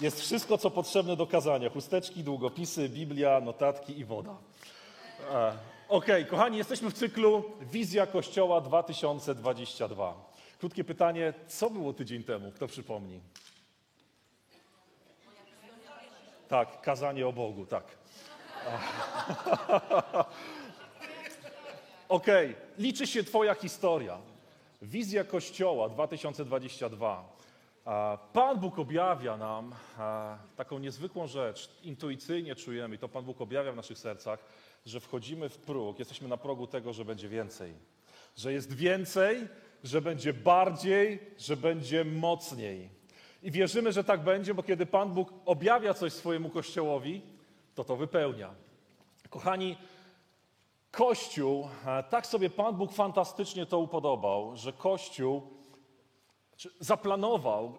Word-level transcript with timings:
Jest 0.00 0.20
wszystko, 0.20 0.58
co 0.58 0.70
potrzebne 0.70 1.16
do 1.16 1.26
kazania. 1.26 1.70
Chusteczki, 1.70 2.24
długopisy, 2.24 2.88
Biblia, 2.88 3.40
notatki 3.40 3.98
i 3.98 4.04
woda. 4.04 4.36
E, 5.30 5.52
Okej, 5.88 6.26
kochani, 6.26 6.58
jesteśmy 6.58 6.90
w 6.90 6.94
cyklu 6.94 7.44
Wizja 7.60 8.06
Kościoła 8.06 8.60
2022. 8.60 10.14
Krótkie 10.58 10.84
pytanie, 10.84 11.34
co 11.48 11.70
było 11.70 11.92
tydzień 11.92 12.24
temu? 12.24 12.52
Kto 12.52 12.66
przypomni? 12.66 13.20
Tak, 16.48 16.80
kazanie 16.80 17.26
o 17.26 17.32
Bogu, 17.32 17.66
tak. 17.66 17.84
Okej, 22.08 22.56
liczy 22.78 23.06
się 23.06 23.24
Twoja 23.24 23.54
historia. 23.54 24.18
Wizja 24.82 25.24
Kościoła 25.24 25.88
2022. 25.88 27.33
Pan 28.32 28.60
Bóg 28.60 28.78
objawia 28.78 29.36
nam 29.36 29.74
taką 30.56 30.78
niezwykłą 30.78 31.26
rzecz, 31.26 31.70
intuicyjnie 31.82 32.54
czujemy, 32.54 32.94
i 32.94 32.98
to 32.98 33.08
Pan 33.08 33.24
Bóg 33.24 33.40
objawia 33.40 33.72
w 33.72 33.76
naszych 33.76 33.98
sercach, 33.98 34.44
że 34.86 35.00
wchodzimy 35.00 35.48
w 35.48 35.58
próg, 35.58 35.98
jesteśmy 35.98 36.28
na 36.28 36.36
progu 36.36 36.66
tego, 36.66 36.92
że 36.92 37.04
będzie 37.04 37.28
więcej. 37.28 37.74
Że 38.36 38.52
jest 38.52 38.72
więcej, 38.72 39.48
że 39.84 40.00
będzie 40.00 40.32
bardziej, 40.32 41.20
że 41.38 41.56
będzie 41.56 42.04
mocniej. 42.04 42.90
I 43.42 43.50
wierzymy, 43.50 43.92
że 43.92 44.04
tak 44.04 44.24
będzie, 44.24 44.54
bo 44.54 44.62
kiedy 44.62 44.86
Pan 44.86 45.14
Bóg 45.14 45.32
objawia 45.44 45.94
coś 45.94 46.12
swojemu 46.12 46.50
Kościołowi, 46.50 47.22
to 47.74 47.84
to 47.84 47.96
wypełnia. 47.96 48.54
Kochani, 49.30 49.76
Kościół, 50.90 51.68
tak 52.10 52.26
sobie 52.26 52.50
Pan 52.50 52.76
Bóg 52.76 52.92
fantastycznie 52.92 53.66
to 53.66 53.78
upodobał, 53.78 54.56
że 54.56 54.72
Kościół 54.72 55.53
czy 56.56 56.70
zaplanował 56.80 57.78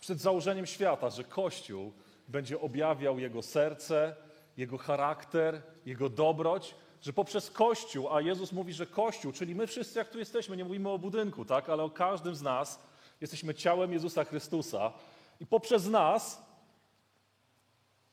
przed 0.00 0.20
założeniem 0.20 0.66
świata, 0.66 1.10
że 1.10 1.24
Kościół 1.24 1.92
będzie 2.28 2.60
objawiał 2.60 3.18
Jego 3.18 3.42
serce, 3.42 4.16
Jego 4.56 4.78
charakter, 4.78 5.62
Jego 5.86 6.08
dobroć, 6.08 6.74
że 7.02 7.12
poprzez 7.12 7.50
Kościół, 7.50 8.14
a 8.14 8.20
Jezus 8.20 8.52
mówi, 8.52 8.72
że 8.72 8.86
Kościół, 8.86 9.32
czyli 9.32 9.54
my 9.54 9.66
wszyscy 9.66 9.98
jak 9.98 10.08
tu 10.08 10.18
jesteśmy, 10.18 10.56
nie 10.56 10.64
mówimy 10.64 10.88
o 10.88 10.98
budynku, 10.98 11.44
tak, 11.44 11.68
ale 11.68 11.82
o 11.82 11.90
każdym 11.90 12.34
z 12.34 12.42
nas, 12.42 12.80
jesteśmy 13.20 13.54
ciałem 13.54 13.92
Jezusa 13.92 14.24
Chrystusa 14.24 14.92
i 15.40 15.46
poprzez 15.46 15.86
nas 15.86 16.42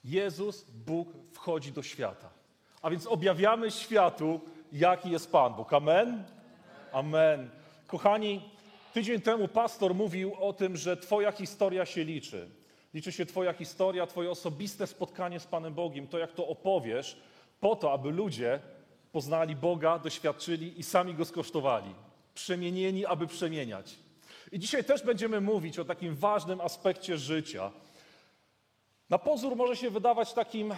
Jezus, 0.03 0.63
Bóg 0.63 1.09
wchodzi 1.33 1.71
do 1.71 1.83
świata. 1.83 2.29
A 2.81 2.89
więc 2.89 3.07
objawiamy 3.07 3.71
światu, 3.71 4.41
jaki 4.71 5.09
jest 5.09 5.31
Pan 5.31 5.53
Bóg. 5.53 5.73
Amen? 5.73 6.23
Amen. 6.91 7.49
Kochani, 7.87 8.49
tydzień 8.97 9.21
temu 9.21 9.47
pastor 9.47 9.95
mówił 9.95 10.35
o 10.39 10.53
tym, 10.53 10.77
że 10.77 10.97
Twoja 10.97 11.31
historia 11.31 11.85
się 11.85 12.03
liczy. 12.03 12.49
Liczy 12.93 13.11
się 13.11 13.25
Twoja 13.25 13.53
historia, 13.53 14.07
Twoje 14.07 14.31
osobiste 14.31 14.87
spotkanie 14.87 15.39
z 15.39 15.47
Panem 15.47 15.73
Bogiem, 15.73 16.07
to 16.07 16.17
jak 16.17 16.31
to 16.31 16.47
opowiesz, 16.47 17.17
po 17.59 17.75
to, 17.75 17.93
aby 17.93 18.11
ludzie 18.11 18.59
poznali 19.11 19.55
Boga, 19.55 19.99
doświadczyli 19.99 20.79
i 20.79 20.83
sami 20.83 21.13
Go 21.13 21.25
skosztowali. 21.25 21.95
Przemienieni, 22.33 23.05
aby 23.05 23.27
przemieniać. 23.27 23.95
I 24.51 24.59
dzisiaj 24.59 24.83
też 24.83 25.03
będziemy 25.03 25.41
mówić 25.41 25.79
o 25.79 25.85
takim 25.85 26.15
ważnym 26.15 26.61
aspekcie 26.61 27.17
życia. 27.17 27.71
Na 29.09 29.17
pozór 29.17 29.55
może 29.55 29.75
się 29.75 29.89
wydawać 29.89 30.33
takim, 30.33 30.73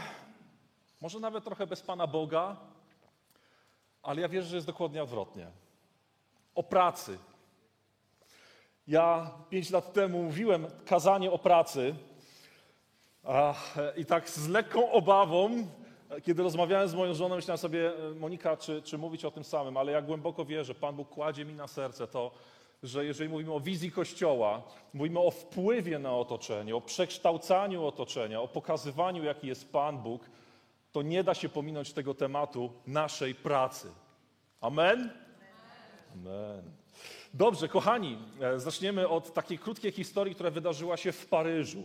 może 1.02 1.20
nawet 1.20 1.44
trochę 1.44 1.68
bez 1.68 1.82
Pana 1.82 2.08
Boga, 2.08 2.58
ale 4.04 4.22
ja 4.22 4.30
wierzę, 4.30 4.48
że 4.48 4.56
jest 4.56 4.68
dokładnie 4.68 5.04
odwrotnie. 5.04 5.48
O 6.56 6.64
pracy. 6.64 7.18
Ja 8.90 9.32
pięć 9.50 9.70
lat 9.70 9.94
temu 9.94 10.24
mówiłem 10.24 10.68
kazanie 10.86 11.32
o 11.32 11.40
pracy 11.40 11.96
a, 13.24 13.54
i 13.98 14.06
tak 14.06 14.30
z 14.30 14.48
lekką 14.48 14.92
obawą, 14.92 15.68
kiedy 16.24 16.44
rozmawiałem 16.44 16.90
z 16.90 16.94
moją 16.94 17.14
żoną, 17.14 17.36
myślałem 17.36 17.58
sobie, 17.58 17.92
Monika, 18.20 18.58
czy, 18.58 18.82
czy 18.82 18.98
mówić 18.98 19.26
o 19.26 19.32
tym 19.32 19.44
samym, 19.44 19.78
ale 19.78 19.92
ja 19.92 20.02
głęboko 20.02 20.46
wierzę, 20.46 20.76
Pan 20.76 20.96
Bóg 20.96 21.10
kładzie 21.10 21.46
mi 21.46 21.54
na 21.54 21.68
serce 21.68 22.08
to, 22.08 22.32
że 22.84 23.06
jeżeli 23.06 23.30
mówimy 23.30 23.54
o 23.54 23.60
wizji 23.60 23.92
Kościoła, 23.92 24.62
mówimy 24.94 25.20
o 25.20 25.32
wpływie 25.32 26.00
na 26.00 26.16
otoczenie, 26.16 26.76
o 26.76 26.82
przekształcaniu 26.82 27.86
otoczenia, 27.86 28.42
o 28.42 28.48
pokazywaniu, 28.48 29.24
jaki 29.24 29.48
jest 29.48 29.72
Pan 29.72 29.98
Bóg, 29.98 30.30
to 30.92 31.02
nie 31.02 31.24
da 31.24 31.34
się 31.34 31.50
pominąć 31.50 31.94
tego 31.94 32.14
tematu 32.14 32.72
naszej 32.88 33.36
pracy. 33.36 33.92
Amen? 34.62 35.12
Amen. 36.14 36.79
Dobrze, 37.34 37.68
kochani, 37.68 38.18
e, 38.42 38.60
zaczniemy 38.60 39.08
od 39.08 39.34
takiej 39.34 39.58
krótkiej 39.58 39.92
historii, 39.92 40.36
która 40.36 40.52
wydarzyła 40.52 40.98
się 40.98 41.12
w 41.12 41.26
Paryżu. 41.26 41.84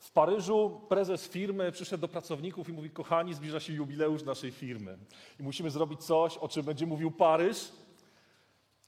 W 0.00 0.10
Paryżu 0.10 0.80
prezes 0.88 1.28
firmy 1.28 1.72
przyszedł 1.72 2.00
do 2.00 2.08
pracowników 2.08 2.68
i 2.68 2.72
mówi: 2.72 2.90
Kochani, 2.90 3.34
zbliża 3.34 3.60
się 3.60 3.72
jubileusz 3.72 4.22
naszej 4.22 4.50
firmy 4.50 4.98
i 5.40 5.42
musimy 5.42 5.70
zrobić 5.70 6.04
coś, 6.04 6.38
o 6.38 6.48
czym 6.48 6.62
będzie 6.62 6.86
mówił 6.86 7.10
Paryż, 7.10 7.72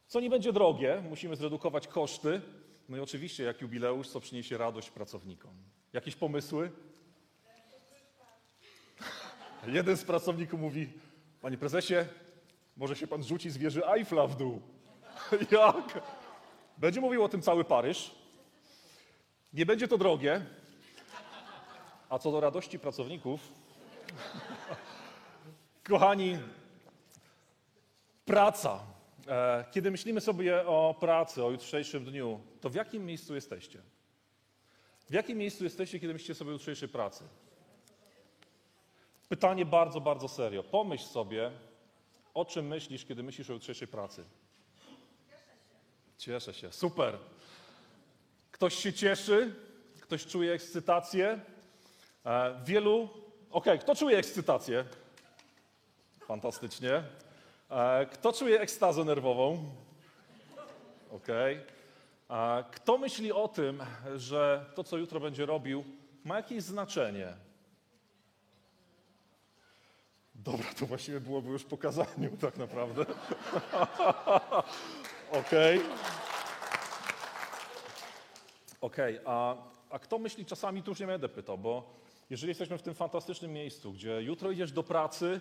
co 0.06 0.20
nie 0.20 0.30
będzie 0.30 0.52
drogie, 0.52 1.02
musimy 1.08 1.36
zredukować 1.36 1.88
koszty. 1.88 2.40
No 2.88 2.96
i 2.96 3.00
oczywiście, 3.00 3.44
jak 3.44 3.60
jubileusz, 3.60 4.08
co 4.08 4.20
przyniesie 4.20 4.58
radość 4.58 4.90
pracownikom. 4.90 5.52
Jakieś 5.92 6.16
pomysły? 6.16 6.70
Jeden 9.66 9.96
z 9.96 10.04
pracowników 10.04 10.60
mówi: 10.60 10.92
Panie 11.40 11.58
prezesie, 11.58 11.94
może 12.76 12.96
się 12.96 13.06
pan 13.06 13.24
rzuci 13.24 13.50
z 13.50 13.56
wieży 13.56 13.86
Eiffla 13.86 14.26
w 14.26 14.36
dół. 14.36 14.73
Jak? 15.50 16.02
Będzie 16.78 17.00
mówił 17.00 17.24
o 17.24 17.28
tym 17.28 17.42
cały 17.42 17.64
Paryż. 17.64 18.14
Nie 19.52 19.66
będzie 19.66 19.88
to 19.88 19.98
drogie. 19.98 20.46
A 22.08 22.18
co 22.18 22.32
do 22.32 22.40
radości 22.40 22.78
pracowników, 22.78 23.40
kochani, 25.88 26.38
praca. 28.24 28.80
E, 29.28 29.64
Kiedy 29.70 29.90
myślimy 29.90 30.20
sobie 30.20 30.66
o 30.66 30.94
pracy, 31.00 31.44
o 31.44 31.50
jutrzejszym 31.50 32.04
dniu, 32.04 32.40
to 32.60 32.70
w 32.70 32.74
jakim 32.74 33.06
miejscu 33.06 33.34
jesteście? 33.34 33.82
W 35.10 35.12
jakim 35.12 35.38
miejscu 35.38 35.64
jesteście, 35.64 36.00
kiedy 36.00 36.12
myślicie 36.12 36.34
sobie 36.34 36.50
o 36.50 36.52
jutrzejszej 36.52 36.88
pracy? 36.88 37.24
Pytanie 39.28 39.64
bardzo, 39.64 40.00
bardzo 40.00 40.28
serio. 40.28 40.62
Pomyśl 40.62 41.04
sobie, 41.04 41.50
o 42.34 42.44
czym 42.44 42.66
myślisz, 42.66 43.04
kiedy 43.04 43.22
myślisz 43.22 43.50
o 43.50 43.52
jutrzejszej 43.52 43.88
pracy. 43.88 44.24
Cieszę 46.18 46.54
się. 46.54 46.72
Super. 46.72 47.18
Ktoś 48.52 48.74
się 48.74 48.92
cieszy, 48.92 49.54
ktoś 50.00 50.26
czuje 50.26 50.52
ekscytację. 50.52 51.40
E, 52.26 52.60
Wielu. 52.64 53.08
Okej, 53.50 53.78
kto 53.78 53.94
czuje 53.94 54.18
ekscytację? 54.18 54.84
Fantastycznie. 56.20 57.02
E, 57.70 58.06
Kto 58.06 58.32
czuje 58.32 58.60
ekstazę 58.60 59.04
nerwową? 59.04 59.64
Okej. 61.12 61.60
E, 62.30 62.64
Kto 62.72 62.98
myśli 62.98 63.32
o 63.32 63.48
tym, 63.48 63.82
że 64.16 64.64
to, 64.74 64.84
co 64.84 64.96
jutro 64.96 65.20
będzie 65.20 65.46
robił, 65.46 65.84
ma 66.24 66.36
jakieś 66.36 66.62
znaczenie? 66.62 67.32
Dobra, 70.34 70.66
to 70.78 70.86
właściwie 70.86 71.20
byłoby 71.20 71.50
już 71.50 71.64
po 71.64 71.78
kazaniu, 71.78 72.36
tak 72.40 72.56
naprawdę. 72.56 73.06
Okej. 75.40 75.80
Okej, 78.80 79.20
a, 79.24 79.56
a 79.90 79.98
kto 79.98 80.18
myśli 80.18 80.46
czasami, 80.46 80.82
tu 80.82 80.90
już 80.90 81.00
nie 81.00 81.06
będę 81.06 81.28
pytał, 81.28 81.58
bo 81.58 81.94
jeżeli 82.30 82.50
jesteśmy 82.50 82.78
w 82.78 82.82
tym 82.82 82.94
fantastycznym 82.94 83.52
miejscu, 83.52 83.92
gdzie 83.92 84.22
jutro 84.22 84.50
idziesz 84.50 84.72
do 84.72 84.82
pracy 84.82 85.40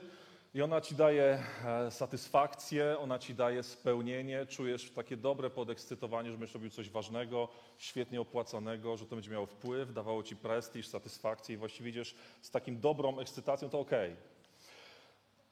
i 0.53 0.61
ona 0.61 0.81
ci 0.81 0.95
daje 0.95 1.43
e, 1.65 1.91
satysfakcję, 1.91 2.99
ona 2.99 3.19
ci 3.19 3.35
daje 3.35 3.63
spełnienie, 3.63 4.45
czujesz 4.45 4.91
takie 4.91 5.17
dobre 5.17 5.49
podekscytowanie, 5.49 6.31
że 6.31 6.37
będziesz 6.37 6.53
robił 6.53 6.69
coś 6.69 6.89
ważnego, 6.89 7.47
świetnie 7.77 8.21
opłacanego, 8.21 8.97
że 8.97 9.05
to 9.05 9.15
będzie 9.15 9.31
miało 9.31 9.45
wpływ, 9.45 9.93
dawało 9.93 10.23
ci 10.23 10.35
prestiż, 10.35 10.87
satysfakcję 10.87 11.55
i 11.55 11.57
właściwie 11.57 11.89
idziesz 11.89 12.15
z 12.41 12.51
takim 12.51 12.79
dobrą 12.79 13.19
ekscytacją, 13.19 13.69
to 13.69 13.79
okej. 13.79 14.15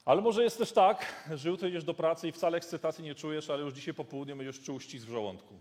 Ale 0.05 0.21
może 0.21 0.43
jest 0.43 0.57
też 0.57 0.71
tak, 0.71 1.25
że 1.33 1.49
jutro 1.49 1.67
idziesz 1.67 1.83
do 1.83 1.93
pracy 1.93 2.27
i 2.27 2.31
wcale 2.31 2.57
ekscytacji 2.57 3.03
nie 3.03 3.15
czujesz, 3.15 3.49
ale 3.49 3.63
już 3.63 3.73
dzisiaj 3.73 3.93
po 3.93 4.05
południu 4.05 4.35
będziesz 4.35 4.61
czuł 4.61 4.79
ścisk 4.79 5.05
w 5.05 5.09
żołądku. 5.09 5.59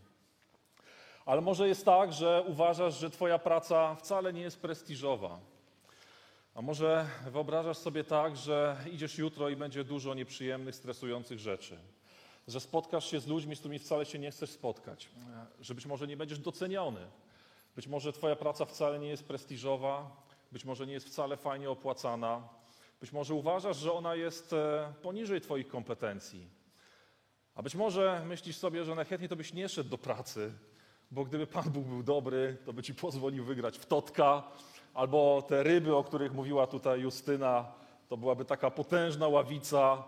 Ale 1.26 1.40
może 1.40 1.68
jest 1.68 1.84
tak, 1.84 2.12
że 2.12 2.44
uważasz, 2.46 2.98
że 2.98 3.10
Twoja 3.10 3.38
praca 3.38 3.94
wcale 3.94 4.32
nie 4.32 4.40
jest 4.40 4.60
prestiżowa. 4.60 5.38
A 6.54 6.62
może 6.62 7.06
wyobrażasz 7.30 7.78
sobie 7.78 8.04
tak, 8.04 8.36
że 8.36 8.76
idziesz 8.92 9.18
jutro 9.18 9.48
i 9.48 9.56
będzie 9.56 9.84
dużo 9.84 10.14
nieprzyjemnych, 10.14 10.74
stresujących 10.74 11.38
rzeczy. 11.38 11.78
Że 12.48 12.60
spotkasz 12.60 13.10
się 13.10 13.20
z 13.20 13.26
ludźmi, 13.26 13.56
z 13.56 13.58
którymi 13.58 13.78
wcale 13.78 14.06
się 14.06 14.18
nie 14.18 14.30
chcesz 14.30 14.50
spotkać. 14.50 15.08
Że 15.60 15.74
być 15.74 15.86
może 15.86 16.06
nie 16.06 16.16
będziesz 16.16 16.38
doceniony. 16.38 17.00
Być 17.76 17.86
może 17.86 18.12
Twoja 18.12 18.36
praca 18.36 18.64
wcale 18.64 18.98
nie 18.98 19.08
jest 19.08 19.24
prestiżowa. 19.24 20.10
Być 20.52 20.64
może 20.64 20.86
nie 20.86 20.92
jest 20.92 21.06
wcale 21.06 21.36
fajnie 21.36 21.70
opłacana. 21.70 22.48
Być 23.00 23.12
może 23.12 23.34
uważasz, 23.34 23.76
że 23.76 23.92
ona 23.92 24.14
jest 24.14 24.52
e, 24.52 24.92
poniżej 25.02 25.40
Twoich 25.40 25.68
kompetencji. 25.68 26.48
A 27.54 27.62
być 27.62 27.74
może 27.74 28.22
myślisz 28.26 28.56
sobie, 28.56 28.84
że 28.84 28.94
najchętniej 28.94 29.28
to 29.28 29.36
byś 29.36 29.52
nie 29.52 29.68
szedł 29.68 29.90
do 29.90 29.98
pracy, 29.98 30.52
bo 31.10 31.24
gdyby 31.24 31.46
Pan 31.46 31.70
Bóg 31.70 31.84
był 31.84 32.02
dobry, 32.02 32.56
to 32.64 32.72
by 32.72 32.82
ci 32.82 32.94
pozwolił 32.94 33.44
wygrać 33.44 33.78
w 33.78 33.86
totka, 33.86 34.42
albo 34.94 35.42
te 35.42 35.62
ryby, 35.62 35.96
o 35.96 36.04
których 36.04 36.32
mówiła 36.32 36.66
tutaj 36.66 37.00
Justyna, 37.00 37.72
to 38.08 38.16
byłaby 38.16 38.44
taka 38.44 38.70
potężna 38.70 39.28
ławica. 39.28 40.04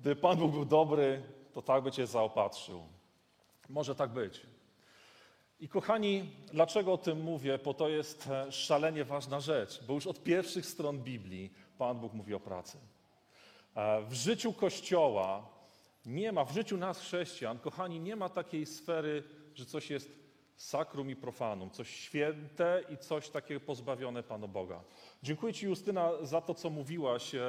Gdyby 0.00 0.20
Pan 0.20 0.38
Bóg 0.38 0.52
był 0.52 0.64
dobry, 0.64 1.22
to 1.52 1.62
tak 1.62 1.82
by 1.82 1.92
cię 1.92 2.06
zaopatrzył. 2.06 2.82
Może 3.68 3.94
tak 3.94 4.10
być. 4.10 4.46
I 5.60 5.68
kochani, 5.68 6.30
dlaczego 6.52 6.92
o 6.92 6.98
tym 6.98 7.20
mówię? 7.20 7.58
Bo 7.64 7.74
to 7.74 7.88
jest 7.88 8.26
e, 8.26 8.52
szalenie 8.52 9.04
ważna 9.04 9.40
rzecz, 9.40 9.84
bo 9.86 9.94
już 9.94 10.06
od 10.06 10.22
pierwszych 10.22 10.66
stron 10.66 10.98
Biblii 10.98 11.52
Pan 11.78 11.98
Bóg 12.00 12.12
mówi 12.12 12.34
o 12.34 12.40
pracy. 12.40 12.78
E, 13.74 14.02
w 14.02 14.12
życiu 14.12 14.52
Kościoła 14.52 15.46
nie 16.06 16.32
ma, 16.32 16.44
w 16.44 16.52
życiu 16.52 16.76
nas 16.76 17.00
chrześcijan, 17.00 17.58
kochani, 17.58 18.00
nie 18.00 18.16
ma 18.16 18.28
takiej 18.28 18.66
sfery, 18.66 19.24
że 19.54 19.66
coś 19.66 19.90
jest 19.90 20.10
sakrum 20.56 21.10
i 21.10 21.16
profanum, 21.16 21.70
coś 21.70 21.90
święte 21.90 22.82
i 22.88 22.96
coś 22.96 23.28
takiego 23.28 23.60
pozbawione 23.60 24.22
Pana 24.22 24.46
Boga. 24.46 24.80
Dziękuję 25.22 25.54
Ci, 25.54 25.66
Justyna, 25.66 26.10
za 26.22 26.40
to, 26.40 26.54
co 26.54 26.70
mówiłaś. 26.70 27.34
E, 27.34 27.40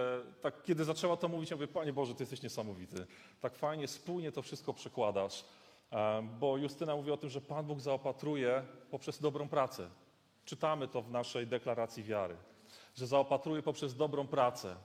tak, 0.42 0.64
kiedy 0.64 0.84
zaczęła 0.84 1.18
to 1.18 1.28
mówić, 1.28 1.50
ja 1.50 1.58
mówię, 1.58 1.68
Panie 1.68 1.94
Boże, 1.94 2.16
Ty 2.16 2.24
jesteś 2.24 2.42
niesamowity. 2.42 3.06
Tak 3.42 3.56
fajnie, 3.56 3.88
spójnie 3.88 4.32
to 4.32 4.42
wszystko 4.42 4.74
przekładasz. 4.74 5.46
E, 5.92 6.28
bo 6.40 6.58
Justyna 6.58 6.96
mówi 6.96 7.12
o 7.12 7.18
tym, 7.18 7.30
że 7.30 7.42
Pan 7.42 7.66
Bóg 7.66 7.80
zaopatruje 7.80 8.64
poprzez 8.92 9.22
dobrą 9.22 9.50
pracę. 9.50 9.90
Czytamy 10.46 10.88
to 10.88 11.02
w 11.02 11.12
naszej 11.12 11.48
deklaracji 11.48 12.04
wiary, 12.04 12.36
że 13.00 13.08
zaopatruje 13.08 13.62
poprzez 13.62 13.96
dobrą 13.96 14.28
pracę. 14.28 14.76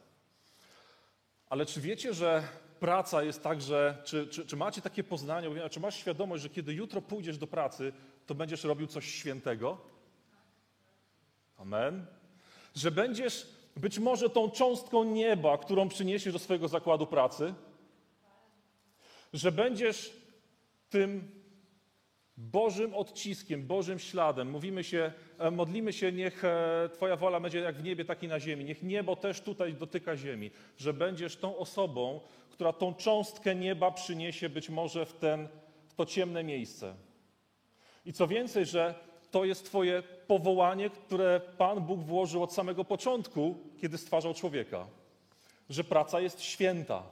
Ale 1.49 1.67
czy 1.67 1.81
wiecie, 1.81 2.15
że 2.15 2.49
praca 2.81 3.23
jest 3.23 3.43
tak, 3.43 3.61
że 3.61 4.03
czy, 4.05 4.27
czy, 4.27 4.47
czy 4.47 4.57
macie 4.57 4.83
takie 4.83 5.05
poznanie, 5.05 5.69
czy 5.71 5.81
masz 5.81 5.97
świadomość, 5.97 6.43
że 6.43 6.49
kiedy 6.49 6.73
jutro 6.75 7.03
pójdziesz 7.03 7.39
do 7.39 7.47
pracy, 7.47 7.93
to 8.27 8.35
będziesz 8.35 8.65
robił 8.65 8.87
coś 8.87 9.05
świętego? 9.05 9.79
Amen. 11.59 12.07
Że 12.75 12.91
będziesz 12.91 13.47
być 13.77 13.99
może 13.99 14.31
tą 14.31 14.51
cząstką 14.51 15.05
nieba, 15.05 15.59
którą 15.59 15.89
przyniesiesz 15.89 16.33
do 16.33 16.39
swojego 16.39 16.69
zakładu 16.69 17.07
pracy? 17.07 17.55
Że 19.33 19.53
będziesz 19.53 20.17
tym 20.91 21.31
Bożym 22.37 22.95
odciskiem, 22.95 23.67
Bożym 23.67 23.99
śladem. 23.99 24.51
Mówimy 24.51 24.85
się, 24.85 25.13
e, 25.39 25.51
modlimy 25.51 25.93
się, 25.93 26.13
niech 26.13 26.45
e, 26.45 26.89
Twoja 26.93 27.17
wola 27.17 27.41
będzie 27.41 27.59
jak 27.59 27.77
w 27.77 27.85
niebie, 27.85 28.05
tak 28.05 28.23
i 28.23 28.29
na 28.29 28.41
ziemi. 28.41 28.65
Niech 28.65 28.83
niebo 28.83 29.17
też 29.17 29.41
tutaj 29.41 29.75
dotyka 29.75 30.17
ziemi. 30.17 30.51
Że 30.79 30.93
będziesz 30.93 31.37
tą 31.37 31.57
osobą, 31.57 32.21
która 32.51 32.73
tą 32.73 32.95
cząstkę 32.95 33.55
nieba 33.55 33.91
przyniesie 33.91 34.49
być 34.49 34.71
może 34.71 35.07
w, 35.07 35.13
ten, 35.13 35.49
w 35.89 35.95
to 35.95 36.07
ciemne 36.07 36.45
miejsce. 36.45 36.95
I 38.07 38.13
co 38.13 38.27
więcej, 38.27 38.67
że 38.67 38.95
to 39.31 39.45
jest 39.45 39.65
Twoje 39.65 40.03
powołanie, 40.27 40.91
które 40.91 41.41
Pan 41.59 41.81
Bóg 41.81 42.01
włożył 42.01 42.43
od 42.43 42.53
samego 42.53 42.85
początku, 42.85 43.55
kiedy 43.81 43.99
stwarzał 43.99 44.35
człowieka. 44.35 44.87
Że 45.71 45.85
praca 45.85 46.21
jest 46.21 46.43
święta, 46.43 47.03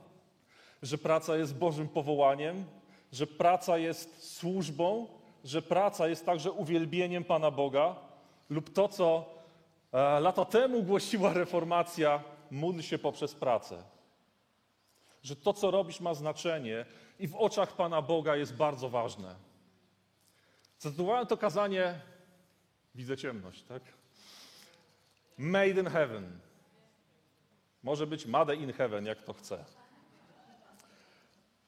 że 0.82 0.98
praca 0.98 1.36
jest 1.36 1.56
Bożym 1.58 1.88
powołaniem, 1.88 2.64
że 3.12 3.26
praca 3.26 3.78
jest 3.78 4.36
służbą, 4.36 5.06
że 5.44 5.62
praca 5.62 6.08
jest 6.08 6.26
także 6.26 6.52
uwielbieniem 6.52 7.24
Pana 7.24 7.50
Boga, 7.50 7.96
lub 8.50 8.72
to, 8.72 8.88
co 8.88 9.34
e, 9.92 10.20
lata 10.20 10.44
temu 10.44 10.82
głosiła 10.82 11.32
reformacja, 11.32 12.24
módl 12.50 12.80
się 12.80 12.98
poprzez 12.98 13.34
pracę. 13.34 13.82
Że 15.22 15.36
to, 15.36 15.52
co 15.52 15.70
robisz, 15.70 16.00
ma 16.00 16.14
znaczenie 16.14 16.86
i 17.18 17.28
w 17.28 17.36
oczach 17.36 17.76
Pana 17.76 18.02
Boga 18.02 18.36
jest 18.36 18.56
bardzo 18.56 18.88
ważne. 18.88 19.34
Zatytułowałem 20.78 21.26
to 21.26 21.36
kazanie, 21.36 22.00
widzę 22.94 23.16
ciemność, 23.16 23.62
tak? 23.62 23.82
Made 25.38 25.68
in 25.80 25.86
heaven. 25.86 26.38
Może 27.82 28.06
być 28.06 28.26
made 28.26 28.56
in 28.56 28.72
heaven, 28.72 29.06
jak 29.06 29.22
to 29.22 29.32
chce. 29.32 29.64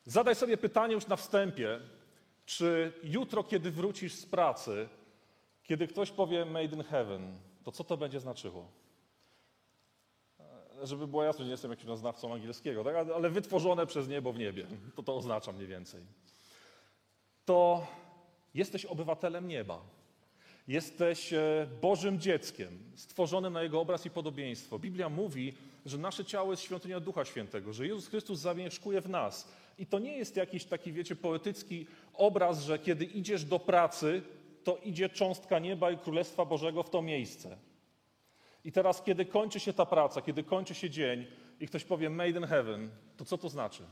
Zadaj 0.06 0.34
sobie 0.34 0.56
pytanie 0.56 0.94
już 0.94 1.06
na 1.06 1.16
wstępie, 1.16 1.80
czy 2.46 2.92
jutro, 3.02 3.44
kiedy 3.44 3.70
wrócisz 3.70 4.14
z 4.14 4.26
pracy, 4.26 4.88
kiedy 5.62 5.88
ktoś 5.88 6.10
powie 6.10 6.44
Made 6.44 6.76
in 6.76 6.82
Heaven, 6.82 7.38
to 7.64 7.72
co 7.72 7.84
to 7.84 7.96
będzie 7.96 8.20
znaczyło? 8.20 8.68
E, 10.40 10.86
żeby 10.86 11.06
było 11.06 11.24
jasne, 11.24 11.44
nie 11.44 11.50
jestem 11.50 11.70
jakimś 11.70 11.98
znawcą 11.98 12.34
angielskiego, 12.34 12.84
tak? 12.84 12.96
ale 12.96 13.30
wytworzone 13.30 13.86
przez 13.86 14.08
niebo 14.08 14.32
w 14.32 14.38
niebie, 14.38 14.66
to 14.96 15.02
to 15.02 15.16
oznacza 15.16 15.52
mniej 15.52 15.66
więcej. 15.66 16.02
To 17.44 17.86
jesteś 18.54 18.84
obywatelem 18.84 19.48
nieba. 19.48 19.80
Jesteś 20.68 21.32
e, 21.32 21.66
Bożym 21.82 22.20
dzieckiem, 22.20 22.78
stworzonym 22.94 23.52
na 23.52 23.62
Jego 23.62 23.80
obraz 23.80 24.06
i 24.06 24.10
podobieństwo. 24.10 24.78
Biblia 24.78 25.08
mówi, 25.08 25.54
że 25.86 25.98
nasze 25.98 26.24
ciało 26.24 26.50
jest 26.50 26.62
świątynią 26.62 27.00
Ducha 27.00 27.24
Świętego, 27.24 27.72
że 27.72 27.86
Jezus 27.86 28.08
Chrystus 28.08 28.38
zamieszkuje 28.38 29.00
w 29.00 29.08
nas. 29.08 29.48
I 29.78 29.86
to 29.86 29.98
nie 29.98 30.16
jest 30.16 30.36
jakiś 30.36 30.64
taki, 30.64 30.92
wiecie, 30.92 31.16
poetycki 31.16 31.86
obraz, 32.12 32.62
że 32.62 32.78
kiedy 32.78 33.04
idziesz 33.04 33.44
do 33.44 33.58
pracy, 33.58 34.22
to 34.64 34.76
idzie 34.76 35.08
cząstka 35.08 35.58
nieba 35.58 35.90
i 35.90 35.98
Królestwa 35.98 36.44
Bożego 36.44 36.82
w 36.82 36.90
to 36.90 37.02
miejsce. 37.02 37.56
I 38.64 38.72
teraz, 38.72 39.02
kiedy 39.02 39.24
kończy 39.24 39.60
się 39.60 39.72
ta 39.72 39.86
praca, 39.86 40.22
kiedy 40.22 40.42
kończy 40.42 40.74
się 40.74 40.90
dzień 40.90 41.26
i 41.60 41.66
ktoś 41.66 41.84
powie 41.84 42.10
Made 42.10 42.30
in 42.30 42.44
Heaven, 42.44 42.90
to 43.16 43.24
co 43.24 43.38
to 43.38 43.48
znaczy? 43.48 43.82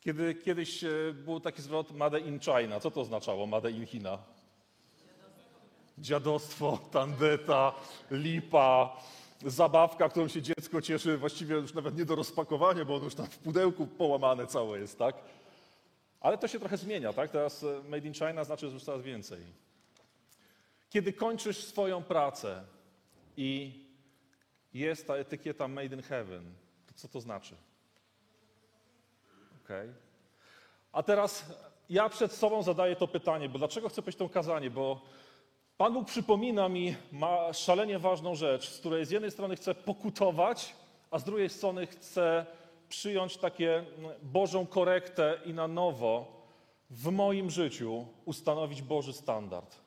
Kiedy 0.00 0.34
kiedyś 0.34 0.84
e, 0.84 0.88
był 1.12 1.40
taki 1.40 1.62
zwrot 1.62 1.92
Made 1.92 2.20
in 2.20 2.40
China, 2.40 2.80
co 2.80 2.90
to 2.90 3.00
oznaczało 3.00 3.46
Made 3.46 3.70
in 3.70 3.86
China? 3.86 4.18
Dziadostwo, 5.98 6.78
tandeta, 6.90 7.74
lipa, 8.10 8.96
zabawka, 9.46 10.08
którą 10.08 10.28
się 10.28 10.42
dziecko 10.42 10.82
cieszy, 10.82 11.18
właściwie 11.18 11.54
już 11.54 11.74
nawet 11.74 11.96
nie 11.98 12.04
do 12.04 12.14
rozpakowania, 12.14 12.84
bo 12.84 12.94
ono 12.96 13.04
już 13.04 13.14
tam 13.14 13.26
w 13.26 13.38
pudełku 13.38 13.86
połamane 13.86 14.46
całe 14.46 14.78
jest, 14.78 14.98
tak? 14.98 15.16
Ale 16.20 16.38
to 16.38 16.48
się 16.48 16.60
trochę 16.60 16.76
zmienia, 16.76 17.12
tak? 17.12 17.30
Teraz 17.30 17.62
e, 17.62 17.82
Made 17.88 18.06
in 18.06 18.14
China 18.14 18.44
znaczy 18.44 18.66
już 18.66 18.84
coraz 18.84 19.02
więcej. 19.02 19.38
Kiedy 20.90 21.12
kończysz 21.12 21.64
swoją 21.64 22.02
pracę 22.02 22.64
i 23.36 23.80
jest 24.74 25.06
ta 25.06 25.16
etykieta 25.16 25.68
Made 25.68 25.96
in 25.96 26.02
Heaven, 26.02 26.54
to 26.86 26.94
co 26.94 27.08
to 27.08 27.20
znaczy? 27.20 27.54
Okay. 29.64 29.94
A 30.92 31.02
teraz 31.02 31.44
ja 31.90 32.08
przed 32.08 32.32
sobą 32.32 32.62
zadaję 32.62 32.96
to 32.96 33.08
pytanie, 33.08 33.48
bo 33.48 33.58
dlaczego 33.58 33.88
chcę 33.88 34.02
powiedzieć 34.02 34.18
to 34.18 34.28
kazanie? 34.28 34.70
Bo 34.70 35.00
Pan 35.76 35.92
Bóg 35.92 36.06
przypomina 36.06 36.68
mi 36.68 36.96
ma 37.12 37.52
szalenie 37.52 37.98
ważną 37.98 38.34
rzecz, 38.34 38.68
z 38.68 38.78
której 38.78 39.06
z 39.06 39.10
jednej 39.10 39.30
strony 39.30 39.56
chcę 39.56 39.74
pokutować, 39.74 40.74
a 41.10 41.18
z 41.18 41.24
drugiej 41.24 41.48
strony 41.48 41.86
chcę 41.86 42.46
przyjąć 42.88 43.36
takie 43.36 43.78
mm, 43.78 43.88
Bożą 44.22 44.66
korektę 44.66 45.40
i 45.44 45.54
na 45.54 45.68
nowo 45.68 46.42
w 46.90 47.10
moim 47.10 47.50
życiu 47.50 48.06
ustanowić 48.24 48.82
Boży 48.82 49.12
standard. 49.12 49.80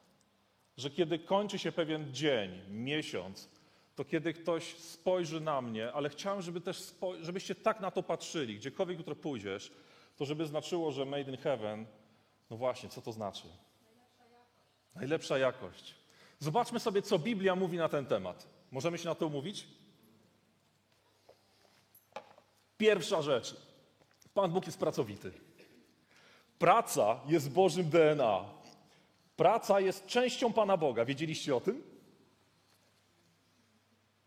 Że 0.78 0.90
kiedy 0.90 1.20
kończy 1.20 1.60
się 1.60 1.72
pewien 1.72 2.14
dzień, 2.14 2.62
miesiąc, 2.70 3.50
to 3.96 4.06
kiedy 4.06 4.34
ktoś 4.34 4.76
spojrzy 4.76 5.42
na 5.42 5.62
mnie, 5.62 5.94
ale 5.94 6.10
chciałem, 6.10 6.42
żeby 6.42 6.62
też 6.62 6.96
żebyście 7.22 7.56
tak 7.56 7.80
na 7.80 7.92
to 7.92 8.04
patrzyli, 8.04 8.56
gdziekolwiek 8.56 8.98
jutro 8.98 9.16
pójdziesz, 9.16 9.72
to 10.18 10.26
żeby 10.26 10.46
znaczyło, 10.46 10.92
że 10.92 11.06
Made 11.06 11.32
in 11.32 11.38
Heaven, 11.38 11.86
no 12.50 12.58
właśnie, 12.58 12.90
co 12.90 13.02
to 13.02 13.12
znaczy? 13.12 13.48
Najlepsza 14.98 15.38
jakość. 15.38 15.96
Zobaczmy 16.40 16.80
sobie, 16.80 17.02
co 17.02 17.20
Biblia 17.20 17.56
mówi 17.56 17.78
na 17.78 17.90
ten 17.90 18.06
temat. 18.06 18.48
Możemy 18.72 18.98
się 18.98 19.10
na 19.10 19.16
to 19.16 19.28
umówić? 19.28 19.68
Pierwsza 22.78 23.22
rzecz. 23.22 23.56
Pan 24.34 24.52
Bóg 24.52 24.66
jest 24.66 24.80
pracowity. 24.80 25.32
Praca 26.60 27.20
jest 27.28 27.52
Bożym 27.52 27.90
DNA. 27.90 28.46
Praca 29.36 29.80
jest 29.80 30.06
częścią 30.06 30.54
Pana 30.54 30.78
Boga. 30.78 31.06
Wiedzieliście 31.06 31.56
o 31.56 31.62
tym? 31.62 31.84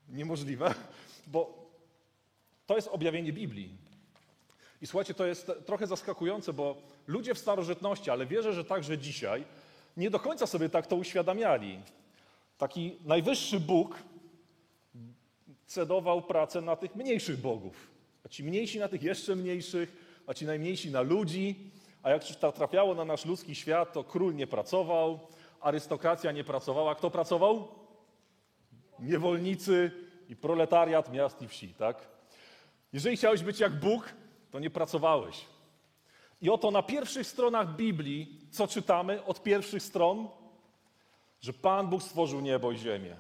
Niemożliwe, 0.09 0.75
bo 1.27 1.71
to 2.67 2.77
jest 2.77 2.89
objawienie 2.89 3.33
Biblii. 3.33 3.77
I 4.83 4.87
słuchajcie, 4.87 5.15
to 5.15 5.27
jest 5.27 5.53
trochę 5.67 5.87
zaskakujące, 5.87 6.53
bo 6.53 6.83
ludzie 7.07 7.35
w 7.35 7.39
starożytności, 7.39 8.11
ale 8.11 8.27
wierzę, 8.27 8.53
że 8.53 8.65
także 8.65 8.99
dzisiaj, 8.99 9.45
nie 9.97 10.11
do 10.11 10.21
końca 10.21 10.47
sobie 10.47 10.69
tak 10.69 10.87
to 10.87 10.97
uświadamiali. 10.97 11.81
Taki 12.59 12.97
najwyższy 13.05 13.61
Bóg 13.61 13.99
cedował 15.67 16.23
pracę 16.23 16.61
na 16.61 16.77
tych 16.77 16.97
mniejszych 16.97 17.41
bogów, 17.41 17.91
a 18.25 18.29
ci 18.29 18.45
mniejsi 18.45 18.79
na 18.79 18.89
tych 18.89 19.03
jeszcze 19.03 19.37
mniejszych, 19.37 19.97
a 20.27 20.35
ci 20.35 20.47
najmniejsi 20.47 20.91
na 20.91 21.01
ludzi. 21.01 21.71
A 22.03 22.11
jak 22.11 22.25
to 22.25 22.53
trafiało 22.53 22.95
na 22.95 23.05
nasz 23.05 23.25
ludzki 23.25 23.55
świat, 23.55 23.93
to 23.93 24.05
król 24.05 24.35
nie 24.35 24.47
pracował, 24.47 25.21
arystokracja 25.61 26.33
nie 26.33 26.45
pracowała. 26.45 26.95
Kto 26.95 27.11
pracował? 27.11 27.69
Niewolnicy 28.99 29.91
i 30.29 30.37
proletariat 30.37 31.13
miast 31.13 31.43
i 31.43 31.49
wsi, 31.49 31.75
tak? 31.75 32.09
Jeżeli 32.93 33.17
chciałeś 33.17 33.43
być 33.43 33.61
jak 33.61 33.81
Bóg, 33.81 34.13
to 34.51 34.59
nie 34.59 34.71
pracowałeś. 34.71 35.45
I 36.43 36.51
oto 36.51 36.71
na 36.71 36.83
pierwszych 36.83 37.27
stronach 37.27 37.77
Biblii, 37.77 38.41
co 38.51 38.69
czytamy 38.69 39.25
od 39.25 39.43
pierwszych 39.43 39.83
stron? 39.83 40.29
Że 41.41 41.53
Pan 41.53 41.87
Bóg 41.87 42.03
stworzył 42.03 42.41
niebo 42.41 42.73
i 42.73 42.79
ziemię. 42.79 43.17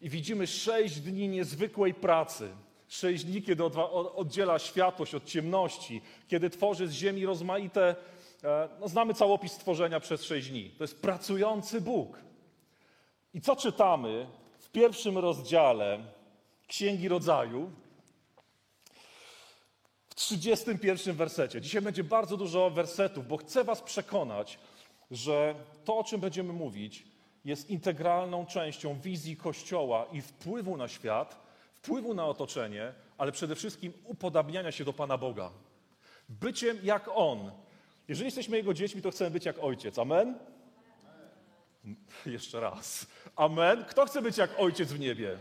I 0.00 0.10
widzimy 0.10 0.46
sześć 0.46 1.00
dni 1.00 1.28
niezwykłej 1.28 1.94
pracy. 1.94 2.48
Sześć 2.88 3.24
dni, 3.24 3.42
kiedy 3.42 3.64
oddziela 4.14 4.58
światłość 4.58 5.14
od 5.14 5.24
ciemności, 5.24 6.02
kiedy 6.28 6.50
tworzy 6.50 6.88
z 6.88 6.92
ziemi 6.92 7.26
rozmaite. 7.26 7.96
E, 8.44 8.68
no, 8.80 8.88
znamy 8.88 9.14
całopis 9.14 9.52
stworzenia 9.52 10.00
przez 10.00 10.24
sześć 10.24 10.50
dni. 10.50 10.70
To 10.70 10.84
jest 10.84 11.02
pracujący 11.02 11.80
Bóg. 11.80 12.18
I 13.34 13.40
co 13.40 13.56
czytamy 13.56 14.26
w 14.58 14.68
pierwszym 14.70 15.18
rozdziale 15.18 16.04
Księgi 16.66 17.08
Rodzaju, 17.08 17.70
31 20.20 21.16
wersecie. 21.16 21.60
Dzisiaj 21.60 21.82
będzie 21.82 22.04
bardzo 22.04 22.36
dużo 22.36 22.70
wersetów, 22.70 23.28
bo 23.28 23.36
chcę 23.36 23.64
Was 23.64 23.82
przekonać, 23.82 24.58
że 25.10 25.54
to, 25.84 25.98
o 25.98 26.04
czym 26.04 26.20
będziemy 26.20 26.52
mówić, 26.52 27.04
jest 27.44 27.70
integralną 27.70 28.46
częścią 28.46 29.00
wizji 29.00 29.36
Kościoła 29.36 30.06
i 30.12 30.20
wpływu 30.20 30.76
na 30.76 30.88
świat, 30.88 31.40
wpływu 31.74 32.14
na 32.14 32.26
otoczenie, 32.26 32.92
ale 33.18 33.32
przede 33.32 33.54
wszystkim 33.54 33.92
upodabniania 34.04 34.72
się 34.72 34.84
do 34.84 34.92
Pana 34.92 35.18
Boga. 35.18 35.50
Byciem 36.28 36.78
jak 36.82 37.10
On. 37.14 37.50
Jeżeli 38.08 38.26
jesteśmy 38.26 38.56
Jego 38.56 38.74
dziećmi, 38.74 39.02
to 39.02 39.10
chcemy 39.10 39.30
być 39.30 39.44
jak 39.44 39.64
Ojciec. 39.64 39.98
Amen? 39.98 40.38
Amen. 41.84 41.96
Jeszcze 42.34 42.60
raz. 42.60 43.06
Amen. 43.36 43.84
Kto 43.84 44.06
chce 44.06 44.22
być 44.22 44.38
jak 44.38 44.50
Ojciec 44.58 44.92
w 44.92 45.00
niebie? 45.00 45.38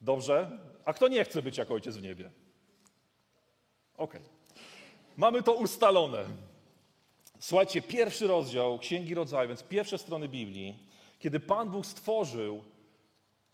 Dobrze? 0.00 0.73
A 0.84 0.92
kto 0.92 1.08
nie 1.08 1.24
chce 1.24 1.42
być 1.42 1.58
jak 1.58 1.70
Ojciec 1.70 1.96
w 1.96 2.02
niebie? 2.02 2.30
Okej. 3.96 4.20
Okay. 4.20 4.34
Mamy 5.16 5.42
to 5.42 5.52
ustalone. 5.54 6.24
Słuchajcie, 7.38 7.82
pierwszy 7.82 8.26
rozdział 8.26 8.78
Księgi 8.78 9.14
Rodzaju, 9.14 9.48
więc 9.48 9.62
pierwsze 9.62 9.98
strony 9.98 10.28
Biblii, 10.28 10.78
kiedy 11.18 11.40
Pan 11.40 11.70
Bóg 11.70 11.86
stworzył 11.86 12.64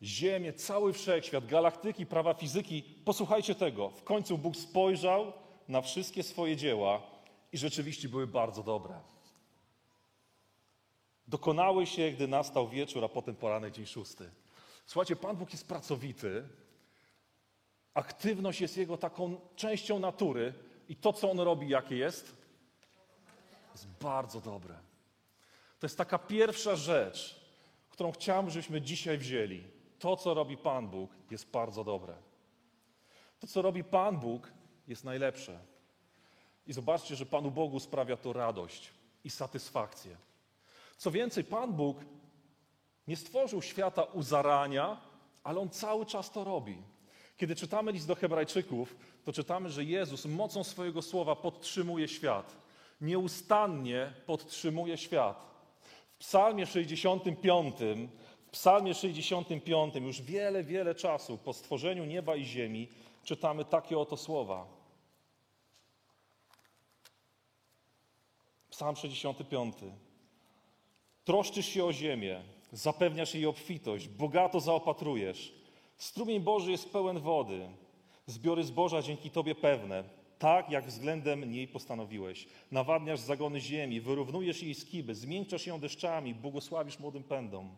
Ziemię, 0.02 0.52
cały 0.52 0.92
wszechświat, 0.92 1.46
galaktyki, 1.46 2.06
prawa 2.06 2.34
fizyki, 2.34 2.82
posłuchajcie 3.04 3.54
tego. 3.54 3.90
W 3.90 4.02
końcu 4.02 4.38
Bóg 4.38 4.56
spojrzał 4.56 5.32
na 5.68 5.82
wszystkie 5.82 6.22
swoje 6.22 6.56
dzieła 6.56 7.02
i 7.52 7.58
rzeczywiście 7.58 8.08
były 8.08 8.26
bardzo 8.26 8.62
dobre. 8.62 8.94
Dokonały 11.28 11.87
się, 11.87 12.10
gdy 12.10 12.28
nastał 12.28 12.68
wieczór, 12.68 13.04
a 13.04 13.08
potem 13.08 13.34
poranek 13.34 13.72
dzień 13.72 13.87
szósty. 13.87 14.30
Słuchajcie, 14.87 15.16
Pan 15.16 15.37
Bóg 15.37 15.52
jest 15.52 15.68
pracowity. 15.68 16.49
Aktywność 17.94 18.61
jest 18.61 18.76
Jego 18.76 18.97
taką 18.97 19.40
częścią 19.56 19.99
natury 19.99 20.54
i 20.88 20.97
to, 20.97 21.12
co 21.12 21.30
On 21.30 21.40
robi, 21.40 21.68
jakie 21.68 21.97
jest? 21.97 22.40
jest 23.73 23.87
bardzo 24.00 24.40
dobre. 24.40 24.75
To 25.78 25.87
jest 25.87 25.99
taka 25.99 26.18
pierwsza 26.18 26.76
rzecz, 26.76 27.40
którą 27.90 28.12
chciałbym, 28.12 28.50
żebyśmy 28.50 28.82
dzisiaj 28.82 29.18
wzięli. 29.18 29.64
To, 29.99 30.16
co 30.16 30.35
robi 30.35 30.56
Pan 30.56 30.88
Bóg, 30.88 31.11
jest 31.30 31.50
bardzo 31.50 31.85
dobre. 31.85 32.14
To, 33.40 33.47
co 33.47 33.62
robi 33.62 33.85
Pan 33.85 34.18
Bóg, 34.18 34.52
jest 34.88 35.04
najlepsze. 35.04 35.59
I 36.66 36.73
zobaczcie, 36.73 37.16
że 37.16 37.26
Panu 37.26 37.50
Bogu 37.50 37.80
sprawia 37.80 38.16
to 38.16 38.32
radość 38.32 38.90
i 39.25 39.30
satysfakcję. 39.30 40.16
Co 40.97 41.11
więcej, 41.11 41.44
Pan 41.44 41.73
Bóg 41.73 41.99
nie 43.09 43.16
stworzył 43.16 43.62
świata 43.62 44.02
u 44.02 44.23
zarania, 44.23 45.00
ale 45.44 45.61
On 45.61 45.70
cały 45.70 46.06
czas 46.06 46.30
to 46.30 46.44
robi. 46.44 46.82
Kiedy 47.40 47.56
czytamy 47.56 47.92
list 47.92 48.06
do 48.06 48.14
Hebrajczyków, 48.14 48.97
to 49.25 49.32
czytamy, 49.32 49.70
że 49.70 49.85
Jezus 49.85 50.26
mocą 50.26 50.64
swojego 50.64 51.02
słowa 51.02 51.37
podtrzymuje 51.37 52.09
świat 52.09 52.61
nieustannie 53.00 54.12
podtrzymuje 54.26 54.99
świat. 54.99 55.47
W 56.14 56.18
Psalmie 56.18 56.66
65, 56.66 57.75
w 58.47 58.50
Psalmie 58.50 58.94
65, 58.94 59.94
już 59.94 60.23
wiele, 60.23 60.64
wiele 60.64 60.94
czasu 60.94 61.38
po 61.38 61.52
stworzeniu 61.52 62.04
nieba 62.04 62.37
i 62.37 62.44
ziemi, 62.44 62.88
czytamy 63.25 63.64
takie 63.64 63.99
oto 63.99 64.16
słowa. 64.16 64.66
Psalm 68.70 68.97
65. 68.97 69.75
Troszczysz 71.25 71.66
się 71.66 71.85
o 71.85 71.92
ziemię, 71.92 72.42
zapewniasz 72.73 73.35
jej 73.35 73.47
obfitość, 73.47 74.09
bogato 74.09 74.61
zaopatrujesz. 74.61 75.60
Strumień 76.00 76.40
Boży 76.40 76.71
jest 76.71 76.92
pełen 76.92 77.21
wody, 77.21 77.69
zbiory 78.26 78.64
zboża 78.64 79.02
dzięki 79.02 79.30
Tobie 79.30 79.54
pewne 79.54 80.04
tak 80.38 80.71
jak 80.71 80.87
względem 80.87 81.52
niej 81.52 81.69
postanowiłeś. 81.69 82.49
Nawadniasz 82.71 83.21
zagony 83.21 83.61
ziemi, 83.61 84.00
wyrównujesz 84.00 84.62
jej 84.62 84.75
skiby, 84.75 85.14
zmiękczasz 85.14 85.66
ją 85.66 85.80
deszczami, 85.80 86.35
błogosławisz 86.35 86.99
młodym 86.99 87.23
pędom. 87.23 87.71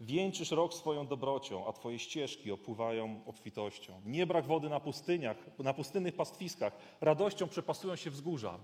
Wieńczysz 0.00 0.50
rok 0.50 0.74
swoją 0.74 1.06
dobrocią, 1.06 1.66
a 1.66 1.72
twoje 1.72 1.98
ścieżki 1.98 2.52
opływają 2.52 3.20
obfitością. 3.26 4.00
Nie 4.06 4.26
brak 4.26 4.46
wody 4.46 4.68
na 4.68 4.80
pustyniach, 4.80 5.36
na 5.58 5.74
pustynnych 5.74 6.14
pastwiskach, 6.14 6.72
radością 7.00 7.48
przepasują 7.48 7.96
się 7.96 8.10
wzgórza. 8.10 8.58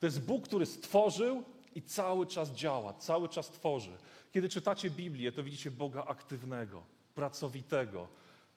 To 0.00 0.06
jest 0.06 0.26
Bóg, 0.26 0.44
który 0.44 0.66
stworzył 0.66 1.42
i 1.74 1.82
cały 1.82 2.26
czas 2.26 2.50
działa, 2.50 2.92
cały 2.92 3.28
czas 3.28 3.50
tworzy. 3.50 3.92
Kiedy 4.32 4.48
czytacie 4.48 4.90
Biblię, 4.90 5.32
to 5.32 5.42
widzicie 5.42 5.70
Boga 5.70 6.04
aktywnego, 6.04 6.82
pracowitego. 7.20 8.08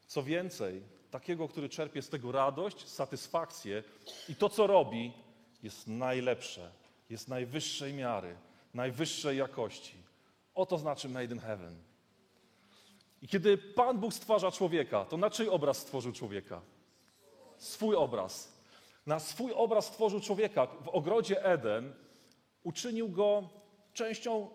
Co 0.08 0.24
więcej, 0.24 0.84
takiego, 1.12 1.48
który 1.48 1.70
czerpie 1.70 2.01
z 2.01 2.10
tego 2.10 2.32
radość, 2.32 2.88
satysfakcję 2.89 3.84
i 4.29 4.36
to, 4.36 4.50
co 4.50 4.67
robi, 4.67 5.13
jest 5.63 5.88
najlepsze, 5.88 6.72
jest 7.10 7.27
najwyższej 7.27 7.93
miary, 7.93 8.36
najwyższej 8.74 9.38
jakości. 9.38 9.96
Oto 10.55 10.77
znaczy 10.77 11.10
Made 11.10 11.34
in 11.34 11.39
Heaven. 11.39 11.75
I 13.22 13.27
kiedy 13.27 13.58
Pan 13.58 14.00
Bóg 14.00 14.13
stwarza 14.13 14.51
człowieka, 14.51 15.05
to 15.05 15.17
na 15.17 15.29
czyj 15.29 15.50
obraz 15.50 15.77
stworzył 15.77 16.12
człowieka? 16.12 16.62
Swój 17.58 17.96
obraz. 17.96 18.53
Na 19.05 19.20
swój 19.20 19.51
obraz 19.53 19.86
stworzył 19.86 20.20
człowieka. 20.20 20.67
W 20.67 20.88
ogrodzie 20.88 21.46
Eden 21.46 21.93
uczynił 22.63 23.10
go 23.10 23.50
częścią, 23.93 24.50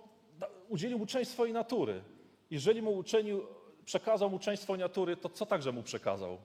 udzielił 0.69 0.99
mu 0.99 1.07
część 1.07 1.31
swojej 1.31 1.55
natury. 1.55 2.03
Jeżeli 2.51 2.83
mu 2.83 2.97
uczynił 2.97 3.58
przekazał 3.89 4.31
mu 4.31 4.39
część 4.39 4.63
swojej 4.63 4.81
natury, 4.81 5.17
to 5.17 5.29
co 5.29 5.47
także 5.47 5.73
mu 5.73 5.83
przekazał? 5.83 6.39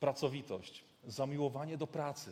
Pracowitość, 0.00 0.84
zamiłowanie 1.04 1.76
do 1.76 1.86
pracy. 1.86 2.30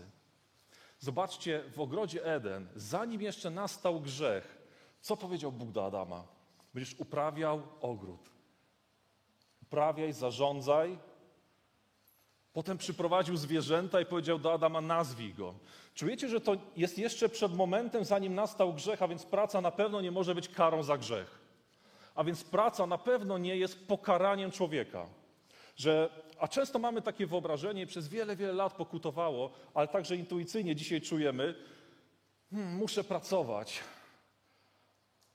Zobaczcie, 0.99 1.65
w 1.75 1.81
ogrodzie 1.81 2.25
Eden, 2.25 2.69
zanim 2.77 3.23
jeszcze 3.23 3.51
nastał 3.51 4.01
grzech, 4.01 4.59
co 5.01 5.17
powiedział 5.17 5.53
Bóg 5.53 5.71
do 5.71 5.87
Adama? 5.87 6.25
Będziesz 6.75 6.95
uprawiał 7.01 7.63
ogród. 7.81 8.31
Uprawiaj, 9.63 10.13
zarządzaj. 10.13 10.99
Potem 12.53 12.79
przyprowadził 12.79 13.37
zwierzęta 13.37 14.01
i 14.01 14.07
powiedział 14.07 14.39
do 14.39 14.53
Adama: 14.53 14.81
nazwij 14.81 15.35
go. 15.35 15.55
Czujecie, 15.95 16.29
że 16.29 16.41
to 16.41 16.57
jest 16.77 16.99
jeszcze 16.99 17.29
przed 17.29 17.55
momentem, 17.55 18.05
zanim 18.05 18.35
nastał 18.35 18.75
grzech, 18.75 19.03
a 19.03 19.09
więc 19.09 19.25
praca 19.25 19.61
na 19.61 19.71
pewno 19.71 20.01
nie 20.01 20.11
może 20.11 20.35
być 20.35 20.49
karą 20.49 20.83
za 20.83 20.99
grzech. 20.99 21.40
A 22.15 22.25
więc 22.25 22.45
praca 22.45 22.87
na 22.87 22.99
pewno 22.99 23.39
nie 23.39 23.57
jest 23.57 23.89
pokaraniem 23.89 24.51
człowieka. 24.51 25.07
Że, 25.77 26.11
a 26.39 26.49
często 26.49 26.79
mamy 26.79 27.03
takie 27.03 27.27
wyobrażenie, 27.27 27.87
przez 27.87 28.09
wiele, 28.09 28.37
wiele 28.37 28.53
lat 28.53 28.73
pokutowało, 28.73 29.51
ale 29.75 29.89
także 29.89 30.17
intuicyjnie 30.17 30.77
dzisiaj 30.77 31.01
czujemy, 31.01 31.55
hmm, 32.51 32.77
muszę 32.77 33.05
pracować, 33.05 33.81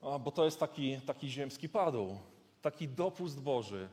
a, 0.01 0.19
bo 0.19 0.31
to 0.31 0.45
jest 0.45 0.59
taki, 0.59 1.01
taki 1.01 1.29
ziemski 1.29 1.69
padł, 1.69 2.17
taki 2.61 2.87
dopust 2.87 3.41
Boży, 3.41 3.87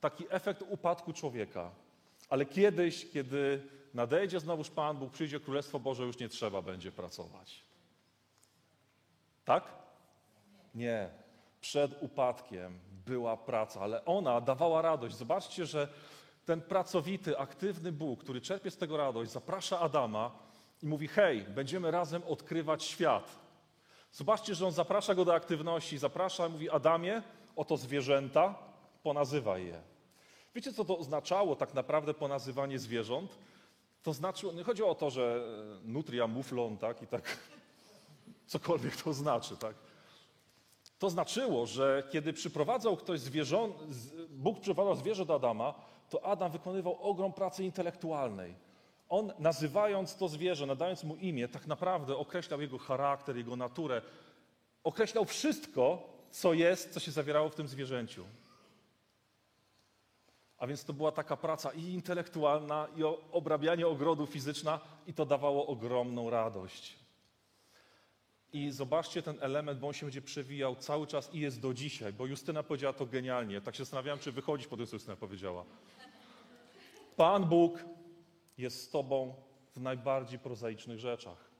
taki 0.00 0.24
efekt 0.30 0.62
upadku 0.68 1.12
człowieka. 1.12 1.70
Ale 2.28 2.46
kiedyś, 2.46 3.10
kiedy 3.10 3.62
nadejdzie 3.94 4.40
znowuż 4.40 4.70
Pan 4.70 4.96
Bóg, 4.96 5.12
przyjdzie 5.12 5.40
Królestwo 5.40 5.80
Boże, 5.80 6.04
już 6.04 6.18
nie 6.18 6.28
trzeba 6.28 6.62
będzie 6.62 6.92
pracować. 6.92 7.62
Tak? 9.44 9.64
Nie 10.74 11.10
przed 11.60 12.02
upadkiem 12.02 12.78
była 13.06 13.36
praca, 13.36 13.80
ale 13.80 14.04
ona 14.04 14.40
dawała 14.40 14.82
radość. 14.82 15.16
Zobaczcie, 15.16 15.66
że 15.66 15.88
ten 16.44 16.60
pracowity, 16.60 17.38
aktywny 17.38 17.92
Bóg, 17.92 18.20
który 18.20 18.40
czerpie 18.40 18.70
z 18.70 18.76
tego 18.76 18.96
radość, 18.96 19.30
zaprasza 19.30 19.80
Adama 19.80 20.30
i 20.82 20.86
mówi: 20.86 21.08
Hej, 21.08 21.40
będziemy 21.42 21.90
razem 21.90 22.22
odkrywać 22.22 22.84
świat. 22.84 23.38
Zobaczcie, 24.12 24.54
że 24.54 24.66
on 24.66 24.72
zaprasza 24.72 25.14
go 25.14 25.24
do 25.24 25.34
aktywności, 25.34 25.98
zaprasza 25.98 26.46
i 26.46 26.50
mówi: 26.50 26.70
Adamie, 26.70 27.22
oto 27.56 27.76
zwierzęta, 27.76 28.54
ponazywaj 29.02 29.66
je. 29.66 29.82
Wiecie, 30.54 30.72
co 30.72 30.84
to 30.84 30.98
oznaczało 30.98 31.56
tak 31.56 31.74
naprawdę 31.74 32.14
ponazywanie 32.14 32.78
zwierząt? 32.78 33.38
To 34.02 34.12
znaczy, 34.12 34.46
nie 34.54 34.64
chodzi 34.64 34.82
o 34.82 34.94
to, 34.94 35.10
że 35.10 35.46
nutria, 35.84 36.26
muflon, 36.26 36.76
tak, 36.76 37.02
i 37.02 37.06
tak, 37.06 37.38
cokolwiek 38.46 38.96
to 38.96 39.12
znaczy, 39.12 39.56
tak. 39.56 39.74
To 40.98 41.10
znaczyło, 41.10 41.66
że 41.66 42.02
kiedy 42.10 42.32
przyprowadzał 42.32 42.96
ktoś 42.96 43.20
zwierzę, 43.20 43.68
Bóg 44.30 44.60
przyprowadzał 44.60 44.96
zwierzę 44.96 45.26
do 45.26 45.34
Adama, 45.34 45.74
to 46.10 46.24
Adam 46.24 46.52
wykonywał 46.52 47.02
ogrom 47.02 47.32
pracy 47.32 47.64
intelektualnej. 47.64 48.54
On 49.08 49.32
nazywając 49.38 50.16
to 50.16 50.28
zwierzę, 50.28 50.66
nadając 50.66 51.04
mu 51.04 51.16
imię, 51.16 51.48
tak 51.48 51.66
naprawdę 51.66 52.16
określał 52.16 52.60
jego 52.60 52.78
charakter, 52.78 53.36
jego 53.36 53.56
naturę. 53.56 54.02
Określał 54.84 55.24
wszystko, 55.24 56.08
co 56.30 56.52
jest, 56.52 56.92
co 56.92 57.00
się 57.00 57.10
zawierało 57.10 57.48
w 57.48 57.54
tym 57.54 57.68
zwierzęciu. 57.68 58.24
A 60.58 60.66
więc 60.66 60.84
to 60.84 60.92
była 60.92 61.12
taka 61.12 61.36
praca 61.36 61.72
i 61.72 61.82
intelektualna, 61.82 62.88
i 62.96 63.02
obrabianie 63.32 63.86
ogrodu 63.86 64.26
fizyczna, 64.26 64.80
i 65.06 65.14
to 65.14 65.26
dawało 65.26 65.66
ogromną 65.66 66.30
radość. 66.30 67.07
I 68.52 68.70
zobaczcie 68.70 69.22
ten 69.22 69.36
element, 69.40 69.80
bo 69.80 69.86
on 69.86 69.92
się 69.92 70.06
będzie 70.06 70.22
przewijał 70.22 70.76
cały 70.76 71.06
czas 71.06 71.34
i 71.34 71.40
jest 71.40 71.60
do 71.60 71.74
dzisiaj, 71.74 72.12
bo 72.12 72.26
Justyna 72.26 72.62
powiedziała 72.62 72.92
to 72.92 73.06
genialnie. 73.06 73.60
Tak 73.60 73.74
się 73.74 73.84
zastanawiałem, 73.84 74.18
czy 74.18 74.32
wychodzić 74.32 74.66
po 74.66 74.76
tym, 74.76 74.86
co 74.86 74.96
Justyna 74.96 75.16
powiedziała. 75.16 75.64
Pan 77.16 77.44
Bóg 77.44 77.84
jest 78.58 78.82
z 78.82 78.90
Tobą 78.90 79.34
w 79.76 79.80
najbardziej 79.80 80.38
prozaicznych 80.38 80.98
rzeczach. 80.98 81.50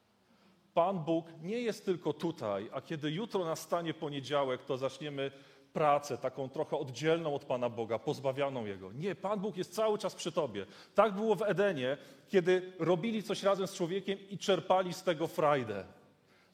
Pan 0.75 0.99
Bóg 0.99 1.27
nie 1.43 1.61
jest 1.61 1.85
tylko 1.85 2.13
tutaj, 2.13 2.71
a 2.73 2.81
kiedy 2.81 3.11
jutro 3.11 3.45
nastanie 3.45 3.95
poniedziałek, 3.95 4.65
to 4.65 4.77
zaczniemy 4.77 5.31
pracę 5.73 6.19
taką 6.19 6.49
trochę 6.49 6.77
oddzielną 6.77 7.35
od 7.35 7.45
Pana 7.45 7.69
Boga, 7.69 7.99
pozbawioną 7.99 8.67
Jego. 8.67 8.93
Nie, 8.93 9.15
Pan 9.15 9.41
Bóg 9.41 9.57
jest 9.57 9.75
cały 9.75 9.99
czas 9.99 10.15
przy 10.15 10.33
Tobie. 10.33 10.67
Tak 10.95 11.15
było 11.15 11.35
w 11.35 11.43
Edenie, 11.43 11.97
kiedy 12.29 12.73
robili 12.79 13.23
coś 13.23 13.43
razem 13.43 13.67
z 13.67 13.75
człowiekiem 13.75 14.19
i 14.31 14.39
czerpali 14.39 14.93
z 14.95 15.03
tego 15.03 15.27
frajdę, 15.27 15.85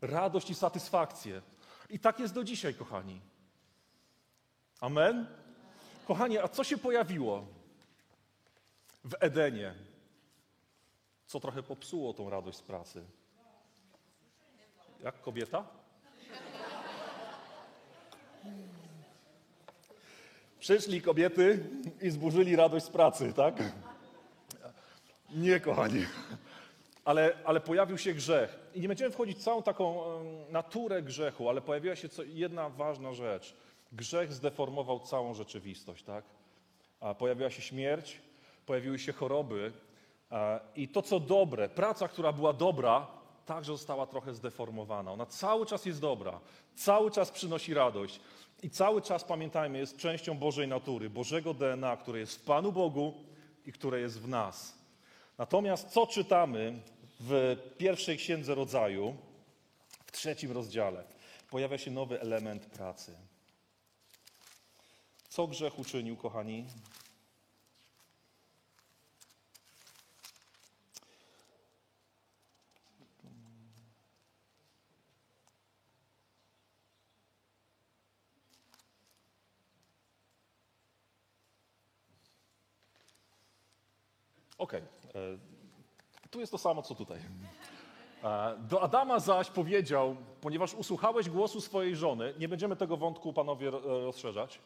radość 0.07 0.51
i 0.51 0.55
satysfakcję. 0.55 1.43
I 1.91 1.99
tak 1.99 2.21
jest 2.21 2.35
do 2.35 2.45
dzisiaj, 2.45 2.75
kochani. 2.75 3.21
Amen? 4.81 5.27
Kochani, 6.07 6.39
a 6.39 6.49
co 6.49 6.65
się 6.65 6.79
pojawiło 6.79 7.47
w 9.05 9.15
Edenie? 9.21 9.75
Co 11.27 11.41
trochę 11.41 11.63
popsuło 11.63 12.15
tą 12.15 12.31
radość 12.31 12.59
z 12.59 12.63
pracy? 12.63 13.05
Jak 15.03 15.21
kobieta? 15.21 15.65
Przyszli 20.61 21.03
kobiety 21.03 21.71
i 22.03 22.11
zburzyli 22.11 22.57
radość 22.57 22.87
z 22.87 22.91
pracy, 22.91 23.33
tak? 23.33 23.55
Nie, 25.31 25.61
kochani. 25.61 26.07
Ale, 27.05 27.33
ale 27.45 27.61
pojawił 27.61 27.99
się 27.99 28.15
grzech. 28.15 28.59
I 28.75 28.81
nie 28.81 28.89
będziemy 28.89 29.11
wchodzić 29.11 29.39
w 29.39 29.43
całą 29.43 29.63
taką 29.63 30.03
naturę 30.51 31.03
grzechu, 31.03 31.49
ale 31.49 31.61
pojawiła 31.61 31.97
się 31.97 32.09
jedna 32.27 32.69
ważna 32.71 33.15
rzecz. 33.15 33.55
Grzech 33.93 34.33
zdeformował 34.33 35.01
całą 35.01 35.35
rzeczywistość, 35.35 36.05
tak? 36.05 36.25
A 37.01 37.15
pojawiła 37.15 37.51
się 37.51 37.63
śmierć, 37.63 38.21
pojawiły 38.67 38.99
się 38.99 39.13
choroby. 39.13 39.73
I 40.77 40.89
to, 40.89 41.03
co 41.03 41.21
dobre, 41.21 41.69
praca, 41.69 42.09
która 42.09 42.33
była 42.33 42.53
dobra, 42.53 43.07
także 43.47 43.73
została 43.73 44.07
trochę 44.07 44.35
zdeformowana. 44.35 45.13
Ona 45.13 45.27
cały 45.27 45.67
czas 45.67 45.87
jest 45.87 46.01
dobra, 46.01 46.41
cały 46.75 47.11
czas 47.11 47.31
przynosi 47.31 47.75
radość. 47.75 48.21
I 48.62 48.71
cały 48.71 49.03
czas, 49.03 49.25
pamiętajmy, 49.25 49.79
jest 49.79 49.97
częścią 49.97 50.38
Bożej 50.38 50.69
natury, 50.69 51.11
Bożego 51.11 51.55
DNA, 51.55 51.97
które 51.97 52.19
jest 52.19 52.40
w 52.40 52.45
Panu 52.45 52.73
Bogu 52.73 53.14
i 53.67 53.73
które 53.73 54.01
jest 54.01 54.21
w 54.21 54.29
nas. 54.29 54.79
Natomiast 55.38 55.88
co 55.88 56.07
czytamy 56.07 56.81
w 57.20 57.57
pierwszej 57.79 58.16
księdze 58.16 58.55
rodzaju, 58.55 59.16
w 60.07 60.12
trzecim 60.12 60.53
rozdziale? 60.53 61.05
Pojawia 61.50 61.79
się 61.79 61.90
nowy 61.90 62.20
element 62.20 62.66
pracy. 62.66 63.16
Co 65.29 65.46
grzech 65.46 65.79
uczynił, 65.79 66.16
kochani? 66.16 66.66
Okej. 84.59 84.83
Okay. 85.11 85.54
Tu 86.35 86.40
jest 86.40 86.53
to 86.53 86.59
samo, 86.59 86.83
co 86.83 86.94
tutaj. 86.94 87.18
E, 88.25 88.57
do 88.59 88.83
Adama 88.83 89.20
zaś 89.20 89.51
powiedział, 89.51 90.16
ponieważ 90.40 90.75
usłuchałeś 90.75 91.31
głosu 91.31 91.61
swojej 91.61 91.97
żony, 91.97 92.35
nie 92.38 92.49
będziemy 92.49 92.77
tego 92.77 92.97
wątku, 92.97 93.33
panowie, 93.33 93.70
rozszerzać, 93.70 94.61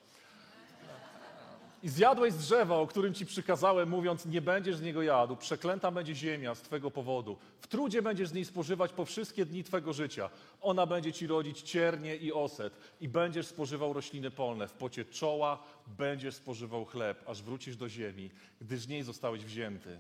i 1.83 1.89
zjadłeś 1.89 2.33
z 2.33 2.39
drzewa, 2.39 2.77
o 2.77 2.87
którym 2.87 3.15
ci 3.15 3.27
przykazałem, 3.27 3.89
mówiąc, 3.89 4.27
nie 4.27 4.41
będziesz 4.41 4.77
z 4.77 4.83
niego 4.83 5.03
jadł, 5.03 5.37
przeklęta 5.37 5.91
będzie 5.91 6.15
ziemia 6.15 6.55
z 6.55 6.63
twego 6.63 6.91
powodu. 6.91 7.37
W 7.61 7.67
trudzie 7.67 8.03
będziesz 8.03 8.29
z 8.29 8.33
niej 8.33 8.45
spożywać 8.45 8.93
po 8.93 9.05
wszystkie 9.05 9.47
dni 9.47 9.65
twego 9.65 9.93
życia. 9.93 10.31
Ona 10.61 10.87
będzie 10.87 11.13
ci 11.13 11.27
rodzić 11.27 11.63
ciernie 11.63 12.17
i 12.17 12.33
oset 12.33 12.75
i 13.01 13.09
będziesz 13.09 13.47
spożywał 13.47 13.93
rośliny 13.93 14.31
polne. 14.31 14.69
W 14.69 14.73
pocie 14.73 15.05
czoła 15.05 15.59
będziesz 15.87 16.35
spożywał 16.35 16.85
chleb, 16.85 17.29
aż 17.29 17.43
wrócisz 17.43 17.77
do 17.77 17.89
ziemi, 17.89 18.31
gdyż 18.61 18.81
z 18.81 18.89
niej 18.89 19.03
zostałeś 19.03 19.45
wzięty. 19.45 19.99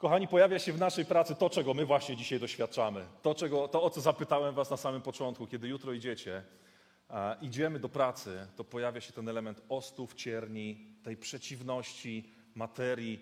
Kochani, 0.00 0.28
pojawia 0.28 0.58
się 0.58 0.72
w 0.72 0.78
naszej 0.78 1.04
pracy 1.04 1.34
to, 1.34 1.50
czego 1.50 1.74
my 1.74 1.86
właśnie 1.86 2.16
dzisiaj 2.16 2.40
doświadczamy. 2.40 3.06
To, 3.22 3.34
czego, 3.34 3.68
to 3.68 3.82
o 3.82 3.90
co 3.90 4.00
zapytałem 4.00 4.54
was 4.54 4.70
na 4.70 4.76
samym 4.76 5.02
początku, 5.02 5.46
kiedy 5.46 5.68
jutro 5.68 5.92
idziecie 5.92 6.42
idziemy 7.42 7.78
do 7.78 7.88
pracy, 7.88 8.46
to 8.56 8.64
pojawia 8.64 9.00
się 9.00 9.12
ten 9.12 9.28
element 9.28 9.62
ostów, 9.68 10.14
cierni, 10.14 10.86
tej 11.02 11.16
przeciwności 11.16 12.32
materii, 12.54 13.20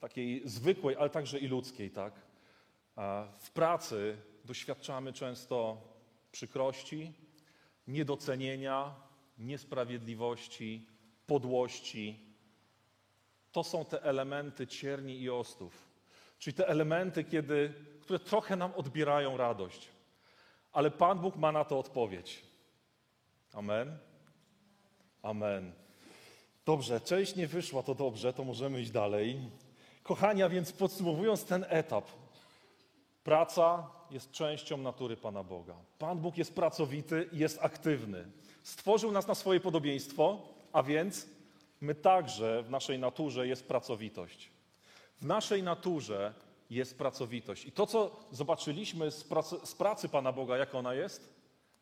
takiej 0.00 0.42
zwykłej, 0.44 0.96
ale 0.96 1.10
także 1.10 1.38
i 1.38 1.48
ludzkiej, 1.48 1.90
tak? 1.90 2.12
W 3.38 3.50
pracy 3.54 4.16
doświadczamy 4.44 5.12
często 5.12 5.76
przykrości, 6.32 7.12
niedocenienia, 7.86 8.94
niesprawiedliwości, 9.38 10.86
podłości. 11.26 12.20
To 13.52 13.64
są 13.64 13.84
te 13.84 14.02
elementy 14.02 14.66
cierni 14.66 15.20
i 15.20 15.30
ostów. 15.30 15.89
Czyli 16.40 16.54
te 16.54 16.68
elementy, 16.68 17.24
kiedy, 17.24 17.74
które 18.00 18.18
trochę 18.18 18.56
nam 18.56 18.74
odbierają 18.74 19.36
radość. 19.36 19.88
Ale 20.72 20.90
Pan 20.90 21.18
Bóg 21.18 21.36
ma 21.36 21.52
na 21.52 21.64
to 21.64 21.78
odpowiedź. 21.78 22.42
Amen? 23.52 23.98
Amen. 25.22 25.72
Dobrze, 26.66 27.00
część 27.00 27.36
nie 27.36 27.46
wyszła, 27.46 27.82
to 27.82 27.94
dobrze, 27.94 28.32
to 28.32 28.44
możemy 28.44 28.80
iść 28.80 28.90
dalej. 28.90 29.40
Kochania, 30.02 30.48
więc 30.48 30.72
podsumowując 30.72 31.44
ten 31.44 31.66
etap, 31.68 32.04
praca 33.24 33.90
jest 34.10 34.30
częścią 34.30 34.76
natury 34.76 35.16
Pana 35.16 35.42
Boga. 35.42 35.74
Pan 35.98 36.18
Bóg 36.18 36.38
jest 36.38 36.54
pracowity 36.54 37.28
i 37.32 37.38
jest 37.38 37.58
aktywny. 37.62 38.24
Stworzył 38.62 39.12
nas 39.12 39.26
na 39.26 39.34
swoje 39.34 39.60
podobieństwo, 39.60 40.42
a 40.72 40.82
więc 40.82 41.26
my 41.80 41.94
także 41.94 42.62
w 42.62 42.70
naszej 42.70 42.98
naturze 42.98 43.46
jest 43.46 43.68
pracowitość. 43.68 44.50
W 45.20 45.26
naszej 45.26 45.62
naturze 45.62 46.34
jest 46.70 46.98
pracowitość. 46.98 47.66
I 47.66 47.72
to, 47.72 47.86
co 47.86 48.20
zobaczyliśmy 48.30 49.10
z 49.10 49.24
pracy, 49.24 49.56
z 49.64 49.74
pracy 49.74 50.08
Pana 50.08 50.32
Boga, 50.32 50.56
jak 50.56 50.74
ona 50.74 50.94
jest? 50.94 51.34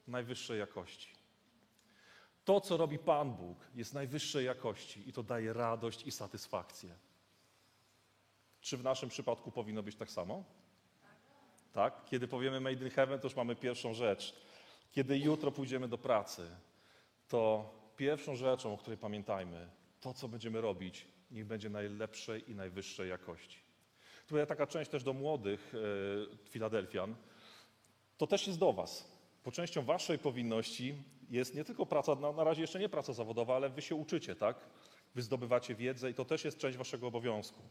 Najwyższej 0.07 0.59
jakości. 0.59 1.09
To, 2.45 2.61
co 2.61 2.77
robi 2.77 2.99
Pan 2.99 3.35
Bóg, 3.35 3.59
jest 3.75 3.95
najwyższej 3.95 4.47
jakości 4.47 5.09
i 5.09 5.13
to 5.13 5.23
daje 5.23 5.53
radość 5.53 6.03
i 6.07 6.11
satysfakcję. 6.11 6.95
Czy 8.61 8.77
w 8.77 8.83
naszym 8.83 9.09
przypadku 9.09 9.51
powinno 9.51 9.83
być 9.83 9.97
tak 9.97 10.11
samo? 10.11 10.45
Tak? 11.73 12.05
Kiedy 12.05 12.29
powiemy 12.29 12.61
Made 12.61 12.85
in 12.85 12.91
Heaven, 12.91 13.21
to 13.21 13.27
już 13.27 13.37
mamy 13.37 13.57
pierwszą 13.57 13.95
rzecz. 13.95 14.35
Kiedy 14.93 15.19
jutro 15.19 15.53
pójdziemy 15.53 15.89
do 15.89 15.99
pracy, 15.99 16.51
to 17.29 17.71
pierwszą 17.97 18.37
rzeczą, 18.37 18.75
o 18.75 18.79
której 18.79 18.99
pamiętajmy, 18.99 19.69
to, 20.01 20.15
co 20.15 20.29
będziemy 20.29 20.61
robić, 20.61 21.07
niech 21.31 21.47
będzie 21.47 21.71
najlepszej 21.71 22.51
i 22.51 22.55
najwyższej 22.55 23.09
jakości. 23.09 23.59
Tu 24.27 24.37
jest 24.37 24.49
taka 24.49 24.67
część 24.67 24.91
też 24.91 25.05
do 25.05 25.13
młodych 25.13 25.73
e, 25.75 26.49
Filadelfian. 26.49 27.15
To 28.17 28.27
też 28.27 28.47
jest 28.47 28.59
do 28.59 28.73
Was. 28.73 29.19
Po 29.43 29.53
częścią 29.53 29.85
Waszej 29.85 30.19
powinności 30.19 30.95
jest 31.31 31.55
nie 31.55 31.65
tylko 31.65 31.87
praca, 31.87 32.15
na 32.15 32.45
razie 32.45 32.61
jeszcze 32.61 32.79
nie 32.79 32.89
praca 32.89 33.13
zawodowa, 33.13 33.57
ale 33.57 33.71
wy 33.71 33.83
się 33.83 33.95
uczycie, 33.95 34.37
tak? 34.37 34.57
Wy 35.15 35.23
zdobywacie 35.23 35.75
wiedzę 35.75 36.11
i 36.11 36.15
to 36.15 36.25
też 36.25 36.45
jest 36.45 36.59
część 36.59 36.79
waszego 36.79 37.07
obowiązku. 37.07 37.63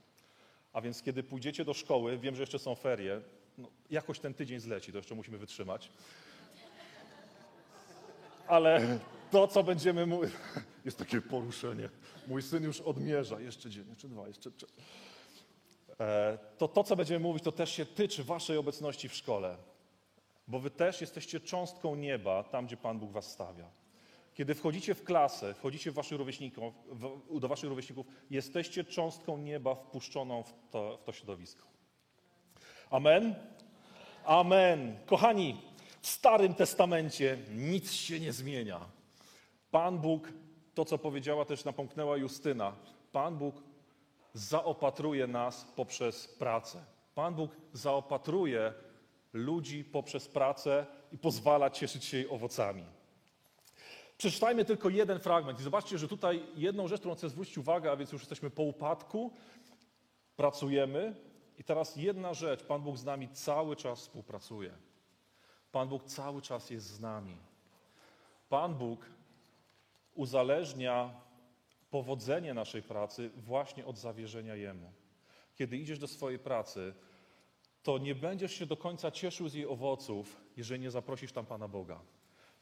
A 0.74 0.82
więc 0.82 1.02
kiedy 1.02 1.24
pójdziecie 1.24 1.65
do 1.65 1.74
szkoły, 1.74 2.17
wiem, 2.17 2.36
że 2.36 2.41
jeszcze 2.41 2.60
są 2.60 2.76
ferie, 2.76 3.22
no, 3.58 3.67
jakoś 3.89 4.20
ten 4.20 4.34
tydzień 4.34 4.60
zleci, 4.60 4.91
to 4.91 4.98
jeszcze 4.98 5.15
musimy 5.15 5.38
wytrzymać. 5.38 5.91
Ale 8.48 9.00
to, 9.31 9.47
co 9.47 9.63
będziemy 9.63 10.05
mówić, 10.05 10.31
jest 10.85 10.97
takie 10.97 11.21
poruszenie. 11.21 11.89
Mój 12.27 12.41
syn 12.41 12.63
już 12.63 12.81
odmierza, 12.81 13.39
jeszcze 13.39 13.69
dzień, 13.69 13.89
jeszcze 13.89 14.07
dwa, 14.07 14.27
jeszcze 14.27 14.51
trzy. 14.51 14.65
E, 15.99 16.37
To 16.57 16.67
to, 16.67 16.83
co 16.83 16.95
będziemy 16.95 17.19
mówić, 17.19 17.43
to 17.43 17.51
też 17.51 17.71
się 17.71 17.85
tyczy 17.85 18.23
waszej 18.23 18.57
obecności 18.57 19.09
w 19.09 19.15
szkole. 19.15 19.57
Bo 20.47 20.59
wy 20.59 20.69
też 20.71 21.01
jesteście 21.01 21.39
cząstką 21.39 21.95
nieba 21.95 22.43
tam, 22.43 22.65
gdzie 22.65 22.77
Pan 22.77 22.99
Bóg 22.99 23.11
was 23.11 23.31
stawia. 23.31 23.69
Kiedy 24.33 24.55
wchodzicie 24.55 24.95
w 24.95 25.03
klasę, 25.03 25.53
wchodzicie 25.53 25.91
waszych 25.91 26.19
w, 26.91 27.39
do 27.39 27.47
waszych 27.47 27.69
rówieśników, 27.69 28.05
jesteście 28.29 28.83
cząstką 28.83 29.37
nieba 29.37 29.75
wpuszczoną 29.75 30.43
w 30.43 30.53
to, 30.71 30.97
w 30.97 31.03
to 31.03 31.11
środowisko. 31.13 31.67
Amen? 32.89 33.35
Amen. 34.25 34.97
Kochani, 35.05 35.61
w 36.01 36.07
Starym 36.07 36.53
Testamencie 36.53 37.37
nic 37.55 37.91
się 37.91 38.19
nie 38.19 38.33
zmienia. 38.33 38.96
Pan 39.71 39.99
Bóg, 39.99 40.32
to 40.73 40.86
co 40.86 40.97
powiedziała 40.97 41.45
też 41.45 41.65
napomknęła 41.65 42.17
Justyna, 42.17 42.75
Pan 43.12 43.38
Bóg 43.38 43.56
zaopatruje 44.34 45.27
nas 45.27 45.65
poprzez 45.75 46.27
pracę. 46.27 46.86
Pan 47.15 47.36
Bóg 47.36 47.51
zaopatruje 47.73 48.73
ludzi 49.34 49.84
poprzez 49.84 50.27
pracę 50.27 50.86
i 51.12 51.17
pozwala 51.17 51.69
cieszyć 51.69 52.06
się 52.06 52.17
jej 52.17 52.30
owocami. 52.30 52.86
Przeczytajmy 54.17 54.65
tylko 54.65 54.89
jeden 54.89 55.19
fragment 55.19 55.60
i 55.60 55.63
zobaczcie, 55.63 55.97
że 55.97 56.08
tutaj 56.08 56.43
jedną 56.56 56.88
rzecz, 56.88 56.99
którą 56.99 57.15
chcę 57.15 57.30
zwrócić 57.30 57.58
uwagę, 57.58 57.91
a 57.91 57.95
więc 57.95 58.12
już 58.12 58.21
jesteśmy 58.21 58.49
po 58.49 58.63
upadku, 58.63 59.32
pracujemy 60.36 61.15
i 61.58 61.63
teraz 61.63 61.95
jedna 61.95 62.34
rzecz, 62.34 62.63
Pan 62.63 62.82
Bóg 62.82 62.97
z 62.97 63.03
nami 63.03 63.30
cały 63.30 63.75
czas 63.75 63.99
współpracuje. 63.99 64.71
Pan 65.71 65.88
Bóg 65.89 66.03
cały 66.03 66.41
czas 66.41 66.69
jest 66.69 66.88
z 66.88 66.99
nami. 66.99 67.38
Pan 68.49 68.75
Bóg 68.75 69.06
uzależnia 70.17 71.21
powodzenie 71.89 72.53
naszej 72.53 72.84
pracy 72.84 73.30
właśnie 73.36 73.86
od 73.86 73.97
zawierzenia 73.97 74.56
Jemu. 74.56 74.93
Kiedy 75.56 75.77
idziesz 75.77 75.99
do 75.99 76.08
swojej 76.08 76.39
pracy, 76.39 76.93
to 77.84 77.97
nie 77.97 78.15
będziesz 78.15 78.53
się 78.53 78.65
do 78.65 78.77
końca 78.77 79.12
cieszył 79.12 79.49
z 79.49 79.53
jej 79.53 79.67
owoców, 79.67 80.41
jeżeli 80.58 80.82
nie 80.82 80.91
zaprosisz 80.91 81.32
tam 81.32 81.45
Pana 81.45 81.67
Boga. 81.67 81.99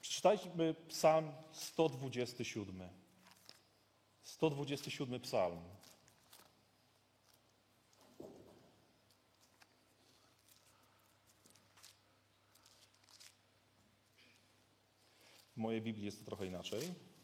Przeczytajmy 0.02 0.76
Psalm 0.88 1.32
127. 1.52 2.90
127 4.24 5.20
Psalm. 5.20 5.60
W 15.54 15.58
mojej 15.58 15.82
Biblii 15.82 16.06
jest 16.06 16.20
to 16.20 16.26
trochę 16.26 16.46
inaczej. 16.46 17.15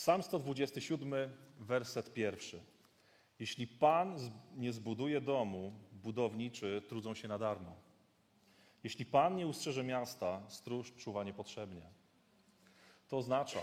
Psalm 0.00 0.22
127, 0.22 1.14
werset 1.58 2.12
pierwszy. 2.12 2.60
Jeśli 3.38 3.66
Pan 3.66 4.16
nie 4.56 4.72
zbuduje 4.72 5.20
domu, 5.20 5.72
budowniczy 5.92 6.82
trudzą 6.88 7.14
się 7.14 7.28
na 7.28 7.38
darmo. 7.38 7.76
Jeśli 8.84 9.06
Pan 9.06 9.36
nie 9.36 9.46
ustrzeże 9.46 9.84
miasta, 9.84 10.42
stróż 10.48 10.92
czuwa 10.94 11.24
niepotrzebnie. 11.24 11.82
To 13.08 13.16
oznacza, 13.16 13.60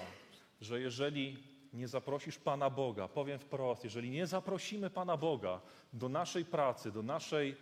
że 0.62 0.82
jeżeli 0.82 1.44
nie 1.74 1.88
zaprosisz 1.88 2.38
Pana 2.38 2.70
Boga, 2.70 3.08
powiem 3.08 3.40
wprost, 3.40 3.84
jeżeli 3.84 4.10
nie 4.10 4.28
zaprosimy 4.28 4.90
Pana 4.90 5.18
Boga 5.18 5.62
do 5.94 6.10
naszej 6.10 6.46
pracy, 6.46 6.92
do 6.92 7.04
naszej 7.04 7.56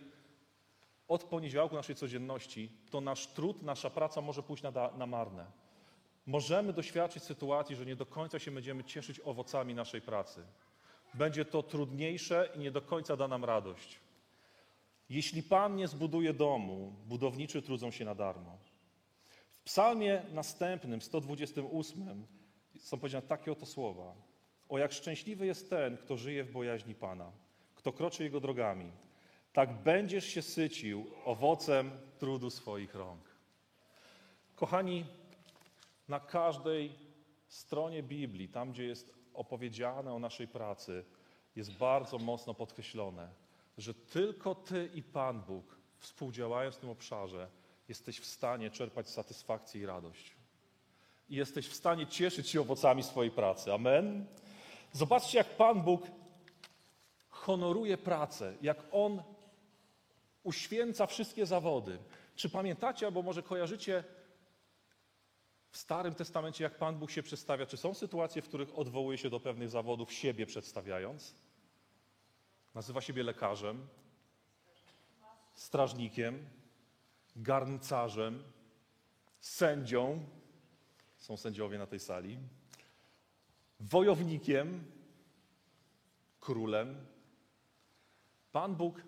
od 1.08 1.24
poniedziałku 1.24 1.74
naszej 1.74 1.96
codzienności, 1.96 2.72
to 2.90 3.00
nasz 3.00 3.26
trud, 3.26 3.62
nasza 3.62 3.90
praca 3.90 4.20
może 4.20 4.42
pójść 4.42 4.62
na, 4.62 4.70
na 4.96 5.06
marne. 5.06 5.65
Możemy 6.26 6.72
doświadczyć 6.72 7.22
sytuacji, 7.22 7.76
że 7.76 7.86
nie 7.86 7.96
do 7.96 8.06
końca 8.06 8.38
się 8.38 8.50
będziemy 8.50 8.84
cieszyć 8.84 9.20
owocami 9.20 9.74
naszej 9.74 10.00
pracy. 10.00 10.42
Będzie 11.14 11.44
to 11.44 11.62
trudniejsze 11.62 12.48
i 12.54 12.58
nie 12.58 12.70
do 12.70 12.82
końca 12.82 13.16
da 13.16 13.28
nam 13.28 13.44
radość. 13.44 14.00
Jeśli 15.08 15.42
Pan 15.42 15.76
nie 15.76 15.88
zbuduje 15.88 16.34
domu, 16.34 16.92
budowniczy 17.06 17.62
trudzą 17.62 17.90
się 17.90 18.04
na 18.04 18.14
darmo. 18.14 18.58
W 19.50 19.60
psalmie 19.60 20.22
następnym, 20.32 21.02
128, 21.02 22.26
są 22.78 22.98
powiedziane 22.98 23.26
takie 23.26 23.52
oto 23.52 23.66
słowa. 23.66 24.14
O 24.68 24.78
jak 24.78 24.92
szczęśliwy 24.92 25.46
jest 25.46 25.70
ten, 25.70 25.96
kto 25.96 26.16
żyje 26.16 26.44
w 26.44 26.52
bojaźni 26.52 26.94
Pana, 26.94 27.32
kto 27.74 27.92
kroczy 27.92 28.24
Jego 28.24 28.40
drogami. 28.40 28.90
Tak 29.52 29.82
będziesz 29.82 30.26
się 30.26 30.42
sycił 30.42 31.06
owocem 31.24 31.90
trudu 32.18 32.50
swoich 32.50 32.94
rąk. 32.94 33.36
Kochani, 34.54 35.06
na 36.08 36.20
każdej 36.20 36.98
stronie 37.48 38.02
Biblii, 38.02 38.48
tam 38.48 38.72
gdzie 38.72 38.84
jest 38.84 39.14
opowiedziane 39.34 40.12
o 40.12 40.18
naszej 40.18 40.48
pracy, 40.48 41.04
jest 41.56 41.72
bardzo 41.72 42.18
mocno 42.18 42.54
podkreślone, 42.54 43.28
że 43.78 43.94
tylko 43.94 44.54
Ty 44.54 44.90
i 44.94 45.02
Pan 45.02 45.42
Bóg, 45.42 45.76
współdziałając 45.98 46.76
w 46.76 46.78
tym 46.78 46.90
obszarze, 46.90 47.48
jesteś 47.88 48.20
w 48.20 48.26
stanie 48.26 48.70
czerpać 48.70 49.10
satysfakcję 49.10 49.82
i 49.82 49.86
radość. 49.86 50.36
I 51.28 51.36
jesteś 51.36 51.68
w 51.68 51.74
stanie 51.74 52.06
cieszyć 52.06 52.48
się 52.48 52.60
owocami 52.60 53.02
swojej 53.02 53.30
pracy. 53.30 53.72
Amen? 53.72 54.26
Zobaczcie, 54.92 55.38
jak 55.38 55.56
Pan 55.56 55.82
Bóg 55.82 56.02
honoruje 57.28 57.98
pracę, 57.98 58.54
jak 58.62 58.82
On 58.92 59.22
uświęca 60.42 61.06
wszystkie 61.06 61.46
zawody. 61.46 61.98
Czy 62.34 62.48
pamiętacie, 62.48 63.06
albo 63.06 63.22
może 63.22 63.42
kojarzycie 63.42 64.04
w 65.76 65.78
Starym 65.78 66.14
Testamencie, 66.14 66.64
jak 66.64 66.78
Pan 66.78 66.98
Bóg 66.98 67.10
się 67.10 67.22
przedstawia? 67.22 67.66
Czy 67.66 67.76
są 67.76 67.94
sytuacje, 67.94 68.42
w 68.42 68.48
których 68.48 68.78
odwołuje 68.78 69.18
się 69.18 69.30
do 69.30 69.40
pewnych 69.40 69.70
zawodów, 69.70 70.12
siebie 70.12 70.46
przedstawiając? 70.46 71.34
Nazywa 72.74 73.00
siebie 73.00 73.22
lekarzem, 73.22 73.86
strażnikiem, 75.54 76.48
garncarzem, 77.36 78.42
sędzią. 79.40 80.26
Są 81.18 81.36
sędziowie 81.36 81.78
na 81.78 81.86
tej 81.86 82.00
sali. 82.00 82.38
Wojownikiem, 83.80 84.92
królem. 86.40 87.06
Pan 88.52 88.76
Bóg 88.76 89.02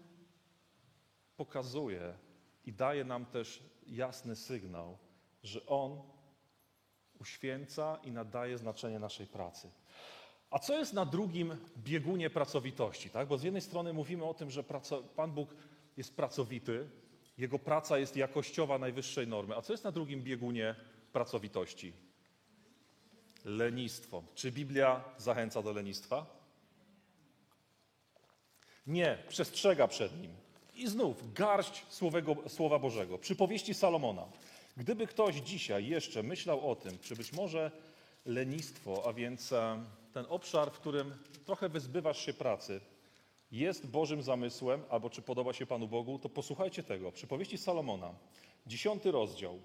pokazuje 1.37 2.14
i 2.64 2.72
daje 2.72 3.04
nam 3.04 3.26
też 3.26 3.62
jasny 3.87 4.37
sygnał, 4.37 4.98
że 5.42 5.66
On 5.66 6.17
uświęca 7.20 7.98
i 8.04 8.11
nadaje 8.11 8.59
znaczenie 8.59 8.98
naszej 8.98 9.26
pracy. 9.26 9.70
A 10.50 10.59
co 10.59 10.78
jest 10.78 10.92
na 10.92 11.07
drugim 11.07 11.57
biegunie 11.76 12.31
pracowitości? 12.31 13.11
Tak? 13.11 13.28
Bo 13.28 13.38
z 13.38 13.42
jednej 13.42 13.62
strony 13.62 13.92
mówimy 13.92 14.24
o 14.24 14.35
tym, 14.35 14.50
że 14.50 14.64
Pan 15.16 15.33
Bóg 15.33 15.54
jest 15.96 16.16
pracowity, 16.16 16.88
Jego 17.38 17.59
praca 17.59 17.98
jest 17.98 18.16
jakościowa 18.16 18.78
najwyższej 18.78 19.26
normy. 19.26 19.57
A 19.57 19.62
co 19.62 19.72
jest 19.72 19.85
na 19.85 19.92
drugim 19.92 20.22
biegunie 20.22 20.74
pracowitości? 21.12 21.92
Lenistwo. 23.44 24.22
Czy 24.35 24.52
Biblia 24.52 25.04
zachęca 25.18 25.62
do 25.62 25.72
lenistwa? 25.72 26.26
Nie, 28.87 29.18
przestrzega 29.28 29.88
przed 29.88 30.20
nim. 30.20 30.31
I 30.74 30.88
znów 30.88 31.33
garść 31.33 31.85
słowego, 31.88 32.37
Słowa 32.48 32.78
Bożego. 32.78 33.18
Przypowieści 33.18 33.74
Salomona. 33.74 34.24
Gdyby 34.79 35.07
ktoś 35.07 35.37
dzisiaj 35.37 35.87
jeszcze 35.87 36.23
myślał 36.23 36.71
o 36.71 36.77
tym, 36.77 36.99
czy 36.99 37.17
być 37.17 37.33
może 37.33 37.71
lenistwo, 38.27 39.03
a 39.07 39.12
więc 39.12 39.53
e, 39.53 39.85
ten 40.12 40.27
obszar, 40.29 40.71
w 40.71 40.79
którym 40.79 41.14
trochę 41.45 41.69
wyzbywasz 41.69 42.27
się 42.27 42.33
pracy, 42.33 42.81
jest 43.53 43.87
Bożym 43.87 44.23
zamysłem, 44.23 44.83
albo 44.91 45.11
czy 45.11 45.23
podoba 45.23 45.53
się 45.53 45.67
Panu 45.67 45.88
Bogu, 45.88 46.19
to 46.19 46.29
posłuchajcie 46.29 46.83
tego. 46.83 47.12
Przypowieści 47.12 47.59
Salomona, 47.59 48.14
dziesiąty 48.67 49.11
rozdział. 49.11 49.59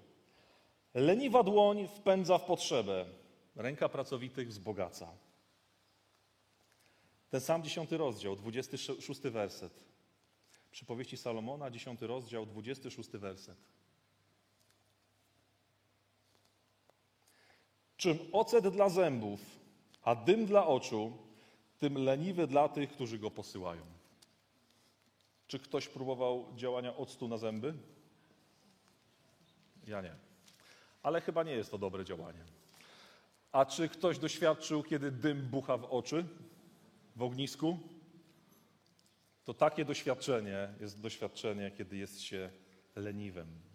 Leniwa 0.94 1.42
dłoń 1.42 1.88
wpędza 1.88 2.38
w 2.38 2.44
potrzebę, 2.44 3.06
ręka 3.56 3.88
pracowitych 3.88 4.48
wzbogaca. 4.48 5.08
Ten 7.30 7.40
sam 7.40 7.62
dziesiąty 7.62 7.96
rozdział, 7.96 8.36
26 8.36 9.20
werset. 9.20 9.84
Przypowieści 10.70 11.16
Salomona, 11.16 11.70
10 11.70 12.02
rozdział, 12.02 12.46
26 12.46 13.10
werset. 13.10 13.56
Czym 18.04 18.18
ocet 18.32 18.68
dla 18.68 18.88
zębów, 18.88 19.40
a 20.02 20.14
dym 20.14 20.46
dla 20.46 20.66
oczu, 20.66 21.12
tym 21.78 22.04
leniwy 22.04 22.46
dla 22.46 22.68
tych, 22.68 22.92
którzy 22.92 23.18
go 23.18 23.30
posyłają. 23.30 23.82
Czy 25.46 25.58
ktoś 25.58 25.88
próbował 25.88 26.46
działania 26.56 26.96
octu 26.96 27.28
na 27.28 27.38
zęby? 27.38 27.74
Ja 29.86 30.02
nie. 30.02 30.14
Ale 31.02 31.20
chyba 31.20 31.42
nie 31.42 31.52
jest 31.52 31.70
to 31.70 31.78
dobre 31.78 32.04
działanie. 32.04 32.44
A 33.52 33.66
czy 33.66 33.88
ktoś 33.88 34.18
doświadczył, 34.18 34.82
kiedy 34.82 35.10
dym 35.10 35.42
bucha 35.42 35.76
w 35.76 35.84
oczy 35.84 36.24
w 37.16 37.22
ognisku? 37.22 37.78
To 39.44 39.54
takie 39.54 39.84
doświadczenie 39.84 40.74
jest 40.80 41.00
doświadczenie, 41.00 41.70
kiedy 41.70 41.96
jest 41.96 42.20
się 42.20 42.50
leniwym. 42.96 43.73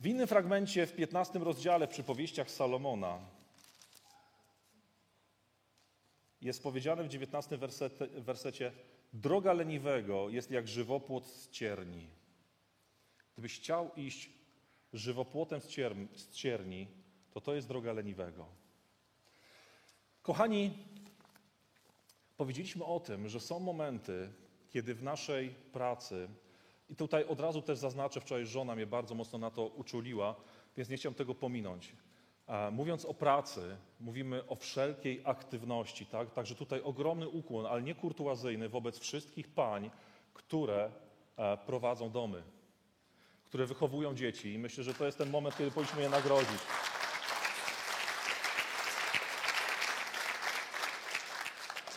W 0.00 0.06
innym 0.06 0.26
fragmencie, 0.26 0.86
w 0.86 0.94
15 0.94 1.38
rozdziale 1.38 1.86
w 1.86 1.90
przypowieściach 1.90 2.50
Salomona, 2.50 3.18
jest 6.40 6.62
powiedziane 6.62 7.04
w 7.04 7.08
19 7.08 7.56
wersete, 7.58 8.06
wersecie: 8.06 8.72
Droga 9.12 9.52
leniwego 9.52 10.28
jest 10.28 10.50
jak 10.50 10.68
żywopłot 10.68 11.26
z 11.26 11.50
cierni. 11.50 12.08
Gdybyś 13.32 13.60
chciał 13.60 13.90
iść 13.96 14.30
żywopłotem 14.92 15.60
z, 15.60 15.66
cier- 15.68 16.06
z 16.16 16.30
cierni, 16.30 16.88
to 17.30 17.40
to 17.40 17.54
jest 17.54 17.68
droga 17.68 17.92
leniwego. 17.92 18.46
Kochani, 20.22 20.78
powiedzieliśmy 22.36 22.84
o 22.84 23.00
tym, 23.00 23.28
że 23.28 23.40
są 23.40 23.60
momenty, 23.60 24.32
kiedy 24.70 24.94
w 24.94 25.02
naszej 25.02 25.50
pracy, 25.50 26.28
i 26.88 26.96
tutaj 26.96 27.24
od 27.24 27.40
razu 27.40 27.62
też 27.62 27.78
zaznaczę, 27.78 28.20
wczoraj 28.20 28.46
żona 28.46 28.74
mnie 28.74 28.86
bardzo 28.86 29.14
mocno 29.14 29.38
na 29.38 29.50
to 29.50 29.66
uczuliła, 29.66 30.34
więc 30.76 30.88
nie 30.88 30.96
chciałem 30.96 31.14
tego 31.14 31.34
pominąć. 31.34 31.92
Mówiąc 32.72 33.04
o 33.04 33.14
pracy, 33.14 33.76
mówimy 34.00 34.46
o 34.46 34.54
wszelkiej 34.54 35.20
aktywności, 35.24 36.06
tak? 36.06 36.30
Także 36.30 36.54
tutaj 36.54 36.80
ogromny 36.82 37.28
ukłon, 37.28 37.66
ale 37.66 37.82
nie 37.82 37.94
kurtuazyjny 37.94 38.68
wobec 38.68 38.98
wszystkich 38.98 39.48
pań, 39.48 39.90
które 40.34 40.90
e, 41.36 41.56
prowadzą 41.56 42.10
domy, 42.10 42.42
które 43.44 43.66
wychowują 43.66 44.14
dzieci. 44.14 44.52
I 44.52 44.58
myślę, 44.58 44.84
że 44.84 44.94
to 44.94 45.06
jest 45.06 45.18
ten 45.18 45.30
moment, 45.30 45.56
kiedy 45.56 45.70
powinniśmy 45.70 46.02
je 46.02 46.08
nagrodzić. 46.08 46.58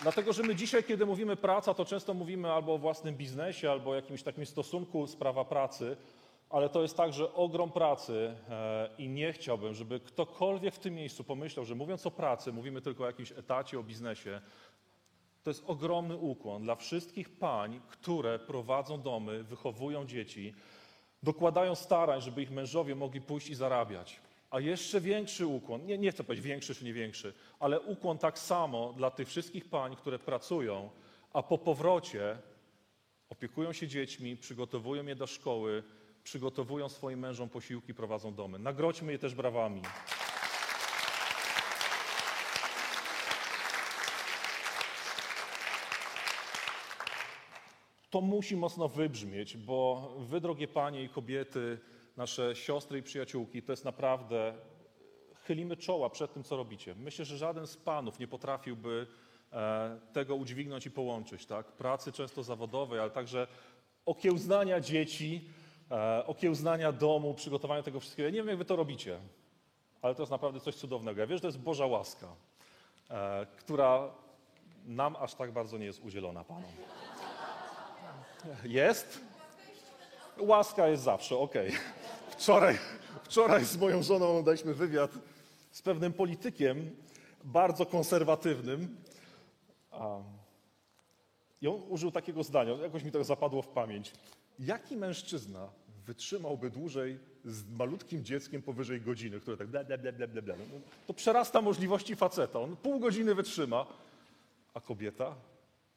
Dlatego, 0.01 0.33
że 0.33 0.43
my 0.43 0.55
dzisiaj, 0.55 0.83
kiedy 0.83 1.05
mówimy 1.05 1.35
praca, 1.35 1.73
to 1.73 1.85
często 1.85 2.13
mówimy 2.13 2.51
albo 2.51 2.73
o 2.73 2.77
własnym 2.77 3.15
biznesie, 3.15 3.71
albo 3.71 3.91
o 3.91 3.95
jakimś 3.95 4.23
takim 4.23 4.45
stosunku 4.45 5.07
sprawa 5.07 5.45
pracy, 5.45 5.97
ale 6.49 6.69
to 6.69 6.81
jest 6.81 6.97
także 6.97 7.33
ogrom 7.33 7.71
pracy 7.71 8.35
e, 8.49 8.89
i 8.97 9.09
nie 9.09 9.33
chciałbym, 9.33 9.73
żeby 9.73 9.99
ktokolwiek 9.99 10.75
w 10.75 10.79
tym 10.79 10.93
miejscu 10.93 11.23
pomyślał, 11.23 11.65
że 11.65 11.75
mówiąc 11.75 12.07
o 12.07 12.11
pracy, 12.11 12.51
mówimy 12.51 12.81
tylko 12.81 13.03
o 13.03 13.07
jakimś 13.07 13.31
etacie, 13.31 13.79
o 13.79 13.83
biznesie. 13.83 14.41
To 15.43 15.49
jest 15.49 15.63
ogromny 15.67 16.17
ukłon 16.17 16.63
dla 16.63 16.75
wszystkich 16.75 17.29
pań, 17.29 17.81
które 17.87 18.39
prowadzą 18.39 19.01
domy, 19.01 19.43
wychowują 19.43 20.05
dzieci, 20.05 20.53
dokładają 21.23 21.75
starań, 21.75 22.21
żeby 22.21 22.41
ich 22.41 22.51
mężowie 22.51 22.95
mogli 22.95 23.21
pójść 23.21 23.49
i 23.49 23.55
zarabiać. 23.55 24.21
A 24.51 24.59
jeszcze 24.59 25.01
większy 25.01 25.45
ukłon, 25.45 25.85
nie, 25.85 25.97
nie 25.97 26.11
chcę 26.11 26.23
powiedzieć 26.23 26.45
większy 26.45 26.75
czy 26.75 26.85
nie 26.85 26.93
większy, 26.93 27.33
ale 27.59 27.79
ukłon 27.79 28.17
tak 28.17 28.39
samo 28.39 28.93
dla 28.97 29.11
tych 29.11 29.27
wszystkich 29.27 29.69
pań, 29.69 29.95
które 29.95 30.19
pracują, 30.19 30.89
a 31.33 31.43
po 31.43 31.57
powrocie 31.57 32.37
opiekują 33.29 33.73
się 33.73 33.87
dziećmi, 33.87 34.37
przygotowują 34.37 35.05
je 35.05 35.15
do 35.15 35.27
szkoły, 35.27 35.83
przygotowują 36.23 36.89
swoim 36.89 37.19
mężom 37.19 37.49
posiłki, 37.49 37.93
prowadzą 37.93 38.33
domy. 38.33 38.59
Nagrodźmy 38.59 39.11
je 39.11 39.19
też 39.19 39.35
brawami. 39.35 39.81
To 48.09 48.21
musi 48.21 48.57
mocno 48.57 48.87
wybrzmieć, 48.87 49.57
bo 49.57 50.09
wy, 50.19 50.41
drogie 50.41 50.67
panie 50.67 51.03
i 51.03 51.09
kobiety, 51.09 51.79
nasze 52.17 52.55
siostry 52.55 52.99
i 52.99 53.03
przyjaciółki, 53.03 53.61
to 53.61 53.71
jest 53.71 53.85
naprawdę. 53.85 54.53
Chylimy 55.43 55.77
czoła 55.77 56.09
przed 56.09 56.33
tym, 56.33 56.43
co 56.43 56.57
robicie. 56.57 56.95
Myślę, 56.95 57.25
że 57.25 57.37
żaden 57.37 57.67
z 57.67 57.77
panów 57.77 58.19
nie 58.19 58.27
potrafiłby 58.27 59.07
e, 59.53 59.99
tego 60.13 60.35
udźwignąć 60.35 60.85
i 60.85 60.91
połączyć, 60.91 61.45
tak? 61.45 61.71
Pracy 61.71 62.11
często 62.11 62.43
zawodowej, 62.43 62.99
ale 62.99 63.09
także 63.11 63.47
okiełznania 64.05 64.79
dzieci, 64.79 65.49
e, 65.91 66.25
okiełznania 66.25 66.91
domu, 66.91 67.33
przygotowania 67.33 67.83
tego 67.83 67.99
wszystkiego. 67.99 68.25
Ja 68.27 68.31
nie 68.31 68.37
wiem, 68.37 68.47
jak 68.47 68.57
wy 68.57 68.65
to 68.65 68.75
robicie, 68.75 69.19
ale 70.01 70.15
to 70.15 70.21
jest 70.21 70.31
naprawdę 70.31 70.59
coś 70.59 70.75
cudownego. 70.75 71.21
Ja 71.21 71.27
wiem, 71.27 71.37
że 71.37 71.41
to 71.41 71.47
jest 71.47 71.59
Boża 71.59 71.85
łaska, 71.85 72.27
e, 73.09 73.45
która 73.57 74.11
nam 74.85 75.15
aż 75.15 75.33
tak 75.35 75.51
bardzo 75.51 75.77
nie 75.77 75.85
jest 75.85 76.03
udzielona, 76.03 76.43
panom. 76.43 76.71
Jest? 78.63 79.21
Łaska 80.37 80.87
jest 80.87 81.03
zawsze, 81.03 81.37
okej. 81.37 81.71
Wczoraj, 82.41 82.77
wczoraj 83.23 83.65
z 83.65 83.77
moją 83.77 84.03
żoną 84.03 84.43
daliśmy 84.43 84.73
wywiad 84.73 85.11
z 85.71 85.81
pewnym 85.81 86.13
politykiem, 86.13 86.89
bardzo 87.43 87.85
konserwatywnym. 87.85 88.97
I 91.61 91.67
on 91.67 91.81
użył 91.89 92.11
takiego 92.11 92.43
zdania, 92.43 92.73
jakoś 92.73 93.03
mi 93.03 93.11
to 93.11 93.23
zapadło 93.23 93.61
w 93.61 93.67
pamięć. 93.67 94.13
Jaki 94.59 94.97
mężczyzna 94.97 95.69
wytrzymałby 96.05 96.69
dłużej 96.69 97.19
z 97.45 97.69
malutkim 97.69 98.25
dzieckiem 98.25 98.61
powyżej 98.61 99.01
godziny, 99.01 99.39
które 99.39 99.57
tak 99.57 99.67
bla, 99.67 99.83
bla, 99.83 99.97
bla, 99.97 100.27
bla, 100.27 100.41
bla. 100.41 100.55
No, 100.55 100.79
To 101.07 101.13
przerasta 101.13 101.61
możliwości 101.61 102.15
faceta. 102.15 102.59
On 102.59 102.75
pół 102.75 102.99
godziny 102.99 103.35
wytrzyma, 103.35 103.85
a 104.73 104.79
kobieta 104.79 105.35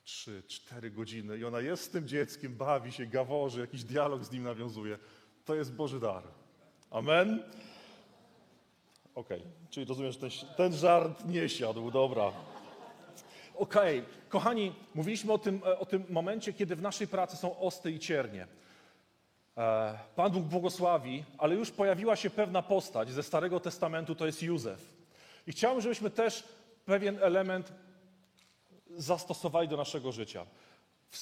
trzy, 0.05 0.43
cztery 0.47 0.91
godziny 0.91 1.39
i 1.39 1.45
ona 1.45 1.61
jest 1.61 1.85
z 1.85 1.89
tym 1.89 2.09
dzieckiem, 2.09 2.55
bawi 2.55 2.93
się, 2.93 3.07
gaworzy, 3.07 3.61
jakiś 3.61 3.85
dialog 3.85 4.25
z 4.25 4.31
nim 4.31 4.43
nawiązuje. 4.43 4.99
To 5.45 5.55
jest 5.55 5.73
Boży 5.73 6.01
dar. 6.01 6.23
Amen? 6.91 7.43
Okej, 9.15 9.43
czyli 9.71 9.87
rozumiem, 9.87 10.13
że 10.13 10.19
ten, 10.19 10.31
ten 10.57 10.73
żart 10.73 11.25
nie 11.27 11.49
siadł, 11.49 11.91
dobra. 11.91 12.33
Okej, 13.55 14.03
kochani, 14.29 14.73
mówiliśmy 14.95 15.33
o 15.33 15.39
tym, 15.39 15.61
e, 15.67 15.79
o 15.79 15.87
tym 15.87 16.05
momencie, 16.11 16.53
kiedy 16.53 16.77
w 16.77 16.83
naszej 16.83 17.09
pracy 17.09 17.37
są 17.37 17.59
osty 17.59 17.93
i 17.93 17.99
ciernie. 17.99 18.47
E, 19.57 19.99
Pan 20.17 20.33
Bóg 20.33 20.45
błogosławi, 20.45 21.25
ale 21.39 21.55
już 21.55 21.71
pojawiła 21.71 22.17
się 22.17 22.31
pewna 22.31 22.63
postać 22.63 23.11
ze 23.11 23.23
Starego 23.23 23.61
Testamentu, 23.61 24.15
to 24.15 24.27
jest 24.27 24.43
Józef. 24.43 24.93
I 25.47 25.53
chciałbym, 25.53 25.81
żebyśmy 25.83 26.11
też 26.11 26.45
pewien 26.85 27.19
element 27.23 27.73
zastosowali 28.97 29.69
do 29.69 29.77
naszego 29.77 30.13
życia. 30.13 30.47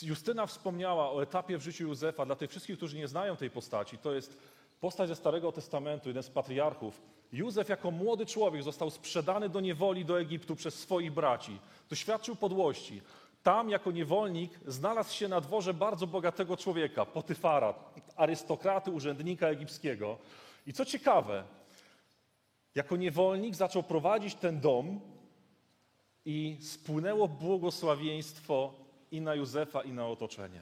Justyna 0.03 0.47
wspomniała 0.47 1.13
o 1.13 1.23
etapie 1.23 1.59
w 1.59 1.63
życiu 1.63 1.89
Józefa. 1.89 2.27
Dla 2.27 2.37
tych 2.37 2.51
wszystkich, 2.51 2.77
którzy 2.77 2.97
nie 2.97 3.09
znają 3.09 3.37
tej 3.37 3.51
postaci, 3.51 3.99
to 3.99 4.15
jest 4.15 4.37
postać 4.81 5.09
ze 5.09 5.17
Starego 5.17 5.53
Testamentu, 5.53 6.09
jeden 6.09 6.23
z 6.23 6.31
patriarchów. 6.31 7.03
Józef 7.33 7.69
jako 7.69 7.91
młody 7.91 8.27
człowiek 8.27 8.63
został 8.63 8.91
sprzedany 8.91 9.49
do 9.49 9.61
niewoli 9.61 10.05
do 10.05 10.21
Egiptu 10.21 10.57
przez 10.57 10.75
swoich 10.75 11.13
braci. 11.13 11.59
Doświadczył 11.91 12.37
podłości. 12.37 13.01
Tam 13.43 13.71
jako 13.71 13.91
niewolnik 13.91 14.61
znalazł 14.67 15.15
się 15.15 15.29
na 15.29 15.41
dworze 15.41 15.75
bardzo 15.75 16.07
bogatego 16.07 16.57
człowieka, 16.57 17.05
Potyfara, 17.07 17.75
arystokraty, 18.17 18.91
urzędnika 18.91 19.47
egipskiego. 19.47 20.19
I 20.67 20.73
co 20.73 20.85
ciekawe, 20.85 21.45
jako 22.75 22.97
niewolnik 22.97 23.55
zaczął 23.55 23.83
prowadzić 23.83 24.35
ten 24.35 24.61
dom, 24.61 25.01
i 26.25 26.59
spłynęło 26.61 27.29
błogosławieństwo 27.29 28.75
i 29.13 29.21
na 29.21 29.35
Józefa, 29.35 29.83
i 29.83 29.93
na 29.93 30.07
otoczenie. 30.07 30.61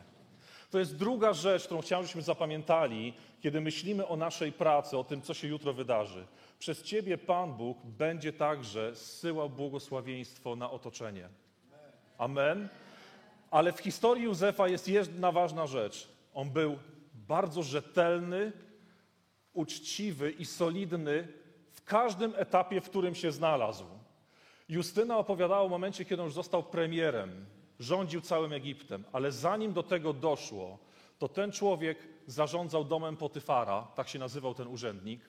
To 0.71 0.79
jest 0.79 0.97
druga 0.97 1.33
rzecz, 1.33 1.65
którą 1.65 1.81
chciałem, 1.81 2.05
żebyśmy 2.05 2.23
zapamiętali, 2.23 3.15
kiedy 3.41 3.61
myślimy 3.61 4.07
o 4.07 4.17
naszej 4.17 4.53
pracy, 4.53 4.99
o 4.99 5.05
tym, 5.05 5.23
co 5.23 5.35
się 5.35 5.49
jutro 5.49 5.73
wydarzy. 5.73 6.27
Przez 6.59 6.83
Ciebie 6.83 7.19
Pan 7.19 7.53
Bóg 7.53 7.79
będzie 7.85 8.33
także 8.33 8.95
zsyłał 8.97 9.51
błogosławieństwo 9.51 10.57
na 10.57 10.71
otoczenie. 10.71 11.29
Amen. 12.19 12.69
Ale 13.51 13.73
w 13.73 13.81
historii 13.81 14.25
Józefa 14.25 14.69
jest 14.69 14.89
jedna 14.89 15.33
ważna 15.33 15.67
rzecz. 15.67 16.09
On 16.35 16.51
był 16.51 16.79
bardzo 17.15 17.63
rzetelny, 17.63 18.53
uczciwy 19.53 20.31
i 20.31 20.45
solidny 20.45 21.29
w 21.71 21.85
każdym 21.85 22.35
etapie, 22.37 22.81
w 22.81 22.91
którym 22.91 23.15
się 23.15 23.33
znalazł. 23.33 23.85
Justyna 24.69 25.19
opowiadała 25.19 25.63
o 25.63 25.69
momencie, 25.69 26.05
kiedy 26.05 26.23
on 26.23 26.27
już 26.27 26.35
został 26.35 26.63
premierem, 26.63 27.47
rządził 27.81 28.21
całym 28.21 28.53
Egiptem, 28.53 29.05
ale 29.13 29.33
zanim 29.33 29.73
do 29.73 29.83
tego 29.83 30.13
doszło, 30.13 30.79
to 31.19 31.29
ten 31.29 31.53
człowiek 31.53 31.99
zarządzał 32.27 32.85
domem 32.85 33.17
Potyfara, 33.17 33.89
tak 33.95 34.09
się 34.09 34.19
nazywał 34.19 34.55
ten 34.55 34.67
urzędnik, 34.67 35.21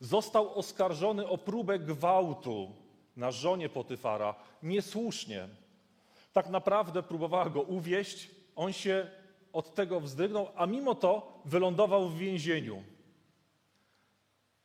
został 0.00 0.58
oskarżony 0.58 1.28
o 1.28 1.38
próbę 1.38 1.78
gwałtu 1.78 2.72
na 3.16 3.30
żonie 3.30 3.68
Potyfara 3.68 4.34
niesłusznie. 4.62 5.48
Tak 6.32 6.48
naprawdę 6.48 7.02
próbowała 7.02 7.50
go 7.50 7.62
uwieść, 7.62 8.30
on 8.56 8.72
się 8.72 9.10
od 9.52 9.74
tego 9.74 10.00
wzdrygnął, 10.00 10.48
a 10.56 10.66
mimo 10.66 10.94
to 10.94 11.40
wylądował 11.44 12.08
w 12.08 12.18
więzieniu. 12.18 12.82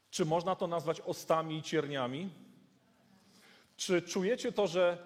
Czy 0.10 0.26
można 0.26 0.56
to 0.56 0.67
nazwać 0.67 1.02
ostami 1.02 1.58
i 1.58 1.62
cierniami? 1.62 2.30
Czy 3.78 4.02
czujecie 4.02 4.52
to, 4.52 4.67
że 4.67 4.97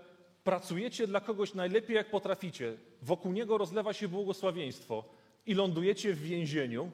pracujecie 0.44 1.08
dla 1.08 1.20
kogoś 1.20 1.54
najlepiej 1.54 1.96
jak 1.96 2.10
potraficie, 2.10 2.78
wokół 3.02 3.32
niego 3.32 3.58
rozlewa 3.58 3.94
się 3.94 4.08
błogosławieństwo 4.08 5.04
i 5.46 5.54
lądujecie 5.54 6.14
w 6.14 6.22
więzieniu? 6.22 6.92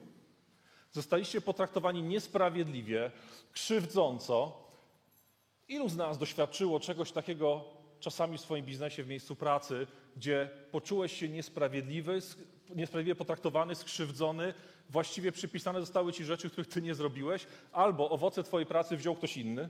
Zostaliście 0.92 1.42
potraktowani 1.42 2.04
niesprawiedliwie, 2.04 3.12
krzywdząco. 3.52 4.68
Ilu 5.68 5.90
z 5.90 5.96
nas 5.96 6.18
doświadczyło 6.18 6.80
czegoś 6.80 7.12
takiego 7.12 7.66
czasami 8.00 8.38
w 8.38 8.42
swoim 8.42 8.66
biznesie, 8.66 9.04
w 9.04 9.08
miejscu 9.08 9.36
pracy, 9.36 9.88
gdzie 10.18 10.50
poczułeś 10.72 11.20
się 11.20 11.30
niesprawiedliwy, 11.30 12.20
niesprawiedliwie 12.76 13.16
potraktowany, 13.16 13.76
skrzywdzony, 13.76 14.54
właściwie 14.90 15.32
przypisane 15.32 15.80
zostały 15.80 16.14
ci 16.14 16.26
rzeczy, 16.26 16.50
których 16.50 16.68
ty 16.68 16.82
nie 16.82 16.96
zrobiłeś, 16.96 17.48
albo 17.72 18.10
owoce 18.10 18.44
twojej 18.44 18.66
pracy 18.66 18.98
wziął 18.98 19.16
ktoś 19.16 19.38
inny? 19.38 19.70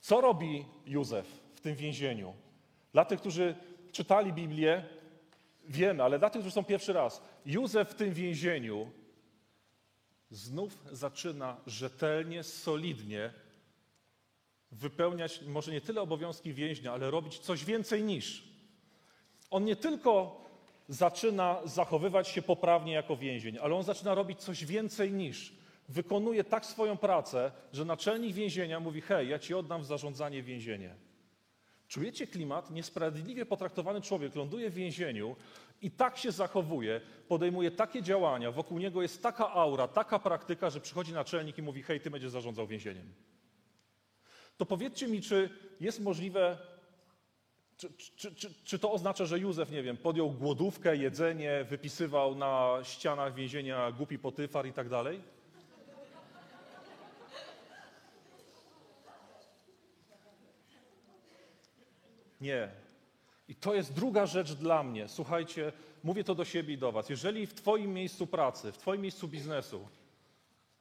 Co 0.00 0.20
robi 0.20 0.64
Józef 0.86 1.43
w 1.54 1.60
tym 1.60 1.74
więzieniu? 1.74 2.34
Dla 2.92 3.04
tych, 3.04 3.20
którzy 3.20 3.54
czytali 3.92 4.32
Biblię, 4.32 4.84
wiemy, 5.68 6.02
ale 6.02 6.18
dla 6.18 6.30
tych, 6.30 6.40
którzy 6.40 6.54
są 6.54 6.64
pierwszy 6.64 6.92
raz, 6.92 7.22
Józef 7.46 7.90
w 7.90 7.94
tym 7.94 8.14
więzieniu 8.14 8.90
znów 10.30 10.84
zaczyna 10.92 11.56
rzetelnie, 11.66 12.42
solidnie 12.42 13.32
wypełniać 14.72 15.42
może 15.42 15.72
nie 15.72 15.80
tyle 15.80 16.00
obowiązki 16.00 16.54
więźnia, 16.54 16.92
ale 16.92 17.10
robić 17.10 17.38
coś 17.38 17.64
więcej 17.64 18.02
niż. 18.02 18.44
On 19.50 19.64
nie 19.64 19.76
tylko 19.76 20.44
zaczyna 20.88 21.60
zachowywać 21.64 22.28
się 22.28 22.42
poprawnie 22.42 22.92
jako 22.92 23.16
więzień, 23.16 23.58
ale 23.58 23.74
on 23.74 23.82
zaczyna 23.82 24.14
robić 24.14 24.40
coś 24.40 24.64
więcej 24.64 25.12
niż. 25.12 25.52
Wykonuje 25.88 26.44
tak 26.44 26.66
swoją 26.66 26.96
pracę, 26.96 27.52
że 27.72 27.84
naczelnik 27.84 28.34
więzienia 28.34 28.80
mówi: 28.80 29.00
Hej, 29.00 29.28
ja 29.28 29.38
ci 29.38 29.54
oddam 29.54 29.82
w 29.82 29.86
zarządzanie 29.86 30.42
więzienie. 30.42 30.94
Czujecie 31.94 32.26
klimat? 32.26 32.70
Niesprawiedliwie 32.70 33.46
potraktowany 33.46 34.00
człowiek 34.00 34.34
ląduje 34.34 34.70
w 34.70 34.74
więzieniu 34.74 35.36
i 35.82 35.90
tak 35.90 36.18
się 36.18 36.32
zachowuje, 36.32 37.00
podejmuje 37.28 37.70
takie 37.70 38.02
działania, 38.02 38.52
wokół 38.52 38.78
niego 38.78 39.02
jest 39.02 39.22
taka 39.22 39.50
aura, 39.50 39.88
taka 39.88 40.18
praktyka, 40.18 40.70
że 40.70 40.80
przychodzi 40.80 41.12
naczelnik 41.12 41.58
i 41.58 41.62
mówi: 41.62 41.82
Hej, 41.82 42.00
ty 42.00 42.10
będziesz 42.10 42.30
zarządzał 42.30 42.66
więzieniem. 42.66 43.14
To 44.56 44.66
powiedzcie 44.66 45.08
mi, 45.08 45.22
czy 45.22 45.50
jest 45.80 46.00
możliwe, 46.00 46.58
czy, 47.76 47.92
czy, 48.16 48.34
czy, 48.34 48.54
czy 48.64 48.78
to 48.78 48.92
oznacza, 48.92 49.24
że 49.24 49.38
Józef, 49.38 49.70
nie 49.70 49.82
wiem, 49.82 49.96
podjął 49.96 50.30
głodówkę, 50.30 50.96
jedzenie, 50.96 51.64
wypisywał 51.64 52.34
na 52.34 52.78
ścianach 52.82 53.34
więzienia 53.34 53.92
głupi 53.92 54.18
potyfar 54.18 54.66
i 54.66 54.72
tak 54.72 54.88
dalej? 54.88 55.33
Nie. 62.44 62.68
I 63.48 63.54
to 63.54 63.74
jest 63.74 63.92
druga 63.92 64.26
rzecz 64.26 64.52
dla 64.52 64.82
mnie. 64.82 65.08
Słuchajcie, 65.08 65.72
mówię 66.02 66.24
to 66.24 66.34
do 66.34 66.44
siebie 66.44 66.74
i 66.74 66.78
do 66.78 66.92
Was. 66.92 67.08
Jeżeli 67.08 67.46
w 67.46 67.54
Twoim 67.54 67.94
miejscu 67.94 68.26
pracy, 68.26 68.72
w 68.72 68.78
Twoim 68.78 69.00
miejscu 69.00 69.28
biznesu 69.28 69.88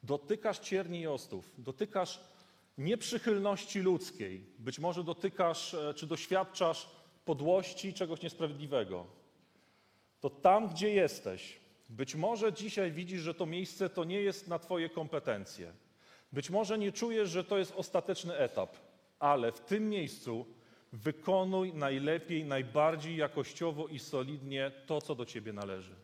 dotykasz 0.04 0.60
cierni 0.60 1.00
i 1.00 1.08
ostów, 1.08 1.52
dotykasz 1.58 2.20
nieprzychylności 2.78 3.80
ludzkiej, 3.80 4.46
być 4.60 4.80
może 4.80 5.04
dotykasz 5.04 5.74
e, 5.74 5.94
czy 5.94 6.08
doświadczasz 6.08 6.90
podłości, 7.26 7.94
czegoś 7.94 8.22
niesprawiedliwego, 8.22 9.06
to 10.20 10.30
tam, 10.30 10.70
gdzie 10.70 10.90
jesteś, 10.90 11.60
być 11.90 12.16
może 12.16 12.54
dzisiaj 12.54 12.92
widzisz, 12.92 13.22
że 13.22 13.34
to 13.34 13.46
miejsce 13.46 13.90
to 13.90 14.04
nie 14.04 14.22
jest 14.22 14.48
na 14.48 14.60
Twoje 14.60 14.90
kompetencje. 14.90 15.74
Być 16.32 16.50
może 16.50 16.78
nie 16.78 16.92
czujesz, 16.92 17.30
że 17.30 17.44
to 17.44 17.58
jest 17.58 17.74
ostateczny 17.76 18.38
etap, 18.38 18.78
ale 19.20 19.52
w 19.52 19.60
tym 19.60 19.90
miejscu 19.90 20.46
wykonuj 20.94 21.74
najlepiej, 21.74 22.46
najbardziej 22.46 23.18
jakościowo 23.18 23.88
i 23.88 24.00
solidnie 24.00 24.72
to, 24.86 25.02
co 25.02 25.16
do 25.16 25.26
Ciebie 25.26 25.54
należy. 25.54 25.96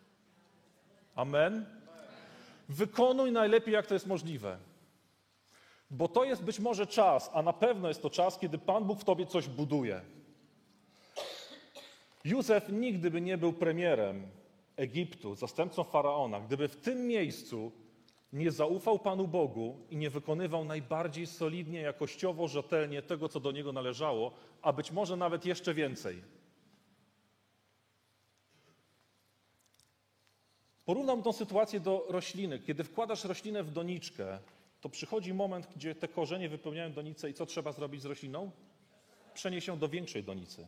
Amen? 1.15 1.65
Wykonuj 2.69 3.31
najlepiej, 3.31 3.73
jak 3.73 3.87
to 3.87 3.93
jest 3.93 4.07
możliwe. 4.07 4.57
Bo 5.91 6.07
to 6.07 6.23
jest 6.23 6.43
być 6.43 6.59
może 6.59 6.87
czas, 6.87 7.31
a 7.33 7.41
na 7.41 7.53
pewno 7.53 7.87
jest 7.87 8.01
to 8.01 8.09
czas, 8.09 8.39
kiedy 8.39 8.57
Pan 8.57 8.83
Bóg 8.83 8.99
w 8.99 9.03
Tobie 9.03 9.25
coś 9.25 9.47
buduje. 9.47 10.01
Józef 12.25 12.69
nigdy 12.69 13.11
by 13.11 13.21
nie 13.21 13.37
był 13.37 13.53
premierem 13.53 14.27
Egiptu, 14.75 15.35
zastępcą 15.35 15.83
faraona, 15.83 16.39
gdyby 16.39 16.67
w 16.67 16.75
tym 16.75 17.07
miejscu 17.07 17.71
nie 18.33 18.51
zaufał 18.51 18.99
Panu 18.99 19.27
Bogu 19.27 19.77
i 19.89 19.97
nie 19.97 20.09
wykonywał 20.09 20.65
najbardziej 20.65 21.27
solidnie, 21.27 21.81
jakościowo, 21.81 22.47
rzetelnie 22.47 23.01
tego, 23.01 23.29
co 23.29 23.39
do 23.39 23.51
niego 23.51 23.71
należało, 23.71 24.31
a 24.61 24.73
być 24.73 24.91
może 24.91 25.17
nawet 25.17 25.45
jeszcze 25.45 25.73
więcej. 25.73 26.23
Porównam 30.85 31.23
tą 31.23 31.33
sytuację 31.33 31.79
do 31.79 32.05
rośliny. 32.09 32.59
Kiedy 32.59 32.83
wkładasz 32.83 33.23
roślinę 33.23 33.63
w 33.63 33.71
doniczkę, 33.71 34.39
to 34.81 34.89
przychodzi 34.89 35.33
moment, 35.33 35.67
gdzie 35.75 35.95
te 35.95 36.07
korzenie 36.07 36.49
wypełniają 36.49 36.93
donicę 36.93 37.29
i 37.29 37.33
co 37.33 37.45
trzeba 37.45 37.71
zrobić 37.71 38.01
z 38.01 38.05
rośliną? 38.05 38.51
Przenieść 39.33 39.67
ją 39.67 39.79
do 39.79 39.89
większej 39.89 40.23
donicy. 40.23 40.67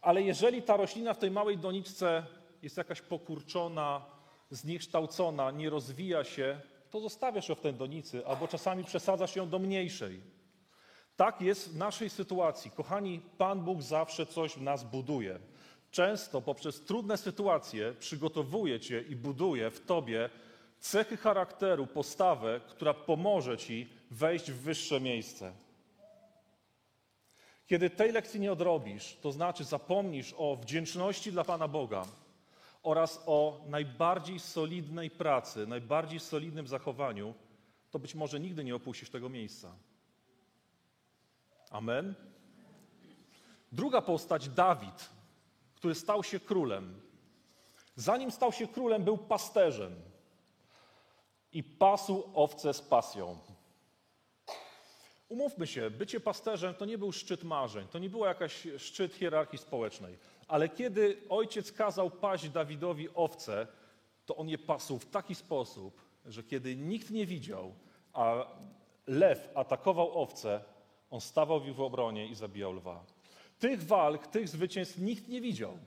Ale 0.00 0.22
jeżeli 0.22 0.62
ta 0.62 0.76
roślina 0.76 1.14
w 1.14 1.18
tej 1.18 1.30
małej 1.30 1.58
doniczce 1.58 2.26
jest 2.62 2.76
jakaś 2.76 3.00
pokurczona, 3.00 4.06
zniekształcona, 4.50 5.50
nie 5.50 5.70
rozwija 5.70 6.24
się, 6.24 6.60
to 6.90 7.00
zostawiasz 7.00 7.48
ją 7.48 7.54
w 7.54 7.60
tej 7.60 7.74
donicy, 7.74 8.26
albo 8.26 8.48
czasami 8.48 8.84
przesadzasz 8.84 9.36
ją 9.36 9.48
do 9.48 9.58
mniejszej. 9.58 10.20
Tak 11.16 11.40
jest 11.40 11.72
w 11.72 11.76
naszej 11.76 12.10
sytuacji. 12.10 12.70
Kochani, 12.70 13.20
Pan 13.38 13.64
Bóg 13.64 13.82
zawsze 13.82 14.26
coś 14.26 14.52
w 14.52 14.62
nas 14.62 14.84
buduje. 14.84 15.38
Często 15.90 16.40
poprzez 16.40 16.80
trudne 16.80 17.16
sytuacje 17.16 17.94
przygotowuje 17.98 18.80
Cię 18.80 19.00
i 19.00 19.16
buduje 19.16 19.70
w 19.70 19.86
Tobie 19.86 20.30
cechy 20.80 21.16
charakteru, 21.16 21.86
postawę, 21.86 22.60
która 22.68 22.94
pomoże 22.94 23.58
Ci 23.58 23.88
wejść 24.10 24.50
w 24.50 24.60
wyższe 24.60 25.00
miejsce. 25.00 25.52
Kiedy 27.66 27.90
tej 27.90 28.12
lekcji 28.12 28.40
nie 28.40 28.52
odrobisz, 28.52 29.16
to 29.20 29.32
znaczy 29.32 29.64
zapomnisz 29.64 30.34
o 30.36 30.56
wdzięczności 30.56 31.32
dla 31.32 31.44
Pana 31.44 31.68
Boga 31.68 32.06
oraz 32.82 33.22
o 33.26 33.64
najbardziej 33.68 34.38
solidnej 34.38 35.10
pracy, 35.10 35.66
najbardziej 35.66 36.20
solidnym 36.20 36.66
zachowaniu, 36.66 37.34
to 37.90 37.98
być 37.98 38.14
może 38.14 38.40
nigdy 38.40 38.64
nie 38.64 38.74
opuścisz 38.74 39.10
tego 39.10 39.28
miejsca. 39.28 39.74
Amen. 41.72 42.14
Druga 43.72 44.02
postać, 44.02 44.48
Dawid, 44.48 45.10
który 45.74 45.94
stał 45.94 46.24
się 46.24 46.40
królem. 46.40 47.00
Zanim 47.96 48.30
stał 48.30 48.52
się 48.52 48.68
królem, 48.68 49.04
był 49.04 49.18
pasterzem 49.18 49.94
i 51.52 51.62
pasł 51.62 52.22
owce 52.34 52.74
z 52.74 52.80
pasją. 52.80 53.38
Umówmy 55.28 55.66
się, 55.66 55.90
bycie 55.90 56.20
pasterzem 56.20 56.74
to 56.74 56.84
nie 56.84 56.98
był 56.98 57.12
szczyt 57.12 57.44
marzeń, 57.44 57.88
to 57.88 57.98
nie 57.98 58.10
była 58.10 58.28
jakaś 58.28 58.66
szczyt 58.78 59.14
hierarchii 59.14 59.58
społecznej. 59.58 60.18
Ale 60.48 60.68
kiedy 60.68 61.22
ojciec 61.28 61.72
kazał 61.72 62.10
paść 62.10 62.48
Dawidowi 62.48 63.08
owce, 63.14 63.66
to 64.26 64.36
on 64.36 64.48
je 64.48 64.58
pasł 64.58 64.98
w 64.98 65.10
taki 65.10 65.34
sposób, 65.34 66.00
że 66.26 66.42
kiedy 66.42 66.76
nikt 66.76 67.10
nie 67.10 67.26
widział, 67.26 67.74
a 68.12 68.46
lew 69.06 69.48
atakował 69.54 70.22
owce, 70.22 70.64
on 71.12 71.20
stawał 71.20 71.60
w 71.60 71.68
ich 71.68 71.80
obronie 71.80 72.26
i 72.26 72.34
zabijał 72.34 72.72
lwa. 72.72 73.04
Tych 73.58 73.84
walk, 73.84 74.26
tych 74.26 74.48
zwycięstw 74.48 74.98
nikt 74.98 75.28
nie 75.28 75.40
widział. 75.40 75.78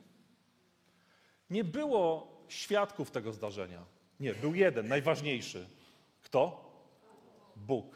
Nie 1.49 1.63
było 1.63 2.35
świadków 2.47 3.11
tego 3.11 3.31
zdarzenia. 3.33 3.85
Nie, 4.19 4.33
był 4.33 4.55
jeden, 4.55 4.87
najważniejszy. 4.87 5.67
Kto? 6.23 6.71
Bóg. 7.55 7.95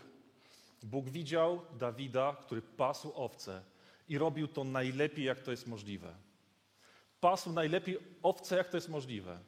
Bóg 0.83 1.09
widział 1.09 1.61
Dawida, 1.79 2.35
który 2.41 2.61
pasł 2.61 3.11
owce 3.15 3.61
i 4.07 4.17
robił 4.17 4.47
to 4.47 4.63
najlepiej, 4.63 5.25
jak 5.25 5.39
to 5.39 5.51
jest 5.51 5.67
możliwe. 5.67 6.15
Pasł 7.21 7.51
najlepiej 7.51 7.97
owce, 8.23 8.57
jak 8.57 8.69
to 8.69 8.77
jest 8.77 8.89
możliwe. 8.89 9.39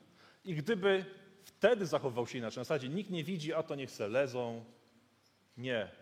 I 0.46 0.56
gdyby 0.56 1.06
wtedy 1.44 1.86
zachował 1.86 2.28
się 2.28 2.38
inaczej, 2.38 2.60
na 2.60 2.64
zasadzie 2.64 2.90
nikt 2.90 3.10
nie 3.10 3.24
widzi, 3.24 3.54
a 3.54 3.64
to 3.64 3.76
niech 3.76 3.92
se 3.92 4.08
lezą. 4.08 4.66
Nie. 5.58 6.01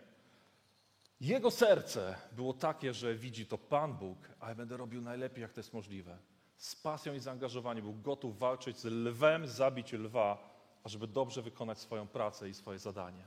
Jego 1.20 1.50
serce 1.50 2.14
było 2.32 2.54
takie, 2.54 2.94
że 2.94 3.14
widzi 3.14 3.46
to 3.46 3.58
Pan 3.58 3.94
Bóg, 3.94 4.18
a 4.40 4.48
ja 4.48 4.54
będę 4.54 4.76
robił 4.76 5.00
najlepiej, 5.02 5.42
jak 5.42 5.52
to 5.52 5.60
jest 5.60 5.72
możliwe. 5.72 6.18
Z 6.56 6.76
pasją 6.76 7.14
i 7.14 7.20
zaangażowaniem 7.20 7.84
był 7.84 7.94
gotów 7.94 8.38
walczyć 8.38 8.78
z 8.78 8.84
lwem, 8.84 9.46
zabić 9.46 9.92
lwa, 9.92 10.50
ażeby 10.84 11.06
dobrze 11.06 11.42
wykonać 11.42 11.78
swoją 11.78 12.08
pracę 12.08 12.48
i 12.48 12.54
swoje 12.54 12.78
zadanie. 12.78 13.24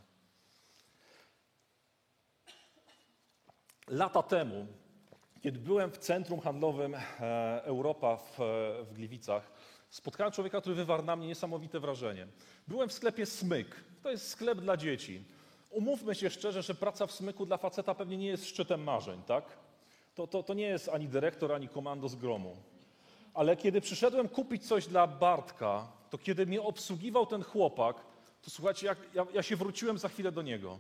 Lata 3.88 4.24
temu, 4.24 4.68
kiedy 5.42 5.60
byłem 5.60 5.92
w 5.92 5.98
centrum 5.98 6.40
handlowym 6.40 6.96
e, 6.96 7.64
Europa 7.64 8.18
w, 8.18 8.40
e, 8.40 8.84
w 8.84 8.94
Gliwicach, 8.94 9.52
spotkałem 9.90 10.34
człowieka, 10.34 10.62
który 10.62 10.76
wywarł 10.76 11.04
na 11.04 11.16
mnie 11.16 11.28
niesamowite 11.28 11.80
wrażenie. 11.80 12.28
Byłem 12.68 12.90
w 12.90 12.94
sklepie 12.94 13.26
Smyk. 13.26 13.76
To 14.04 14.12
jest 14.12 14.28
sklep 14.28 14.62
dla 14.62 14.78
dzieci. 14.78 15.26
Umówmy 15.74 16.16
się 16.16 16.30
szczerze, 16.30 16.62
że 16.62 16.76
praca 16.76 17.08
w 17.08 17.12
Smyku 17.12 17.46
dla 17.46 17.58
faceta 17.58 17.96
pewnie 17.96 18.18
nie 18.18 18.28
jest 18.28 18.48
szczytem 18.48 18.84
marzeń, 18.84 19.22
tak? 19.28 19.44
To, 20.16 20.28
to, 20.28 20.44
to 20.44 20.54
nie 20.54 20.66
jest 20.66 20.90
ani 20.90 21.08
dyrektor, 21.08 21.52
ani 21.52 21.70
komando 21.70 22.10
z 22.10 22.16
gromu. 22.16 22.58
Ale 23.34 23.58
kiedy 23.58 23.82
przyszedłem 23.82 24.30
kupić 24.30 24.68
coś 24.68 24.88
dla 24.88 25.08
Bartka, 25.08 25.88
to 26.10 26.18
kiedy 26.18 26.46
mnie 26.46 26.62
obsługiwał 26.62 27.26
ten 27.26 27.44
chłopak, 27.44 27.96
to 28.42 28.50
słuchajcie, 28.50 28.88
jak, 28.88 28.98
ja, 29.14 29.26
ja 29.34 29.44
się 29.44 29.56
wróciłem 29.56 29.98
za 29.98 30.10
chwilę 30.10 30.32
do 30.32 30.42
niego. 30.42 30.80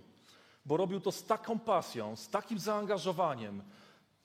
bo 0.65 0.77
robił 0.77 0.99
to 0.99 1.11
z 1.11 1.23
taką 1.23 1.59
pasją, 1.59 2.15
z 2.15 2.29
takim 2.29 2.59
zaangażowaniem, 2.59 3.63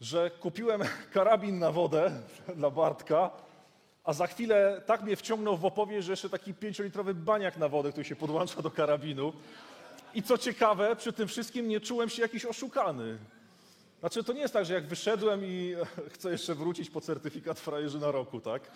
że 0.01 0.31
kupiłem 0.31 0.83
karabin 1.15 1.59
na 1.59 1.73
wodę 1.73 2.13
dla 2.57 2.71
Bartka, 2.71 3.31
a 4.05 4.13
za 4.13 4.27
chwilę 4.27 4.83
tak 4.87 5.03
mnie 5.03 5.17
wciągnął 5.17 5.57
w 5.57 5.65
opowieść, 5.65 6.07
że 6.07 6.13
jeszcze 6.13 6.31
taki 6.31 6.55
pięciolitrowy 6.55 7.15
baniak 7.15 7.57
na 7.57 7.69
wodę, 7.69 7.91
który 7.91 8.05
się 8.05 8.17
podłącza 8.17 8.63
do 8.63 8.71
karabinu. 8.71 9.33
I 10.15 10.23
co 10.23 10.39
ciekawe, 10.39 10.97
przy 10.97 11.13
tym 11.13 11.29
wszystkim 11.29 11.69
nie 11.69 11.81
czułem 11.81 12.09
się 12.09 12.23
jakiś 12.23 12.45
oszukany. 12.45 13.19
Znaczy, 14.01 14.25
to 14.25 14.33
nie 14.33 14.41
jest 14.41 14.55
tak, 14.55 14.65
że 14.65 14.75
jak 14.75 14.87
wyszedłem 14.87 15.45
i 15.45 15.75
chcę 16.15 16.31
jeszcze 16.31 16.55
wrócić 16.55 16.91
po 16.91 17.01
certyfikat 17.01 17.61
frajerzy 17.61 17.99
na 17.99 18.11
roku, 18.11 18.41
tak? 18.41 18.71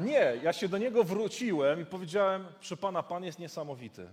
Nie, 0.00 0.40
ja 0.42 0.52
się 0.52 0.68
do 0.68 0.78
niego 0.78 1.04
wróciłem 1.04 1.80
i 1.80 1.86
powiedziałem, 1.86 2.46
proszę 2.58 2.76
pana, 2.76 3.02
pan 3.02 3.24
jest 3.24 3.38
niesamowity. 3.38 4.08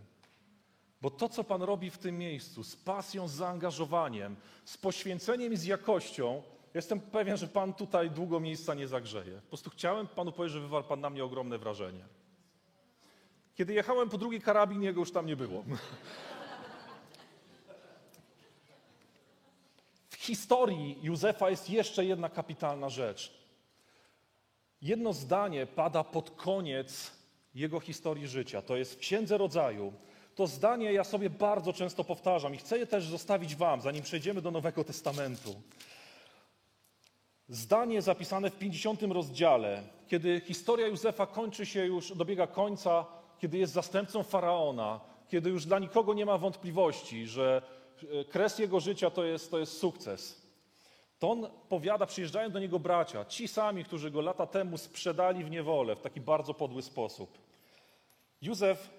Bo 1.01 1.09
to, 1.09 1.29
co 1.29 1.43
pan 1.43 1.61
robi 1.61 1.89
w 1.89 1.97
tym 1.97 2.17
miejscu, 2.17 2.63
z 2.63 2.75
pasją, 2.75 3.27
z 3.27 3.31
zaangażowaniem, 3.31 4.35
z 4.65 4.77
poświęceniem 4.77 5.53
i 5.53 5.57
z 5.57 5.63
jakością, 5.63 6.43
jestem 6.73 6.99
pewien, 6.99 7.37
że 7.37 7.47
pan 7.47 7.73
tutaj 7.73 8.11
długo 8.11 8.39
miejsca 8.39 8.73
nie 8.73 8.87
zagrzeje. 8.87 9.33
Po 9.35 9.47
prostu 9.47 9.69
chciałem 9.69 10.07
panu 10.07 10.31
powiedzieć, 10.31 10.53
że 10.53 10.61
wywarł 10.61 10.83
pan 10.87 11.01
na 11.01 11.09
mnie 11.09 11.23
ogromne 11.23 11.57
wrażenie. 11.57 12.03
Kiedy 13.55 13.73
jechałem 13.73 14.09
po 14.09 14.17
drugi 14.17 14.41
karabin, 14.41 14.83
jego 14.83 14.99
już 14.99 15.11
tam 15.11 15.25
nie 15.25 15.35
było. 15.35 15.63
W 20.09 20.15
historii 20.15 20.99
Józefa 21.01 21.49
jest 21.49 21.69
jeszcze 21.69 22.05
jedna 22.05 22.29
kapitalna 22.29 22.89
rzecz. 22.89 23.33
Jedno 24.81 25.13
zdanie 25.13 25.65
pada 25.65 26.03
pod 26.03 26.31
koniec 26.31 27.11
jego 27.55 27.79
historii 27.79 28.27
życia. 28.27 28.61
To 28.61 28.77
jest 28.77 28.93
w 28.93 28.97
Księdze 28.97 29.37
Rodzaju. 29.37 29.93
To 30.35 30.47
zdanie 30.47 30.93
ja 30.93 31.03
sobie 31.03 31.29
bardzo 31.29 31.73
często 31.73 32.03
powtarzam 32.03 32.55
i 32.55 32.57
chcę 32.57 32.77
je 32.79 32.87
też 32.87 33.05
zostawić 33.05 33.55
Wam, 33.55 33.81
zanim 33.81 34.03
przejdziemy 34.03 34.41
do 34.41 34.51
Nowego 34.51 34.83
Testamentu. 34.83 35.61
Zdanie 37.49 38.01
zapisane 38.01 38.49
w 38.49 38.57
50 38.57 39.01
rozdziale, 39.01 39.83
kiedy 40.07 40.41
historia 40.45 40.87
Józefa 40.87 41.27
kończy 41.27 41.65
się 41.65 41.85
już, 41.85 42.15
dobiega 42.15 42.47
końca, 42.47 43.05
kiedy 43.41 43.57
jest 43.57 43.73
zastępcą 43.73 44.23
faraona, 44.23 44.99
kiedy 45.27 45.49
już 45.49 45.65
dla 45.65 45.79
nikogo 45.79 46.13
nie 46.13 46.25
ma 46.25 46.37
wątpliwości, 46.37 47.27
że 47.27 47.61
e, 48.21 48.25
kres 48.25 48.59
jego 48.59 48.79
życia 48.79 49.09
to 49.09 49.23
jest, 49.23 49.51
to 49.51 49.59
jest 49.59 49.77
sukces. 49.77 50.41
To 51.19 51.31
on 51.31 51.47
powiada, 51.69 52.05
przyjeżdżają 52.05 52.49
do 52.49 52.59
niego 52.59 52.79
bracia, 52.79 53.25
ci 53.25 53.47
sami, 53.47 53.83
którzy 53.83 54.11
go 54.11 54.21
lata 54.21 54.47
temu 54.47 54.77
sprzedali 54.77 55.43
w 55.43 55.49
niewolę 55.49 55.95
w 55.95 56.01
taki 56.01 56.21
bardzo 56.21 56.53
podły 56.53 56.81
sposób. 56.81 57.37
Józef 58.41 58.89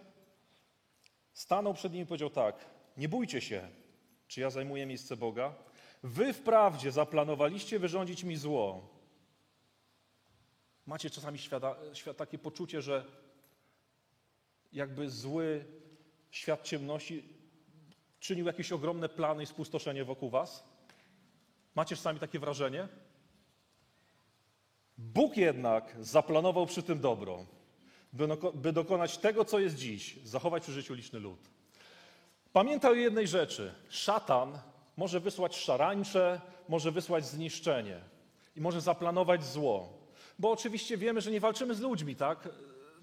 stanął 1.32 1.74
przed 1.74 1.92
nimi 1.92 2.04
i 2.04 2.06
powiedział 2.06 2.30
tak: 2.30 2.66
Nie 2.96 3.08
bójcie 3.08 3.40
się, 3.40 3.68
czy 4.28 4.40
ja 4.40 4.50
zajmuję 4.50 4.86
miejsce 4.86 5.16
Boga? 5.16 5.54
Wy 6.02 6.32
wprawdzie 6.32 6.92
zaplanowaliście 6.92 7.78
wyrządzić 7.78 8.24
mi 8.24 8.36
zło. 8.36 8.88
Macie 10.86 11.10
czasami 11.10 11.38
świata, 11.38 11.76
świat, 11.94 12.16
takie 12.16 12.38
poczucie, 12.38 12.82
że 12.82 13.04
jakby 14.72 15.10
zły 15.10 15.64
świat 16.30 16.62
ciemności 16.62 17.24
czynił 18.20 18.46
jakieś 18.46 18.72
ogromne 18.72 19.08
plany 19.08 19.42
i 19.42 19.46
spustoszenie 19.46 20.04
wokół 20.04 20.30
was? 20.30 20.64
Macie 21.74 21.96
czasami 21.96 22.20
takie 22.20 22.38
wrażenie? 22.38 22.88
Bóg 24.98 25.36
jednak 25.36 25.96
zaplanował 26.00 26.66
przy 26.66 26.82
tym 26.82 27.00
dobro, 27.00 27.46
by 28.54 28.72
dokonać 28.72 29.18
tego, 29.18 29.44
co 29.44 29.58
jest 29.58 29.76
dziś, 29.76 30.18
zachować 30.24 30.62
przy 30.62 30.72
życiu 30.72 30.94
liczny 30.94 31.20
lud. 31.20 31.50
Pamiętaj 32.52 32.90
o 32.90 32.94
jednej 32.94 33.26
rzeczy. 33.26 33.74
Szatan 33.88 34.58
może 34.96 35.20
wysłać 35.20 35.56
szarańcze, 35.56 36.40
może 36.68 36.92
wysłać 36.92 37.26
zniszczenie 37.26 38.00
i 38.56 38.60
może 38.60 38.80
zaplanować 38.80 39.44
zło. 39.44 39.98
Bo 40.38 40.50
oczywiście 40.50 40.96
wiemy, 40.96 41.20
że 41.20 41.30
nie 41.30 41.40
walczymy 41.40 41.74
z 41.74 41.80
ludźmi, 41.80 42.16
tak? 42.16 42.48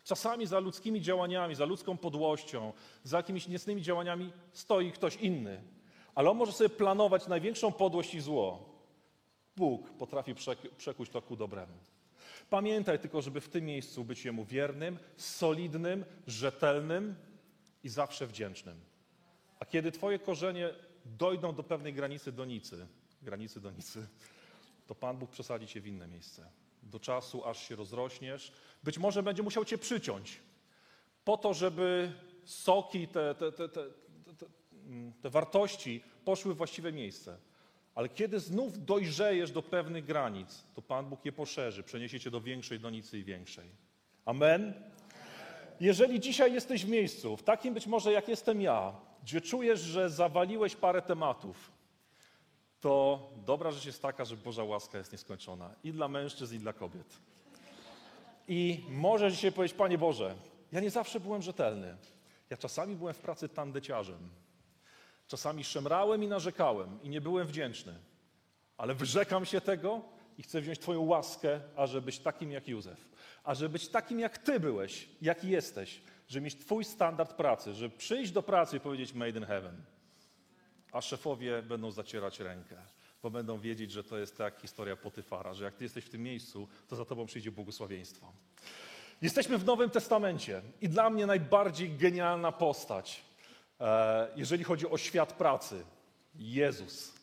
Czasami 0.10 0.48
za 0.48 0.60
ludzkimi 0.60 1.02
działaniami, 1.02 1.56
za 1.56 1.66
ludzką 1.66 1.98
podłością, 1.98 2.74
za 3.04 3.18
jakimiś 3.18 3.48
niecnymi 3.48 3.82
działaniami 3.82 4.34
stoi 4.54 4.92
ktoś 4.92 5.16
inny. 5.16 5.64
Ale 6.16 6.30
on 6.30 6.38
może 6.38 6.52
sobie 6.52 6.70
planować 6.70 7.28
największą 7.28 7.72
podłość 7.72 8.14
i 8.16 8.22
zło. 8.22 8.70
Bóg 9.56 9.90
potrafi 9.90 10.36
przekuć 10.78 11.10
to 11.10 11.22
ku 11.22 11.36
dobremu. 11.36 11.74
Pamiętaj 12.50 13.00
tylko, 13.00 13.22
żeby 13.22 13.42
w 13.42 13.50
tym 13.50 13.66
miejscu 13.66 14.04
być 14.04 14.26
Jemu 14.26 14.46
wiernym, 14.46 15.00
solidnym, 15.18 16.06
rzetelnym 16.28 17.16
i 17.84 17.90
zawsze 17.90 18.28
wdzięcznym. 18.28 18.80
A 19.60 19.66
kiedy 19.66 19.92
Twoje 19.92 20.20
korzenie 20.20 20.70
dojdą 21.06 21.56
do 21.56 21.64
pewnej 21.64 21.94
granicy 21.94 22.32
donicy, 22.32 22.88
granicy 23.22 23.62
donicy, 23.62 24.08
to 24.88 24.96
Pan 24.96 25.18
Bóg 25.18 25.30
przesadzi 25.30 25.68
Cię 25.68 25.82
w 25.82 25.88
inne 25.88 26.08
miejsce. 26.08 26.59
Do 26.84 27.00
czasu, 27.00 27.46
aż 27.46 27.68
się 27.68 27.76
rozrośniesz. 27.76 28.52
Być 28.84 28.98
może 28.98 29.24
będzie 29.24 29.44
musiał 29.44 29.66
Cię 29.66 29.78
przyciąć 29.78 30.40
po 31.30 31.38
to, 31.38 31.54
żeby 31.54 32.12
soki, 32.44 33.08
te, 33.08 33.36
te, 33.36 33.52
te, 33.52 33.70
te, 33.70 33.84
te 35.22 35.30
wartości 35.30 36.04
poszły 36.26 36.54
w 36.54 36.58
właściwe 36.58 36.92
miejsce. 36.92 37.38
Ale 37.96 38.10
kiedy 38.10 38.40
znów 38.40 38.86
dojrzejesz 38.86 39.52
do 39.52 39.62
pewnych 39.62 40.06
granic, 40.06 40.64
to 40.76 40.82
Pan 40.82 41.06
Bóg 41.06 41.26
je 41.26 41.32
poszerzy, 41.32 41.84
przeniesie 41.84 42.20
cię 42.20 42.32
do 42.32 42.42
większej 42.42 42.80
donicy 42.80 43.20
i 43.20 43.24
większej. 43.24 43.70
Amen? 44.26 44.74
Jeżeli 45.80 46.20
dzisiaj 46.20 46.54
jesteś 46.54 46.86
w 46.86 46.90
miejscu, 46.90 47.38
w 47.38 47.44
takim 47.44 47.74
być 47.74 47.88
może 47.88 48.14
jak 48.14 48.28
jestem 48.28 48.62
ja, 48.62 48.96
gdzie 49.24 49.42
czujesz, 49.42 49.80
że 49.80 50.10
zawaliłeś 50.10 50.76
parę 50.76 51.02
tematów, 51.02 51.72
to 52.82 53.20
dobra 53.46 53.72
rzecz 53.72 53.86
jest 53.86 54.02
taka, 54.02 54.26
że 54.26 54.38
Boża 54.38 54.64
łaska 54.64 54.98
jest 54.98 55.12
nieskończona 55.12 55.76
i 55.84 55.92
dla 55.92 56.08
mężczyzn, 56.08 56.56
i 56.56 56.60
dla 56.60 56.74
kobiet. 56.74 57.18
I 58.48 58.86
możesz 58.90 59.34
dzisiaj 59.34 59.52
powiedzieć, 59.52 59.78
Panie 59.78 59.98
Boże, 59.98 60.36
ja 60.72 60.80
nie 60.80 60.90
zawsze 60.90 61.20
byłem 61.20 61.42
rzetelny. 61.42 61.98
Ja 62.50 62.58
czasami 62.58 62.96
byłem 62.96 63.14
w 63.14 63.20
pracy 63.20 63.50
tandeciarzem. 63.50 64.30
Czasami 65.28 65.64
szemrałem 65.64 66.24
i 66.24 66.28
narzekałem 66.28 67.00
i 67.04 67.10
nie 67.10 67.22
byłem 67.22 67.48
wdzięczny. 67.48 67.94
Ale 68.78 68.96
wyrzekam 68.96 69.46
się 69.46 69.62
tego 69.62 70.02
i 70.38 70.44
chcę 70.44 70.62
wziąć 70.62 70.80
Twoją 70.80 71.02
łaskę, 71.02 71.62
ażeby 71.76 72.06
być 72.06 72.20
takim 72.20 72.52
jak 72.52 72.68
Józef. 72.68 73.10
Ażeby 73.44 73.70
być 73.70 73.88
takim 73.88 74.20
jak 74.20 74.38
Ty 74.38 74.60
byłeś, 74.60 75.10
jaki 75.22 75.50
jesteś. 75.50 76.02
Żeby 76.28 76.46
mieć 76.46 76.56
Twój 76.56 76.86
standard 76.86 77.34
pracy, 77.34 77.74
żeby 77.74 77.98
przyjść 77.98 78.32
do 78.32 78.44
pracy 78.44 78.78
i 78.78 78.80
powiedzieć 78.80 79.14
made 79.14 79.40
in 79.40 79.46
heaven. 79.46 79.82
A 80.92 81.02
szefowie 81.02 81.62
będą 81.62 81.92
zacierać 81.92 82.40
rękę, 82.40 82.76
bo 83.24 83.30
będą 83.30 83.60
wiedzieć, 83.60 83.92
że 83.92 84.04
to 84.04 84.18
jest 84.18 84.38
tak 84.38 84.62
historia 84.62 84.96
Potyfara, 84.96 85.54
że 85.54 85.64
jak 85.64 85.76
Ty 85.76 85.84
jesteś 85.84 86.06
w 86.06 86.10
tym 86.10 86.24
miejscu, 86.24 86.68
to 86.88 86.96
za 86.96 87.06
Tobą 87.06 87.26
przyjdzie 87.26 87.52
błogosławieństwo. 87.52 88.34
Jesteśmy 89.22 89.58
w 89.58 89.66
Nowym 89.66 89.90
Testamencie 89.90 90.62
i 90.82 90.90
dla 90.90 91.10
mnie 91.10 91.26
najbardziej 91.26 91.90
genialna 91.90 92.52
postać, 92.52 93.22
e, 93.80 94.28
jeżeli 94.36 94.64
chodzi 94.64 94.90
o 94.90 94.98
świat 94.98 95.34
pracy. 95.34 95.84
Jezus. 96.36 97.14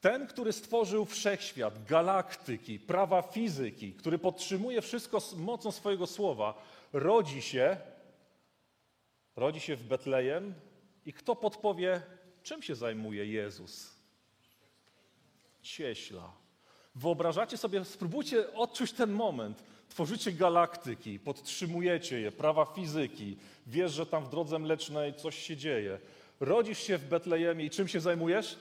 Ten, 0.00 0.26
który 0.26 0.52
stworzył 0.52 1.04
wszechświat, 1.04 1.84
galaktyki, 1.84 2.78
prawa 2.78 3.22
fizyki, 3.22 3.92
który 3.92 4.18
podtrzymuje 4.18 4.82
wszystko 4.82 5.18
mocą 5.36 5.72
swojego 5.72 6.06
słowa, 6.06 6.62
rodzi 6.92 7.42
się, 7.42 7.76
rodzi 9.36 9.60
się 9.60 9.76
w 9.76 9.82
Betlejem 9.82 10.54
i 11.06 11.12
kto 11.12 11.36
podpowie, 11.36 12.02
czym 12.42 12.62
się 12.62 12.74
zajmuje 12.74 13.26
Jezus? 13.26 13.96
Cieśla. 15.62 16.32
Wyobrażacie 16.94 17.56
sobie, 17.56 17.84
spróbujcie 17.84 18.54
odczuć 18.54 18.92
ten 18.92 19.12
moment. 19.12 19.64
Tworzycie 19.88 20.32
galaktyki, 20.32 21.18
podtrzymujecie 21.18 22.20
je, 22.20 22.32
prawa 22.32 22.64
fizyki, 22.64 23.36
wiesz, 23.66 23.92
że 23.92 24.06
tam 24.06 24.24
w 24.24 24.28
drodze 24.28 24.58
mlecznej 24.58 25.14
coś 25.14 25.38
się 25.38 25.56
dzieje. 25.56 25.98
Rodzisz 26.40 26.78
się 26.78 26.98
w 26.98 27.08
Betlejemie 27.08 27.64
i 27.64 27.70
czym 27.70 27.88
się 27.88 28.00
zajmujesz? 28.00 28.58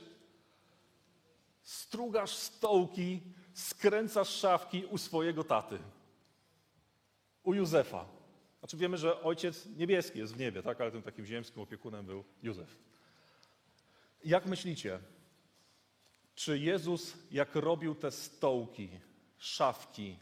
Strugasz 1.64 2.34
stołki, 2.34 3.22
skręcasz 3.54 4.30
szafki 4.30 4.86
u 4.86 4.98
swojego 4.98 5.44
taty. 5.44 5.80
U 7.44 7.54
Józefa. 7.54 8.15
Znaczy 8.66 8.78
wiemy, 8.78 8.98
że 8.98 9.22
ojciec 9.22 9.66
niebieski 9.66 10.20
jest 10.20 10.34
w 10.34 10.40
niebie, 10.40 10.64
tak? 10.64 10.82
ale 10.82 10.92
tym 10.92 11.02
takim 11.02 11.26
ziemskim 11.26 11.62
opiekunem 11.64 12.06
był 12.06 12.24
Józef. 12.44 12.78
Jak 14.24 14.46
myślicie, 14.46 15.00
czy 16.36 16.60
Jezus, 16.60 17.14
jak 17.32 17.56
robił 17.56 17.96
te 17.96 18.12
stołki, 18.12 18.90
szafki, 19.38 20.18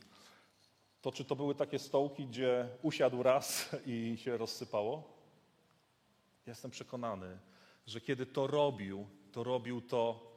to 1.01 1.11
czy 1.11 1.25
to 1.25 1.35
były 1.35 1.55
takie 1.55 1.79
stołki, 1.79 2.25
gdzie 2.25 2.69
usiadł 2.81 3.23
raz 3.23 3.69
i 3.85 4.17
się 4.17 4.37
rozsypało? 4.37 5.17
Jestem 6.47 6.71
przekonany, 6.71 7.37
że 7.87 8.01
kiedy 8.01 8.25
to 8.25 8.47
robił, 8.47 9.07
to 9.31 9.43
robił 9.43 9.81
to 9.81 10.31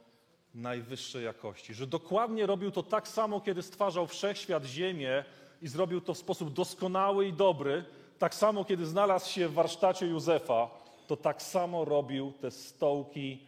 najwyższej 0.53 1.25
jakości. 1.25 1.73
Że 1.73 1.87
dokładnie 1.87 2.45
robił 2.45 2.71
to 2.71 2.83
tak 2.83 3.07
samo, 3.07 3.41
kiedy 3.41 3.61
stwarzał 3.61 4.07
wszechświat, 4.07 4.65
ziemię 4.65 5.23
i 5.61 5.67
zrobił 5.67 6.01
to 6.01 6.13
w 6.13 6.17
sposób 6.17 6.53
doskonały 6.53 7.27
i 7.27 7.33
dobry, 7.33 7.85
tak 8.19 8.35
samo 8.35 8.65
kiedy 8.65 8.85
znalazł 8.85 9.29
się 9.29 9.47
w 9.47 9.53
warsztacie 9.53 10.07
Józefa 10.07 10.69
to 11.07 11.17
tak 11.17 11.41
samo 11.41 11.85
robił 11.85 12.33
te 12.41 12.51
stołki, 12.51 13.47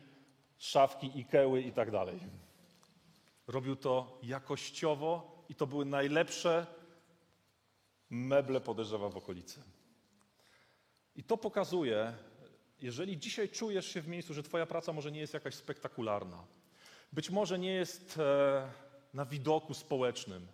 szafki, 0.57 1.20
Ikeły 1.20 1.62
i 1.62 1.72
tak 1.72 1.91
dalej. 1.91 2.20
Robił 3.47 3.76
to 3.76 4.20
jakościowo 4.24 5.43
i 5.49 5.55
to 5.55 5.68
były 5.68 5.86
najlepsze 5.86 6.68
meble, 8.10 8.62
podejrzewam, 8.62 9.12
w 9.12 9.18
okolicy. 9.18 9.64
I 11.16 11.24
to 11.24 11.38
pokazuje, 11.38 12.14
jeżeli 12.82 13.18
dzisiaj 13.18 13.49
czujesz 13.49 13.88
się 13.88 14.01
w 14.01 14.07
miejscu, 14.07 14.34
że 14.34 14.43
Twoja 14.43 14.66
praca 14.66 14.93
może 14.93 15.12
nie 15.12 15.20
jest 15.20 15.34
jakaś 15.34 15.55
spektakularna, 15.55 16.43
być 17.14 17.30
może 17.30 17.60
nie 17.60 17.72
jest 17.72 18.20
e, 18.20 18.72
na 19.14 19.26
widoku 19.26 19.74
społecznym, 19.74 20.47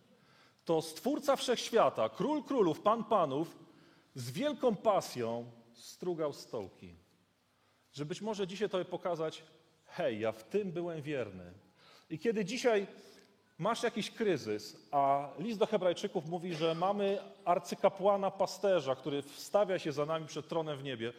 to 0.65 0.81
Stwórca 0.81 1.35
Wszechświata, 1.35 2.09
Król 2.09 2.43
Królów, 2.43 2.81
Pan 2.81 3.03
Panów, 3.03 3.57
z 4.15 4.31
wielką 4.31 4.75
pasją 4.75 5.45
strugał 5.73 6.33
stołki. 6.33 6.95
Że 7.93 8.05
być 8.05 8.21
może 8.21 8.47
dzisiaj 8.47 8.69
to 8.69 8.85
pokazać, 8.85 9.43
hej, 9.85 10.19
ja 10.19 10.31
w 10.31 10.43
tym 10.43 10.71
byłem 10.71 11.01
wierny. 11.01 11.53
I 12.09 12.19
kiedy 12.19 12.45
dzisiaj 12.45 12.87
masz 13.57 13.83
jakiś 13.83 14.11
kryzys, 14.11 14.87
a 14.91 15.29
list 15.39 15.59
do 15.59 15.65
Hebrajczyków 15.65 16.25
mówi, 16.25 16.53
że 16.53 16.75
mamy 16.75 17.19
arcykapłana 17.45 18.31
pasterza, 18.31 18.95
który 18.95 19.21
wstawia 19.21 19.79
się 19.79 19.91
za 19.91 20.05
nami 20.05 20.27
przed 20.27 20.47
tronem 20.47 20.77
w 20.77 20.83
niebie, 20.83 21.13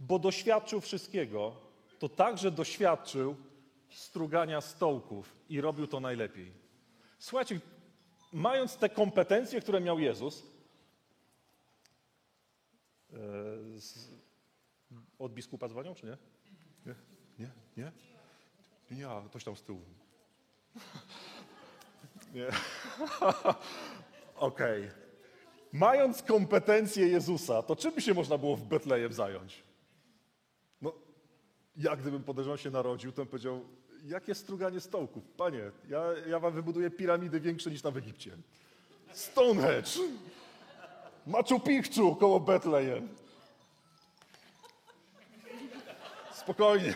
bo 0.00 0.18
doświadczył 0.18 0.80
wszystkiego, 0.80 1.52
to 1.98 2.08
także 2.08 2.50
doświadczył 2.50 3.36
strugania 3.88 4.60
stołków 4.60 5.36
i 5.48 5.60
robił 5.60 5.86
to 5.86 6.00
najlepiej. 6.00 6.52
Słuchajcie, 7.18 7.60
mając 8.34 8.76
te 8.76 8.88
kompetencje, 8.88 9.60
które 9.60 9.80
miał 9.80 9.98
Jezus, 9.98 10.42
e, 13.12 13.16
od 15.18 15.32
biskupa 15.34 15.68
dzwonią, 15.68 15.94
czy 15.94 16.06
nie? 16.06 16.16
Nie? 16.86 16.94
Nie? 17.38 17.50
Nie? 17.76 17.92
Nie, 18.90 19.02
ja, 19.02 19.22
ktoś 19.28 19.44
tam 19.44 19.56
z 19.56 19.62
tyłu. 19.62 19.80
Nie. 22.34 22.46
Okej. 24.36 24.90
Mając 25.72 26.22
kompetencje 26.22 27.08
Jezusa, 27.08 27.62
to 27.62 27.76
czym 27.76 28.00
się 28.00 28.14
można 28.14 28.38
było 28.38 28.56
w 28.56 28.62
Betlejem 28.62 29.12
zająć? 29.12 29.62
No, 30.80 30.92
ja 31.76 31.96
gdybym 31.96 32.24
podejrzewam 32.24 32.58
się 32.58 32.70
narodził, 32.70 33.12
to 33.12 33.16
bym 33.16 33.26
powiedział, 33.26 33.64
jakie 34.04 34.34
struganie 34.34 34.80
stołków? 34.80 35.24
Panie, 35.36 35.70
ja, 35.88 36.02
ja 36.28 36.38
wam 36.38 36.52
wybuduję 36.52 36.90
piramidy 36.90 37.40
większe 37.40 37.70
niż 37.70 37.82
na 37.82 37.90
w 37.90 37.96
Egipcie. 37.96 38.36
Stonehenge. 39.12 39.90
Machu 41.26 41.60
Picchu 41.60 42.16
koło 42.16 42.40
Betlejem. 42.40 43.08
Spokojnie. 46.32 46.94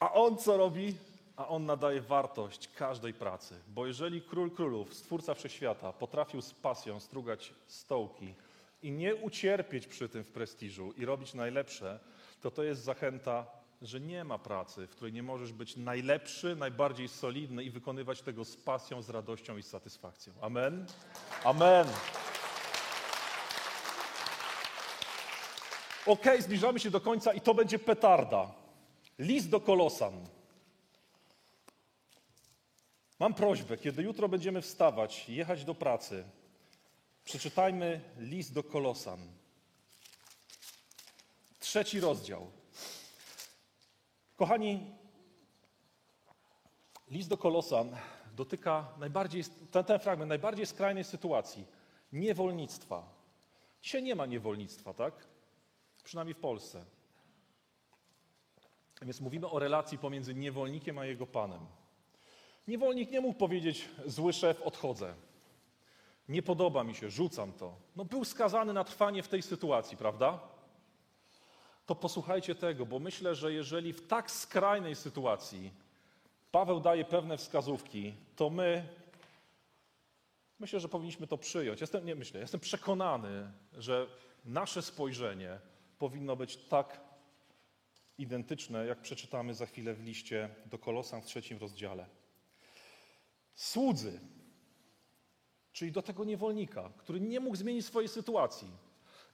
A 0.00 0.12
on 0.12 0.36
co 0.38 0.56
robi? 0.56 0.96
A 1.36 1.48
on 1.48 1.66
nadaje 1.66 2.00
wartość 2.00 2.68
każdej 2.68 3.14
pracy. 3.14 3.54
Bo 3.68 3.86
jeżeli 3.86 4.22
król 4.22 4.50
królów, 4.50 4.94
stwórca 4.94 5.34
wszechświata, 5.34 5.92
potrafił 5.92 6.42
z 6.42 6.54
pasją 6.54 7.00
strugać 7.00 7.54
stołki 7.66 8.34
i 8.82 8.92
nie 8.92 9.14
ucierpieć 9.14 9.86
przy 9.86 10.08
tym 10.08 10.24
w 10.24 10.28
prestiżu 10.28 10.92
i 10.92 11.04
robić 11.04 11.34
najlepsze, 11.34 12.00
to 12.40 12.50
to 12.50 12.62
jest 12.62 12.82
zachęta, 12.82 13.46
że 13.84 14.00
nie 14.00 14.24
ma 14.24 14.38
pracy, 14.38 14.86
w 14.86 14.90
której 14.90 15.12
nie 15.12 15.22
możesz 15.22 15.52
być 15.52 15.76
najlepszy, 15.76 16.56
najbardziej 16.56 17.08
solidny 17.08 17.64
i 17.64 17.70
wykonywać 17.70 18.22
tego 18.22 18.44
z 18.44 18.56
pasją, 18.56 19.02
z 19.02 19.10
radością 19.10 19.56
i 19.56 19.62
z 19.62 19.66
satysfakcją. 19.66 20.32
Amen? 20.40 20.86
Amen. 21.44 21.86
Ok, 26.06 26.24
zbliżamy 26.38 26.80
się 26.80 26.90
do 26.90 27.00
końca 27.00 27.32
i 27.32 27.40
to 27.40 27.54
będzie 27.54 27.78
petarda. 27.78 28.54
List 29.18 29.48
do 29.48 29.60
Kolosan. 29.60 30.28
Mam 33.18 33.34
prośbę, 33.34 33.76
kiedy 33.76 34.02
jutro 34.02 34.28
będziemy 34.28 34.62
wstawać, 34.62 35.28
jechać 35.28 35.64
do 35.64 35.74
pracy, 35.74 36.24
przeczytajmy 37.24 38.00
list 38.18 38.54
do 38.54 38.62
Kolosan. 38.62 39.18
Trzeci 41.60 42.00
rozdział. 42.00 42.63
Kochani, 44.36 44.90
list 47.10 47.28
do 47.28 47.36
Kolosan 47.36 47.96
dotyka 48.36 48.88
najbardziej, 48.98 49.44
ten, 49.70 49.84
ten 49.84 49.98
fragment 49.98 50.28
najbardziej 50.28 50.66
skrajnej 50.66 51.04
sytuacji 51.04 51.66
niewolnictwa. 52.12 53.02
Dzisiaj 53.82 54.02
nie 54.02 54.14
ma 54.14 54.26
niewolnictwa, 54.26 54.94
tak? 54.94 55.26
Przynajmniej 56.04 56.34
w 56.34 56.38
Polsce. 56.38 56.84
Więc 59.02 59.20
mówimy 59.20 59.50
o 59.50 59.58
relacji 59.58 59.98
pomiędzy 59.98 60.34
niewolnikiem 60.34 60.98
a 60.98 61.06
jego 61.06 61.26
panem. 61.26 61.66
Niewolnik 62.68 63.10
nie 63.10 63.20
mógł 63.20 63.38
powiedzieć: 63.38 63.88
Zły 64.06 64.32
szef, 64.32 64.62
odchodzę. 64.62 65.14
Nie 66.28 66.42
podoba 66.42 66.84
mi 66.84 66.94
się, 66.94 67.10
rzucam 67.10 67.52
to. 67.52 67.76
No, 67.96 68.04
był 68.04 68.24
skazany 68.24 68.72
na 68.72 68.84
trwanie 68.84 69.22
w 69.22 69.28
tej 69.28 69.42
sytuacji, 69.42 69.96
prawda? 69.96 70.53
To 71.86 71.94
posłuchajcie 71.94 72.54
tego, 72.54 72.86
bo 72.86 72.98
myślę, 72.98 73.34
że 73.34 73.52
jeżeli 73.52 73.92
w 73.92 74.06
tak 74.06 74.30
skrajnej 74.30 74.94
sytuacji 74.94 75.72
Paweł 76.50 76.80
daje 76.80 77.04
pewne 77.04 77.36
wskazówki, 77.36 78.14
to 78.36 78.50
my 78.50 78.88
myślę, 80.58 80.80
że 80.80 80.88
powinniśmy 80.88 81.26
to 81.26 81.38
przyjąć. 81.38 81.80
Jestem, 81.80 82.06
nie 82.06 82.14
myślę, 82.14 82.40
jestem 82.40 82.60
przekonany, 82.60 83.50
że 83.72 84.06
nasze 84.44 84.82
spojrzenie 84.82 85.58
powinno 85.98 86.36
być 86.36 86.56
tak 86.56 87.00
identyczne, 88.18 88.86
jak 88.86 89.00
przeczytamy 89.00 89.54
za 89.54 89.66
chwilę 89.66 89.94
w 89.94 90.04
liście 90.04 90.48
do 90.66 90.78
Kolosan 90.78 91.22
w 91.22 91.26
trzecim 91.26 91.58
rozdziale. 91.58 92.06
Słudzy, 93.54 94.20
czyli 95.72 95.92
do 95.92 96.02
tego 96.02 96.24
niewolnika, 96.24 96.92
który 96.98 97.20
nie 97.20 97.40
mógł 97.40 97.56
zmienić 97.56 97.86
swojej 97.86 98.08
sytuacji 98.08 98.70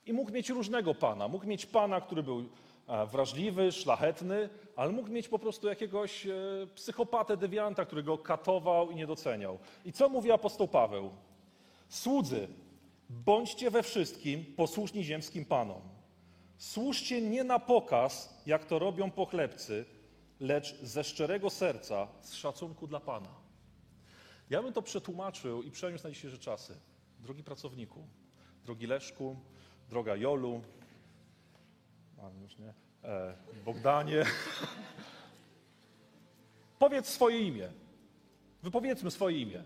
i 0.05 0.13
mógł 0.13 0.31
mieć 0.31 0.49
różnego 0.49 0.95
pana. 0.95 1.27
Mógł 1.27 1.47
mieć 1.47 1.65
pana, 1.65 2.01
który 2.01 2.23
był 2.23 2.49
e, 2.87 3.05
wrażliwy, 3.05 3.71
szlachetny, 3.71 4.49
ale 4.75 4.91
mógł 4.91 5.09
mieć 5.09 5.27
po 5.27 5.39
prostu 5.39 5.67
jakiegoś 5.67 6.27
e, 6.27 6.33
psychopatę, 6.75 7.37
dewianta, 7.37 7.85
który 7.85 8.03
go 8.03 8.17
katował 8.17 8.91
i 8.91 8.95
nie 8.95 9.07
doceniał. 9.07 9.59
I 9.85 9.93
co 9.93 10.09
mówi 10.09 10.31
apostoł 10.31 10.67
Paweł? 10.67 11.11
Słudzy, 11.89 12.47
bądźcie 13.09 13.71
we 13.71 13.83
wszystkim 13.83 14.45
posłuszni 14.55 15.03
ziemskim 15.03 15.45
panom. 15.45 15.81
Służcie 16.57 17.21
nie 17.21 17.43
na 17.43 17.59
pokaz, 17.59 18.41
jak 18.45 18.65
to 18.65 18.79
robią 18.79 19.11
pochlebcy, 19.11 19.85
lecz 20.39 20.81
ze 20.81 21.03
szczerego 21.03 21.49
serca, 21.49 22.07
z 22.21 22.33
szacunku 22.33 22.87
dla 22.87 22.99
Pana. 22.99 23.29
Ja 24.49 24.63
bym 24.63 24.73
to 24.73 24.81
przetłumaczył 24.81 25.63
i 25.63 25.71
przeniósł 25.71 26.03
na 26.03 26.09
dzisiejsze 26.09 26.37
czasy. 26.37 26.77
Drogi 27.19 27.43
pracowniku, 27.43 28.07
drogi 28.65 28.87
Leszku, 28.87 29.35
droga 29.91 30.15
Jolu, 30.15 30.61
już 32.41 32.57
nie, 32.57 32.73
e, 33.03 33.33
Bogdanie, 33.65 34.25
powiedz 36.79 37.07
swoje 37.07 37.39
imię. 37.39 37.69
Wypowiedzmy 38.63 39.11
swoje 39.11 39.41
imię. 39.41 39.63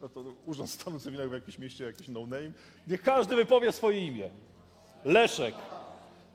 no 0.00 0.08
to 0.08 0.24
Urząd 0.46 0.70
Stanu 0.70 1.00
Cywilnego 1.00 1.30
w 1.30 1.32
jakimś 1.32 1.58
mieście, 1.58 1.84
jakiś 1.84 2.08
no-name. 2.08 2.52
Niech 2.86 3.02
każdy 3.02 3.36
wypowie 3.36 3.72
swoje 3.72 4.06
imię. 4.06 4.30
Leszek. 5.04 5.54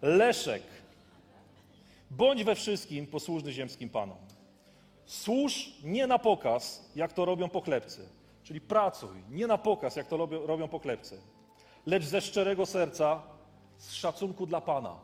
Leszek. 0.02 0.64
Bądź 2.12 2.44
we 2.44 2.56
wszystkim 2.56 3.08
posłuszny 3.08 3.52
ziemskim 3.52 3.90
panom. 3.90 4.18
Służ 5.06 5.72
nie 5.84 6.08
na 6.08 6.20
pokaz, 6.20 6.92
jak 6.96 7.14
to 7.14 7.26
robią 7.26 7.50
pochlebcy. 7.50 8.23
Czyli 8.44 8.62
pracuj, 8.62 9.24
nie 9.30 9.48
na 9.48 9.58
pokaz, 9.58 9.96
jak 9.96 10.08
to 10.08 10.18
robią, 10.18 10.48
robią 10.48 10.68
pochlebcy. 10.68 11.22
Lecz 11.86 12.04
ze 12.04 12.22
szczerego 12.22 12.66
serca, 12.66 13.24
z 13.78 13.94
szacunku 13.94 14.46
dla 14.46 14.62
Pana. 14.62 14.96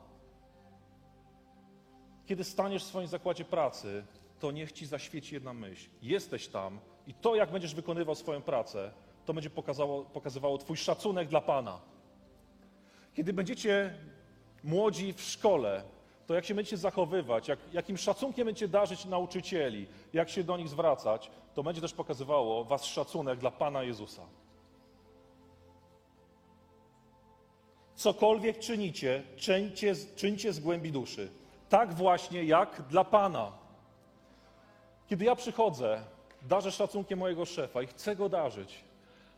Kiedy 2.25 2.43
staniesz 2.43 2.83
w 2.83 2.87
swoim 2.87 3.07
zakładzie 3.07 3.45
pracy, 3.45 4.05
to 4.39 4.51
niech 4.51 4.71
ci 4.71 4.85
zaświeci 4.85 5.35
jedna 5.35 5.53
myśl. 5.53 5.89
Jesteś 6.01 6.47
tam 6.47 6.79
i 7.07 7.13
to, 7.13 7.35
jak 7.35 7.51
będziesz 7.51 7.75
wykonywał 7.75 8.15
swoją 8.15 8.41
pracę, 8.41 8.91
to 9.25 9.33
będzie 9.33 9.49
pokazało, 9.49 10.03
pokazywało 10.03 10.57
Twój 10.57 10.77
szacunek 10.77 11.27
dla 11.27 11.41
Pana. 11.41 11.79
Kiedy 13.13 13.33
będziecie 13.33 13.93
młodzi 14.63 15.13
w 15.13 15.21
szkole, 15.21 15.83
to 16.29 16.33
jak 16.33 16.45
się 16.45 16.55
będziecie 16.55 16.77
zachowywać, 16.77 17.47
jak, 17.47 17.59
jakim 17.73 17.97
szacunkiem 17.97 18.45
będziecie 18.45 18.67
darzyć 18.67 19.05
nauczycieli, 19.05 19.87
jak 20.13 20.29
się 20.29 20.43
do 20.43 20.57
nich 20.57 20.69
zwracać, 20.69 21.31
to 21.53 21.63
będzie 21.63 21.81
też 21.81 21.93
pokazywało 21.93 22.65
Was 22.65 22.85
szacunek 22.85 23.39
dla 23.39 23.51
Pana 23.51 23.83
Jezusa. 23.83 24.21
Cokolwiek 27.95 28.59
czynicie, 28.59 29.23
czyńcie, 29.37 29.95
czyńcie 30.15 30.53
z 30.53 30.59
głębi 30.59 30.91
duszy. 30.91 31.29
Tak 31.69 31.93
właśnie 31.93 32.43
jak 32.43 32.81
dla 32.89 33.03
Pana. 33.03 33.51
Kiedy 35.07 35.25
ja 35.25 35.35
przychodzę, 35.35 36.03
darzę 36.41 36.71
szacunkiem 36.71 37.19
mojego 37.19 37.45
szefa 37.45 37.81
i 37.81 37.87
chcę 37.87 38.15
go 38.15 38.29
darzyć, 38.29 38.83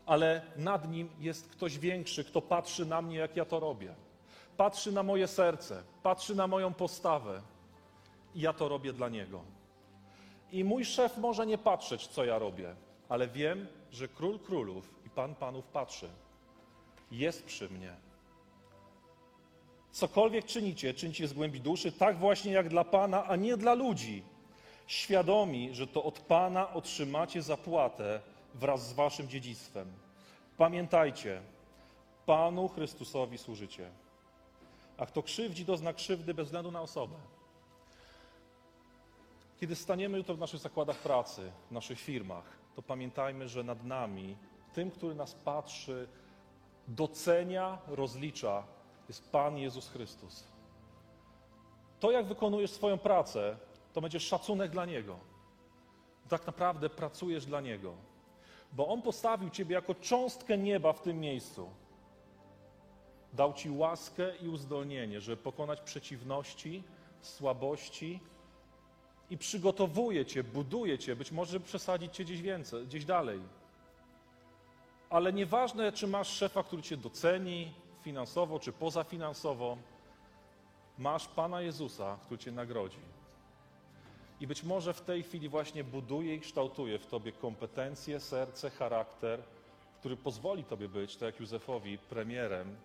ale 0.06 0.42
nad 0.56 0.90
nim 0.90 1.08
jest 1.20 1.48
ktoś 1.48 1.78
większy, 1.78 2.24
kto 2.24 2.42
patrzy 2.42 2.86
na 2.86 3.02
mnie, 3.02 3.16
jak 3.16 3.36
ja 3.36 3.44
to 3.44 3.60
robię. 3.60 3.94
Patrzy 4.56 4.92
na 4.92 5.02
moje 5.02 5.28
serce, 5.28 5.82
patrzy 6.02 6.34
na 6.34 6.46
moją 6.46 6.74
postawę 6.74 7.42
i 8.34 8.40
ja 8.40 8.52
to 8.52 8.68
robię 8.68 8.92
dla 8.92 9.08
niego. 9.08 9.40
I 10.52 10.64
mój 10.64 10.84
szef 10.84 11.18
może 11.18 11.46
nie 11.46 11.58
patrzeć, 11.58 12.06
co 12.06 12.24
ja 12.24 12.38
robię, 12.38 12.74
ale 13.08 13.28
wiem, 13.28 13.66
że 13.90 14.08
król 14.08 14.38
królów 14.38 14.94
i 15.06 15.10
pan 15.10 15.34
panów 15.34 15.66
patrzy. 15.66 16.08
Jest 17.10 17.44
przy 17.44 17.68
mnie. 17.70 17.94
Cokolwiek 19.90 20.44
czynicie, 20.44 20.94
czyńcie 20.94 21.28
z 21.28 21.32
głębi 21.32 21.60
duszy, 21.60 21.92
tak 21.92 22.18
właśnie 22.18 22.52
jak 22.52 22.68
dla 22.68 22.84
Pana, 22.84 23.24
a 23.24 23.36
nie 23.36 23.56
dla 23.56 23.74
ludzi. 23.74 24.22
Świadomi, 24.86 25.74
że 25.74 25.86
to 25.86 26.04
od 26.04 26.18
Pana 26.18 26.72
otrzymacie 26.72 27.42
zapłatę 27.42 28.20
wraz 28.54 28.88
z 28.88 28.92
waszym 28.92 29.28
dziedzictwem. 29.28 29.92
Pamiętajcie, 30.56 31.42
Panu 32.26 32.68
Chrystusowi 32.68 33.38
służycie. 33.38 33.90
A 35.02 35.06
kto 35.06 35.22
krzywdzi, 35.22 35.64
dozna 35.64 35.92
krzywdy 35.92 36.34
bez 36.34 36.46
względu 36.46 36.70
na 36.70 36.80
osobę. 36.80 37.16
Kiedy 39.60 39.76
staniemy 39.76 40.18
jutro 40.18 40.34
w 40.34 40.38
naszych 40.38 40.60
zakładach 40.60 40.96
pracy, 40.96 41.52
w 41.68 41.72
naszych 41.72 42.00
firmach, 42.00 42.44
to 42.74 42.82
pamiętajmy, 42.82 43.48
że 43.48 43.64
nad 43.64 43.84
nami, 43.84 44.36
tym, 44.72 44.90
który 44.90 45.14
nas 45.14 45.34
patrzy, 45.34 46.08
docenia, 46.88 47.78
rozlicza, 47.88 48.64
jest 49.08 49.30
Pan 49.30 49.58
Jezus 49.58 49.88
Chrystus. 49.88 50.44
To, 52.00 52.10
jak 52.10 52.26
wykonujesz 52.26 52.70
swoją 52.70 52.98
pracę, 52.98 53.56
to 53.92 54.00
będzie 54.00 54.20
szacunek 54.20 54.70
dla 54.70 54.86
Niego. 54.86 55.18
Tak 56.28 56.46
naprawdę 56.46 56.90
pracujesz 56.90 57.46
dla 57.46 57.60
Niego, 57.60 57.94
bo 58.72 58.88
On 58.88 59.02
postawił 59.02 59.50
Ciebie 59.50 59.74
jako 59.74 59.94
cząstkę 59.94 60.58
nieba 60.58 60.92
w 60.92 61.00
tym 61.00 61.20
miejscu. 61.20 61.70
Dał 63.32 63.52
Ci 63.52 63.70
łaskę 63.70 64.36
i 64.36 64.48
uzdolnienie, 64.48 65.20
żeby 65.20 65.36
pokonać 65.36 65.80
przeciwności, 65.80 66.82
słabości 67.22 68.20
i 69.30 69.38
przygotowuje 69.38 70.26
Cię, 70.26 70.44
buduje 70.44 70.98
Cię, 70.98 71.16
być 71.16 71.32
może 71.32 71.60
przesadzić 71.60 72.16
Cię 72.16 72.24
gdzieś 72.24 72.42
więcej, 72.42 72.86
gdzieś 72.86 73.04
dalej. 73.04 73.40
Ale 75.10 75.32
nieważne, 75.32 75.92
czy 75.92 76.06
masz 76.06 76.28
szefa, 76.28 76.62
który 76.62 76.82
Cię 76.82 76.96
doceni 76.96 77.72
finansowo, 78.02 78.58
czy 78.58 78.72
pozafinansowo, 78.72 79.76
masz 80.98 81.28
Pana 81.28 81.60
Jezusa, 81.60 82.18
który 82.24 82.38
Cię 82.38 82.52
nagrodzi. 82.52 82.98
I 84.40 84.46
być 84.46 84.62
może 84.62 84.92
w 84.92 85.00
tej 85.00 85.22
chwili 85.22 85.48
właśnie 85.48 85.84
buduje 85.84 86.34
i 86.34 86.40
kształtuje 86.40 86.98
w 86.98 87.06
Tobie 87.06 87.32
kompetencje, 87.32 88.20
serce, 88.20 88.70
charakter, 88.70 89.42
który 90.00 90.16
pozwoli 90.16 90.64
Tobie 90.64 90.88
być, 90.88 91.16
tak 91.16 91.26
jak 91.26 91.40
Józefowi, 91.40 91.98
premierem, 91.98 92.76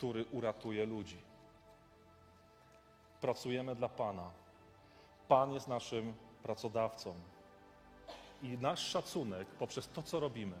który 0.00 0.24
uratuje 0.24 0.86
ludzi. 0.86 1.18
Pracujemy 3.20 3.74
dla 3.74 3.88
Pana. 3.88 4.30
Pan 5.28 5.52
jest 5.52 5.68
naszym 5.68 6.14
pracodawcą. 6.42 7.14
I 8.42 8.58
nasz 8.58 8.80
szacunek 8.80 9.48
poprzez 9.48 9.88
to, 9.88 10.02
co 10.02 10.20
robimy. 10.20 10.56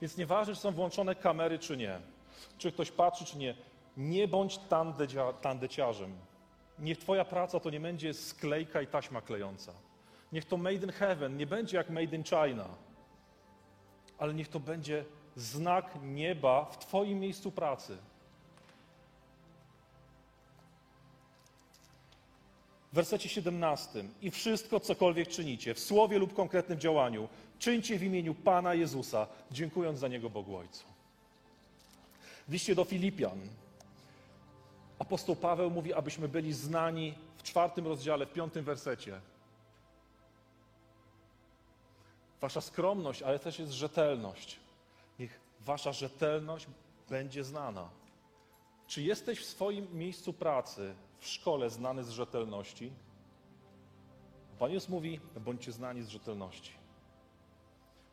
Więc 0.00 0.16
nieważne, 0.16 0.54
czy 0.54 0.60
są 0.60 0.70
włączone 0.70 1.14
kamery, 1.14 1.58
czy 1.58 1.76
nie, 1.76 2.00
czy 2.58 2.72
ktoś 2.72 2.90
patrzy, 2.90 3.24
czy 3.24 3.38
nie, 3.38 3.54
nie 3.96 4.28
bądź 4.28 4.58
tandecia, 4.58 5.32
tandeciarzem. 5.32 6.12
Niech 6.78 6.98
Twoja 6.98 7.24
praca 7.24 7.60
to 7.60 7.70
nie 7.70 7.80
będzie 7.80 8.14
sklejka 8.14 8.82
i 8.82 8.86
taśma 8.86 9.20
klejąca. 9.20 9.72
Niech 10.32 10.44
to 10.44 10.56
made 10.56 10.74
in 10.86 10.92
heaven 10.92 11.36
nie 11.36 11.46
będzie 11.46 11.76
jak 11.76 11.90
made 11.90 12.16
in 12.16 12.24
China, 12.24 12.68
ale 14.18 14.34
niech 14.34 14.48
to 14.48 14.60
będzie 14.60 15.04
znak 15.36 15.98
nieba 16.02 16.64
w 16.64 16.78
Twoim 16.78 17.20
miejscu 17.20 17.52
pracy. 17.52 17.98
W 22.94 22.96
wersecie 22.96 23.28
17. 23.28 24.04
I 24.22 24.30
wszystko, 24.30 24.80
cokolwiek 24.80 25.28
czynicie, 25.28 25.74
w 25.74 25.80
słowie 25.80 26.18
lub 26.18 26.34
konkretnym 26.34 26.80
działaniu, 26.80 27.28
czyńcie 27.58 27.98
w 27.98 28.02
imieniu 28.02 28.34
Pana 28.34 28.74
Jezusa, 28.74 29.26
dziękując 29.50 29.98
za 29.98 30.08
Niego 30.08 30.30
Bogu 30.30 30.56
Ojcu. 30.56 30.84
W 32.48 32.52
liście 32.52 32.74
do 32.74 32.84
Filipian 32.84 33.38
apostoł 34.98 35.36
Paweł 35.36 35.70
mówi, 35.70 35.94
abyśmy 35.94 36.28
byli 36.28 36.52
znani 36.52 37.14
w 37.36 37.42
czwartym 37.42 37.86
rozdziale, 37.86 38.26
w 38.26 38.32
piątym 38.32 38.64
wersecie. 38.64 39.20
Wasza 42.40 42.60
skromność, 42.60 43.22
ale 43.22 43.38
też 43.38 43.58
jest 43.58 43.72
rzetelność. 43.72 44.60
Niech 45.18 45.40
wasza 45.60 45.92
rzetelność 45.92 46.66
będzie 47.10 47.44
znana. 47.44 47.88
Czy 48.86 49.02
jesteś 49.02 49.40
w 49.40 49.44
swoim 49.44 49.98
miejscu 49.98 50.32
pracy, 50.32 50.94
w 51.24 51.28
szkole 51.28 51.70
znany 51.70 52.04
z 52.04 52.10
rzetelności? 52.10 52.92
Pan 54.58 54.70
Jezus 54.70 54.88
mówi, 54.88 55.20
bądźcie 55.40 55.72
znani 55.72 56.02
z 56.02 56.08
rzetelności. 56.08 56.72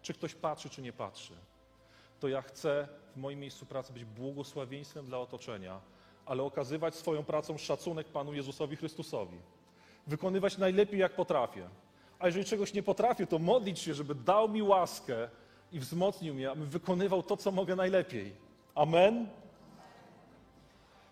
Czy 0.02 0.14
ktoś 0.14 0.36
patrzy, 0.36 0.70
czy 0.70 0.82
nie 0.82 0.94
patrzy? 0.94 1.34
To 2.20 2.28
ja 2.28 2.42
chcę 2.42 2.88
w 3.16 3.18
moim 3.18 3.40
miejscu 3.40 3.66
pracy 3.66 3.94
być 3.94 4.06
błogosławieństwem 4.06 5.06
dla 5.06 5.18
otoczenia, 5.20 5.82
ale 6.26 6.44
okazywać 6.44 6.96
swoją 6.96 7.24
pracą 7.24 7.58
szacunek 7.58 8.08
Panu 8.08 8.34
Jezusowi 8.34 8.76
Chrystusowi. 8.76 9.38
Wykonywać 10.08 10.58
najlepiej, 10.58 11.00
jak 11.00 11.16
potrafię. 11.16 11.70
A 12.20 12.26
jeżeli 12.26 12.46
czegoś 12.46 12.74
nie 12.74 12.84
potrafię, 12.84 13.28
to 13.28 13.40
modlić 13.40 13.80
się, 13.80 13.94
żeby 13.94 14.16
dał 14.16 14.50
mi 14.50 14.62
łaskę 14.62 15.30
i 15.72 15.80
wzmocnił 15.80 16.34
mnie, 16.34 16.52
abym 16.52 16.66
wykonywał 16.66 17.24
to, 17.24 17.38
co 17.38 17.52
mogę 17.52 17.76
najlepiej. 17.76 18.36
Amen? 18.76 19.30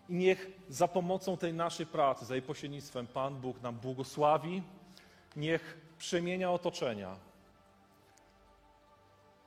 I 0.09 0.15
niech 0.15 0.51
za 0.69 0.87
pomocą 0.87 1.37
tej 1.37 1.53
naszej 1.53 1.85
pracy, 1.85 2.25
za 2.25 2.35
jej 2.35 2.41
pośrednictwem 2.41 3.07
Pan 3.07 3.41
Bóg 3.41 3.61
nam 3.61 3.75
błogosławi, 3.75 4.63
niech 5.35 5.77
przemienia 5.97 6.51
otoczenia 6.51 7.15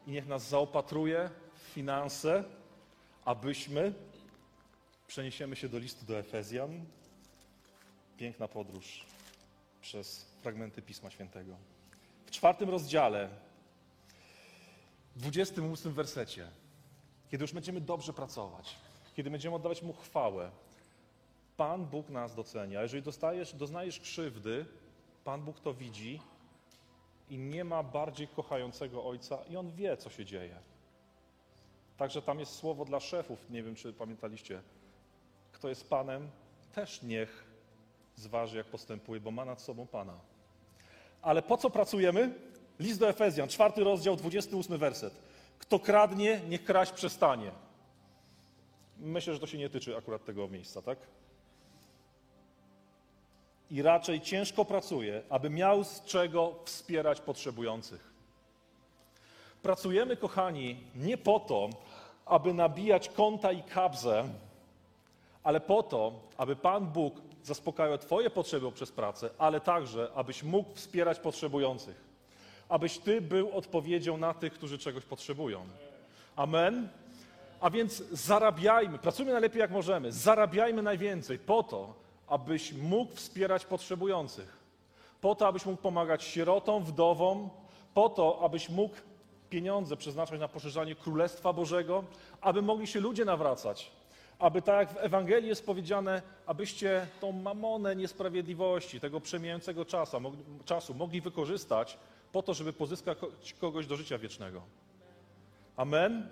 i 0.06 0.10
niech 0.10 0.26
nas 0.26 0.48
zaopatruje 0.48 1.30
w 1.54 1.58
finanse, 1.58 2.44
abyśmy 3.24 3.92
przeniesiemy 5.06 5.56
się 5.56 5.68
do 5.68 5.78
listu 5.78 6.06
do 6.06 6.18
Efezjan. 6.18 6.84
Piękna 8.16 8.48
podróż 8.48 9.06
przez 9.80 10.26
fragmenty 10.42 10.82
Pisma 10.82 11.10
Świętego. 11.10 11.56
W 12.26 12.30
czwartym 12.30 12.70
rozdziale, 12.70 13.28
w 15.16 15.20
28 15.20 15.92
wersecie, 15.92 16.48
kiedy 17.30 17.44
już 17.44 17.52
będziemy 17.52 17.80
dobrze 17.80 18.12
pracować, 18.12 18.76
kiedy 19.14 19.30
będziemy 19.30 19.56
oddawać 19.56 19.82
Mu 19.82 19.92
chwałę, 19.92 20.50
Pan 21.56 21.86
Bóg 21.86 22.08
nas 22.08 22.34
docenia. 22.34 22.82
Jeżeli 22.82 23.02
dostajesz, 23.02 23.54
doznajesz 23.54 24.00
krzywdy, 24.00 24.66
Pan 25.24 25.42
Bóg 25.42 25.60
to 25.60 25.74
widzi 25.74 26.20
i 27.30 27.38
nie 27.38 27.64
ma 27.64 27.82
bardziej 27.82 28.28
kochającego 28.28 29.04
Ojca 29.04 29.38
i 29.50 29.56
On 29.56 29.70
wie, 29.70 29.96
co 29.96 30.10
się 30.10 30.24
dzieje. 30.24 30.56
Także 31.96 32.22
tam 32.22 32.40
jest 32.40 32.54
słowo 32.54 32.84
dla 32.84 33.00
szefów, 33.00 33.50
nie 33.50 33.62
wiem, 33.62 33.74
czy 33.74 33.92
pamiętaliście. 33.92 34.62
Kto 35.52 35.68
jest 35.68 35.90
Panem, 35.90 36.30
też 36.74 37.02
niech 37.02 37.44
zważy, 38.16 38.56
jak 38.56 38.66
postępuje, 38.66 39.20
bo 39.20 39.30
ma 39.30 39.44
nad 39.44 39.60
sobą 39.62 39.86
Pana. 39.86 40.14
Ale 41.22 41.42
po 41.42 41.56
co 41.56 41.70
pracujemy? 41.70 42.34
List 42.78 43.00
do 43.00 43.08
Efezjan, 43.08 43.48
czwarty 43.48 43.84
rozdział, 43.84 44.16
28 44.16 44.78
werset. 44.78 45.14
Kto 45.58 45.78
kradnie, 45.78 46.40
niech 46.48 46.64
kraść 46.64 46.92
przestanie. 46.92 47.50
Myślę, 49.02 49.34
że 49.34 49.40
to 49.40 49.46
się 49.46 49.58
nie 49.58 49.70
tyczy 49.70 49.96
akurat 49.96 50.24
tego 50.24 50.48
miejsca, 50.48 50.82
tak? 50.82 50.98
I 53.70 53.82
raczej 53.82 54.20
ciężko 54.20 54.64
pracuje, 54.64 55.22
aby 55.30 55.50
miał 55.50 55.84
z 55.84 56.04
czego 56.04 56.54
wspierać 56.64 57.20
potrzebujących. 57.20 58.12
Pracujemy, 59.62 60.16
kochani, 60.16 60.76
nie 60.94 61.18
po 61.18 61.40
to, 61.40 61.70
aby 62.26 62.54
nabijać 62.54 63.08
konta 63.08 63.52
i 63.52 63.62
kabzę, 63.62 64.24
ale 65.42 65.60
po 65.60 65.82
to, 65.82 66.12
aby 66.36 66.56
Pan 66.56 66.86
Bóg 66.86 67.20
zaspokajał 67.42 67.98
Twoje 67.98 68.30
potrzeby 68.30 68.66
poprzez 68.66 68.92
pracę, 68.92 69.30
ale 69.38 69.60
także, 69.60 70.08
abyś 70.14 70.42
mógł 70.42 70.74
wspierać 70.74 71.18
potrzebujących. 71.18 71.96
Abyś 72.68 72.98
Ty 72.98 73.20
był 73.20 73.56
odpowiedzią 73.56 74.16
na 74.16 74.34
tych, 74.34 74.52
którzy 74.52 74.78
czegoś 74.78 75.04
potrzebują. 75.04 75.66
Amen? 76.36 76.88
A 77.62 77.70
więc 77.70 78.02
zarabiajmy, 78.12 78.98
pracujmy 78.98 79.32
najlepiej 79.32 79.60
jak 79.60 79.70
możemy, 79.70 80.12
zarabiajmy 80.12 80.82
najwięcej 80.82 81.38
po 81.38 81.62
to, 81.62 81.94
abyś 82.26 82.72
mógł 82.72 83.14
wspierać 83.14 83.66
potrzebujących. 83.66 84.56
Po 85.20 85.34
to, 85.34 85.46
abyś 85.46 85.66
mógł 85.66 85.82
pomagać 85.82 86.24
sierotom, 86.24 86.84
wdowom, 86.84 87.50
po 87.94 88.08
to, 88.08 88.40
abyś 88.42 88.68
mógł 88.68 88.96
pieniądze 89.50 89.96
przeznaczać 89.96 90.40
na 90.40 90.48
poszerzanie 90.48 90.94
Królestwa 90.94 91.52
Bożego, 91.52 92.04
aby 92.40 92.62
mogli 92.62 92.86
się 92.86 93.00
ludzie 93.00 93.24
nawracać. 93.24 93.92
Aby 94.38 94.62
tak 94.62 94.88
jak 94.88 94.98
w 94.98 95.04
Ewangelii 95.04 95.48
jest 95.48 95.66
powiedziane, 95.66 96.22
abyście 96.46 97.06
tą 97.20 97.32
mamonę 97.32 97.96
niesprawiedliwości, 97.96 99.00
tego 99.00 99.20
przemijającego 99.20 99.84
czasu, 99.84 100.16
czasu 100.64 100.94
mogli 100.94 101.20
wykorzystać 101.20 101.98
po 102.32 102.42
to, 102.42 102.54
żeby 102.54 102.72
pozyskać 102.72 103.18
kogoś 103.60 103.86
do 103.86 103.96
życia 103.96 104.18
wiecznego. 104.18 104.62
Amen? 105.76 106.28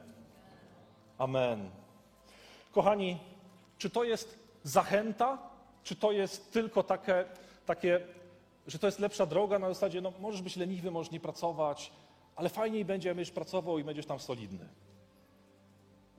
Amen. 1.21 1.71
Kochani, 2.73 3.19
czy 3.79 3.91
to 3.91 4.05
jest 4.05 4.39
zachęta, 4.63 5.39
czy 5.85 5.97
to 5.97 6.13
jest 6.13 6.53
tylko 6.53 6.83
takie, 6.83 7.25
takie 7.67 8.01
że 8.67 8.79
to 8.79 8.87
jest 8.87 8.99
lepsza 8.99 9.27
droga 9.27 9.59
na 9.59 9.69
zasadzie, 9.69 10.01
no 10.01 10.13
możesz 10.21 10.43
być 10.43 10.57
leniwy, 10.57 10.91
możesz 10.91 11.13
nie 11.13 11.21
pracować, 11.21 11.93
ale 12.37 12.49
fajniej 12.49 12.85
będzie, 12.85 13.09
jak 13.09 13.17
będziesz 13.17 13.35
pracował 13.35 13.79
i 13.79 13.85
będziesz 13.85 14.07
tam 14.07 14.21
solidny. 14.21 14.69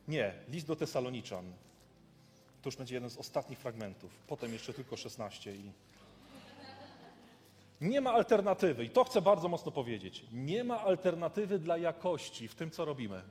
Nie, 0.07 0.33
list 0.49 0.67
do 0.67 0.75
Tesaloniczan. 0.75 1.53
To 2.61 2.67
już 2.67 2.75
będzie 2.75 2.95
jeden 2.95 3.09
z 3.09 3.17
ostatnich 3.17 3.59
fragmentów. 3.59 4.11
Potem 4.27 4.53
jeszcze 4.53 4.73
tylko 4.73 4.97
16 4.97 5.55
i 5.55 5.71
nie 7.81 8.01
ma 8.01 8.13
alternatywy, 8.13 8.85
i 8.85 8.89
to 8.89 9.03
chcę 9.03 9.21
bardzo 9.21 9.47
mocno 9.47 9.71
powiedzieć. 9.71 10.25
Nie 10.33 10.63
ma 10.63 10.81
alternatywy 10.81 11.59
dla 11.59 11.77
jakości 11.77 12.47
w 12.47 12.55
tym, 12.55 12.71
co 12.71 12.85
robimy. 12.85 13.21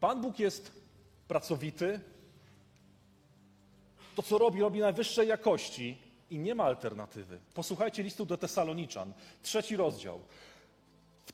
Pan 0.00 0.20
Bóg 0.20 0.38
jest 0.38 0.72
pracowity. 1.28 2.00
To, 4.16 4.22
co 4.22 4.38
robi, 4.38 4.60
robi 4.60 4.80
najwyższej 4.80 5.28
jakości 5.28 5.98
i 6.30 6.38
nie 6.38 6.54
ma 6.54 6.64
alternatywy. 6.64 7.38
Posłuchajcie 7.54 8.02
listu 8.02 8.26
do 8.26 8.36
Tesaloniczan, 8.36 9.12
trzeci 9.42 9.76
rozdział. 9.76 10.20
W, 11.26 11.32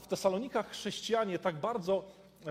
w 0.00 0.06
Tesalonikach 0.06 0.70
chrześcijanie 0.70 1.38
tak 1.38 1.56
bardzo 1.56 2.04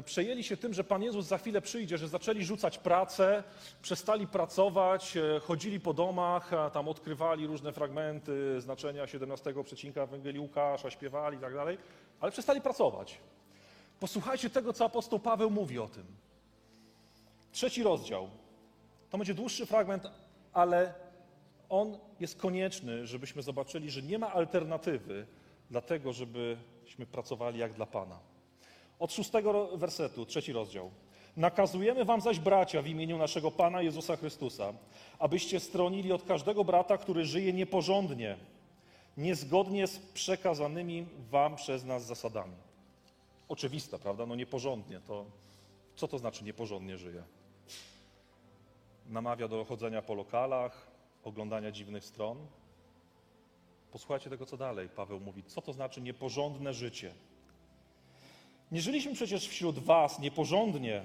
przejęli 0.06 0.44
się 0.44 0.58
tym, 0.58 0.74
że 0.74 0.84
Pan 0.84 1.04
Jezus 1.04 1.26
za 1.26 1.38
chwilę 1.38 1.62
przyjdzie, 1.62 1.98
że 1.98 2.08
zaczęli 2.08 2.44
rzucać 2.44 2.78
pracę, 2.78 3.44
przestali 3.82 4.28
pracować, 4.28 5.18
e, 5.18 5.40
chodzili 5.40 5.80
po 5.80 5.94
domach, 5.94 6.52
tam 6.74 6.88
odkrywali 6.88 7.48
różne 7.48 7.74
fragmenty 7.74 8.62
znaczenia 8.62 9.08
17 9.08 9.54
przecinka 9.64 10.02
Ewangelii 10.02 10.40
Łukasza, 10.40 10.90
śpiewali 10.90 11.38
i 11.38 11.42
tak 11.42 11.54
dalej, 11.54 11.78
ale 12.20 12.32
przestali 12.32 12.62
pracować. 12.62 13.20
Posłuchajcie 14.00 14.50
tego, 14.50 14.74
co 14.74 14.86
apostoł 14.86 15.20
Paweł 15.20 15.50
mówi 15.50 15.80
o 15.80 15.88
tym. 15.88 16.06
Trzeci 17.52 17.84
rozdział. 17.84 18.30
To 19.10 19.18
będzie 19.18 19.34
dłuższy 19.34 19.66
fragment, 19.66 20.04
ale 20.54 20.94
on 21.70 21.98
jest 22.20 22.38
konieczny, 22.38 23.06
żebyśmy 23.08 23.42
zobaczyli, 23.42 23.92
że 23.92 24.02
nie 24.02 24.20
ma 24.20 24.34
alternatywy 24.34 25.28
dla 25.70 25.82
tego, 25.82 26.14
żebyśmy 26.14 27.06
pracowali 27.12 27.60
jak 27.60 27.74
dla 27.74 27.86
Pana. 27.86 28.20
Od 29.00 29.14
szóstego 29.14 29.78
wersetu, 29.78 30.26
trzeci 30.26 30.54
rozdział. 30.54 30.92
Nakazujemy 31.38 32.06
wam 32.06 32.22
zaś, 32.22 32.40
bracia, 32.40 32.82
w 32.82 32.88
imieniu 32.88 33.18
naszego 33.18 33.52
Pana 33.52 33.82
Jezusa 33.82 34.16
Chrystusa, 34.16 34.74
abyście 35.20 35.60
stronili 35.60 36.12
od 36.12 36.24
każdego 36.24 36.64
brata, 36.64 36.98
który 36.98 37.26
żyje 37.26 37.54
nieporządnie, 37.54 38.38
niezgodnie 39.18 39.88
z 39.88 40.00
przekazanymi 40.00 41.06
wam 41.32 41.56
przez 41.56 41.84
nas 41.84 42.06
zasadami. 42.06 42.65
Oczywiste, 43.50 44.00
prawda? 44.00 44.26
No 44.26 44.36
nieporządnie. 44.36 45.00
To 45.00 45.26
co 45.96 46.08
to 46.08 46.20
znaczy 46.20 46.44
nieporządnie 46.44 46.98
żyje? 46.98 47.24
Namawia 49.10 49.48
do 49.48 49.66
chodzenia 49.66 50.02
po 50.02 50.14
lokalach, 50.14 50.88
oglądania 51.24 51.72
dziwnych 51.72 52.06
stron. 52.06 52.38
Posłuchajcie 53.92 54.30
tego, 54.30 54.46
co 54.46 54.58
dalej 54.58 54.90
Paweł 54.90 55.20
mówi. 55.20 55.44
Co 55.44 55.62
to 55.62 55.74
znaczy 55.74 56.02
nieporządne 56.02 56.74
życie? 56.74 57.14
Nie 58.72 58.82
żyliśmy 58.82 59.14
przecież 59.14 59.48
wśród 59.48 59.80
was 59.80 60.20
nieporządnie, 60.20 61.02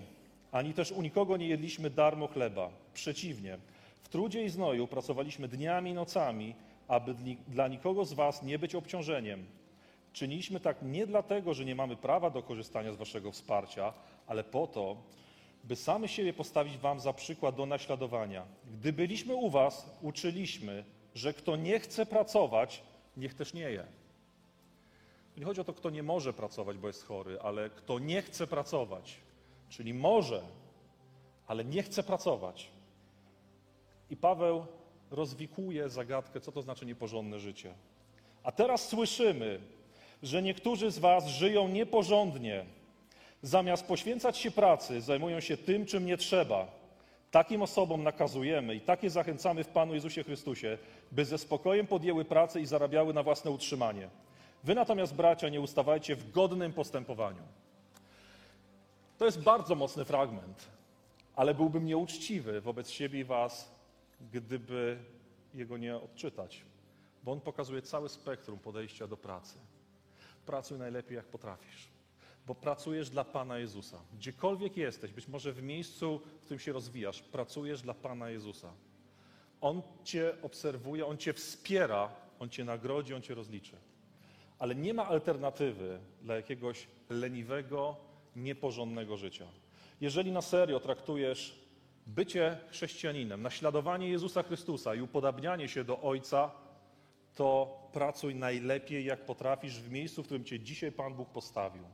ani 0.52 0.74
też 0.74 0.92
u 0.92 1.02
nikogo 1.02 1.36
nie 1.36 1.48
jedliśmy 1.48 1.90
darmo 1.90 2.26
chleba. 2.26 2.70
Przeciwnie, 2.94 3.58
w 4.02 4.08
trudzie 4.08 4.44
i 4.44 4.48
znoju 4.48 4.86
pracowaliśmy 4.86 5.48
dniami 5.48 5.90
i 5.90 5.94
nocami, 5.94 6.54
aby 6.88 7.14
dla 7.48 7.68
nikogo 7.68 8.04
z 8.04 8.12
was 8.12 8.42
nie 8.42 8.58
być 8.58 8.74
obciążeniem. 8.74 9.46
Czyniliśmy 10.12 10.60
tak 10.60 10.82
nie 10.82 11.06
dlatego, 11.06 11.54
że 11.54 11.64
nie 11.64 11.74
mamy 11.74 11.96
prawa 11.96 12.30
do 12.30 12.42
korzystania 12.42 12.92
z 12.92 12.96
waszego 12.96 13.32
wsparcia, 13.32 13.92
ale 14.26 14.44
po 14.44 14.66
to, 14.66 14.96
by 15.64 15.76
sami 15.76 16.08
siebie 16.08 16.32
postawić 16.32 16.78
wam 16.78 17.00
za 17.00 17.12
przykład 17.12 17.56
do 17.56 17.66
naśladowania. 17.66 18.46
Gdy 18.72 18.92
byliśmy 18.92 19.34
u 19.34 19.50
was, 19.50 19.90
uczyliśmy, 20.02 20.84
że 21.14 21.34
kto 21.34 21.56
nie 21.56 21.80
chce 21.80 22.06
pracować, 22.06 22.82
niech 23.16 23.34
też 23.34 23.54
nie 23.54 23.70
je. 23.70 23.86
Nie 25.36 25.44
chodzi 25.44 25.60
o 25.60 25.64
to, 25.64 25.72
kto 25.72 25.90
nie 25.90 26.02
może 26.02 26.32
pracować, 26.32 26.78
bo 26.78 26.86
jest 26.86 27.04
chory, 27.04 27.40
ale 27.40 27.70
kto 27.70 27.98
nie 27.98 28.22
chce 28.22 28.46
pracować, 28.46 29.16
czyli 29.68 29.94
może, 29.94 30.42
ale 31.46 31.64
nie 31.64 31.82
chce 31.82 32.02
pracować. 32.02 32.70
I 34.10 34.16
Paweł 34.16 34.66
rozwikuje 35.10 35.88
zagadkę, 35.88 36.40
co 36.40 36.52
to 36.52 36.62
znaczy 36.62 36.86
nieporządne 36.86 37.38
życie. 37.38 37.74
A 38.42 38.52
teraz 38.52 38.88
słyszymy, 38.88 39.60
że 40.22 40.42
niektórzy 40.42 40.90
z 40.90 40.98
Was 40.98 41.26
żyją 41.26 41.68
nieporządnie. 41.68 42.64
Zamiast 43.42 43.86
poświęcać 43.86 44.38
się 44.38 44.50
pracy, 44.50 45.00
zajmują 45.00 45.40
się 45.40 45.56
tym, 45.56 45.86
czym 45.86 46.06
nie 46.06 46.16
trzeba. 46.16 46.66
Takim 47.30 47.62
osobom 47.62 48.02
nakazujemy 48.02 48.74
i 48.74 48.80
takie 48.80 49.10
zachęcamy 49.10 49.64
w 49.64 49.68
Panu 49.68 49.94
Jezusie 49.94 50.24
Chrystusie, 50.24 50.78
by 51.12 51.24
ze 51.24 51.38
spokojem 51.38 51.86
podjęły 51.86 52.24
pracę 52.24 52.60
i 52.60 52.66
zarabiały 52.66 53.14
na 53.14 53.22
własne 53.22 53.50
utrzymanie. 53.50 54.08
Wy 54.64 54.74
natomiast, 54.74 55.14
bracia, 55.14 55.48
nie 55.48 55.60
ustawajcie 55.60 56.16
w 56.16 56.30
godnym 56.30 56.72
postępowaniu. 56.72 57.42
To 59.18 59.24
jest 59.24 59.42
bardzo 59.42 59.74
mocny 59.74 60.04
fragment, 60.04 60.68
ale 61.36 61.54
byłbym 61.54 61.84
nieuczciwy 61.84 62.60
wobec 62.60 62.90
siebie 62.90 63.20
i 63.20 63.24
Was, 63.24 63.74
gdyby 64.32 64.98
jego 65.54 65.78
nie 65.78 65.96
odczytać, 65.96 66.62
bo 67.24 67.32
on 67.32 67.40
pokazuje 67.40 67.82
całe 67.82 68.08
spektrum 68.08 68.58
podejścia 68.58 69.06
do 69.06 69.16
pracy. 69.16 69.58
Pracuj 70.46 70.78
najlepiej, 70.78 71.16
jak 71.16 71.26
potrafisz, 71.26 71.88
bo 72.46 72.54
pracujesz 72.54 73.10
dla 73.10 73.24
Pana 73.24 73.58
Jezusa. 73.58 73.98
Gdziekolwiek 74.14 74.76
jesteś, 74.76 75.12
być 75.12 75.28
może 75.28 75.52
w 75.52 75.62
miejscu, 75.62 76.20
w 76.40 76.44
którym 76.44 76.60
się 76.60 76.72
rozwijasz, 76.72 77.22
pracujesz 77.22 77.82
dla 77.82 77.94
Pana 77.94 78.30
Jezusa. 78.30 78.72
On 79.60 79.82
Cię 80.04 80.34
obserwuje, 80.42 81.06
On 81.06 81.18
Cię 81.18 81.32
wspiera, 81.32 82.08
On 82.38 82.50
Cię 82.50 82.64
nagrodzi, 82.64 83.14
On 83.14 83.22
Cię 83.22 83.34
rozliczy 83.34 83.76
ale 84.60 84.74
nie 84.74 84.94
ma 84.94 85.06
alternatywy 85.06 85.98
dla 86.22 86.36
jakiegoś 86.36 86.86
leniwego, 87.10 87.96
nieporządnego 88.36 89.16
życia. 89.16 89.46
Jeżeli 90.00 90.32
na 90.32 90.42
serio 90.42 90.80
traktujesz 90.80 91.60
bycie 92.06 92.58
chrześcijaninem, 92.70 93.42
naśladowanie 93.42 94.08
Jezusa 94.08 94.42
Chrystusa 94.42 94.94
i 94.94 95.00
upodabnianie 95.00 95.68
się 95.68 95.84
do 95.84 96.00
Ojca, 96.00 96.50
to 97.34 97.78
pracuj 97.92 98.34
najlepiej, 98.34 99.04
jak 99.04 99.24
potrafisz 99.24 99.80
w 99.80 99.90
miejscu, 99.90 100.22
w 100.22 100.26
którym 100.26 100.44
Cię 100.44 100.60
dzisiaj 100.60 100.92
Pan 100.92 101.14
Bóg 101.14 101.28
postawił. 101.28 101.84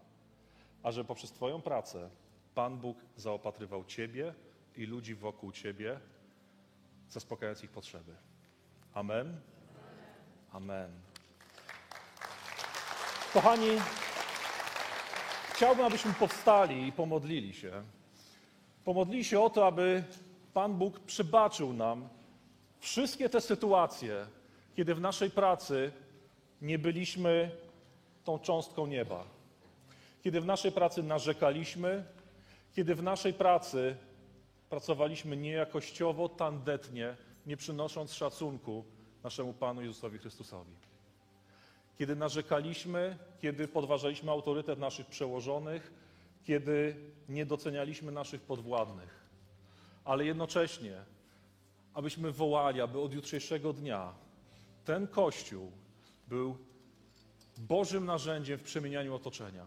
A 0.83 0.93
że 0.93 1.05
poprzez 1.05 1.33
Twoją 1.33 1.63
pracę 1.63 2.11
Pan 2.55 2.79
Bóg 2.79 2.99
zaopatrywał 3.17 3.85
Ciebie 3.85 4.35
i 4.77 4.87
ludzi 4.87 5.15
wokół 5.15 5.53
Ciebie, 5.53 6.01
zaspokajając 7.09 7.65
ich 7.65 7.71
potrzeby. 7.71 8.15
Amen. 8.95 9.41
Amen. 10.53 10.91
Kochani, 13.33 13.69
chciałbym, 15.55 15.85
abyśmy 15.85 16.13
powstali 16.13 16.87
i 16.87 16.93
pomodlili 16.93 17.55
się. 17.55 17.83
Pomodlili 18.85 19.25
się 19.25 19.41
o 19.41 19.51
to, 19.51 19.67
aby 19.67 20.05
Pan 20.55 20.75
Bóg 20.75 21.01
przebaczył 21.01 21.73
nam 21.73 22.09
wszystkie 22.81 23.29
te 23.29 23.41
sytuacje, 23.41 24.27
kiedy 24.77 24.95
w 24.95 25.01
naszej 25.01 25.31
pracy 25.31 25.93
nie 26.63 26.79
byliśmy 26.79 27.51
tą 28.25 28.39
cząstką 28.39 28.87
nieba. 28.87 29.25
Kiedy 30.23 30.41
w 30.41 30.47
naszej 30.47 30.73
pracy 30.73 31.03
narzekaliśmy, 31.03 32.05
kiedy 32.75 32.95
w 32.95 33.03
naszej 33.03 33.33
pracy 33.35 33.97
pracowaliśmy 34.71 35.37
niejakościowo, 35.37 36.29
tandetnie, 36.29 37.17
nie 37.47 37.57
przynosząc 37.57 38.13
szacunku 38.13 38.85
naszemu 39.25 39.53
Panu 39.53 39.83
Jezusowi 39.83 40.19
Chrystusowi 40.19 40.73
kiedy 41.99 42.17
narzekaliśmy, 42.17 43.17
kiedy 43.39 43.69
podważaliśmy 43.69 44.31
autorytet 44.31 44.79
naszych 44.79 45.07
przełożonych, 45.07 45.93
kiedy 46.45 46.97
nie 47.29 47.47
docenialiśmy 47.47 48.13
naszych 48.13 48.41
podwładnych. 48.41 49.27
Ale 50.05 50.25
jednocześnie, 50.25 51.05
abyśmy 51.95 52.33
wołali, 52.33 52.81
aby 52.81 53.01
od 53.01 53.13
jutrzejszego 53.13 53.73
dnia 53.73 54.15
ten 54.87 55.07
Kościół 55.07 55.71
był 56.29 56.57
Bożym 57.59 58.05
narzędziem 58.05 58.59
w 58.59 58.63
przemienianiu 58.63 59.15
otoczenia. 59.15 59.67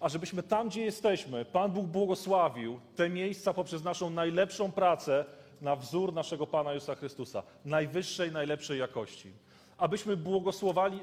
A 0.00 0.08
żebyśmy 0.08 0.42
tam, 0.42 0.68
gdzie 0.68 0.84
jesteśmy, 0.84 1.44
Pan 1.44 1.72
Bóg 1.72 1.86
błogosławił 1.86 2.80
te 2.96 3.10
miejsca 3.10 3.54
poprzez 3.54 3.84
naszą 3.84 4.10
najlepszą 4.10 4.72
pracę 4.72 5.24
na 5.60 5.76
wzór 5.76 6.12
naszego 6.12 6.46
Pana 6.46 6.72
Jezusa 6.72 6.94
Chrystusa, 6.94 7.42
najwyższej, 7.64 8.32
najlepszej 8.32 8.78
jakości 8.78 9.32
abyśmy 9.78 10.16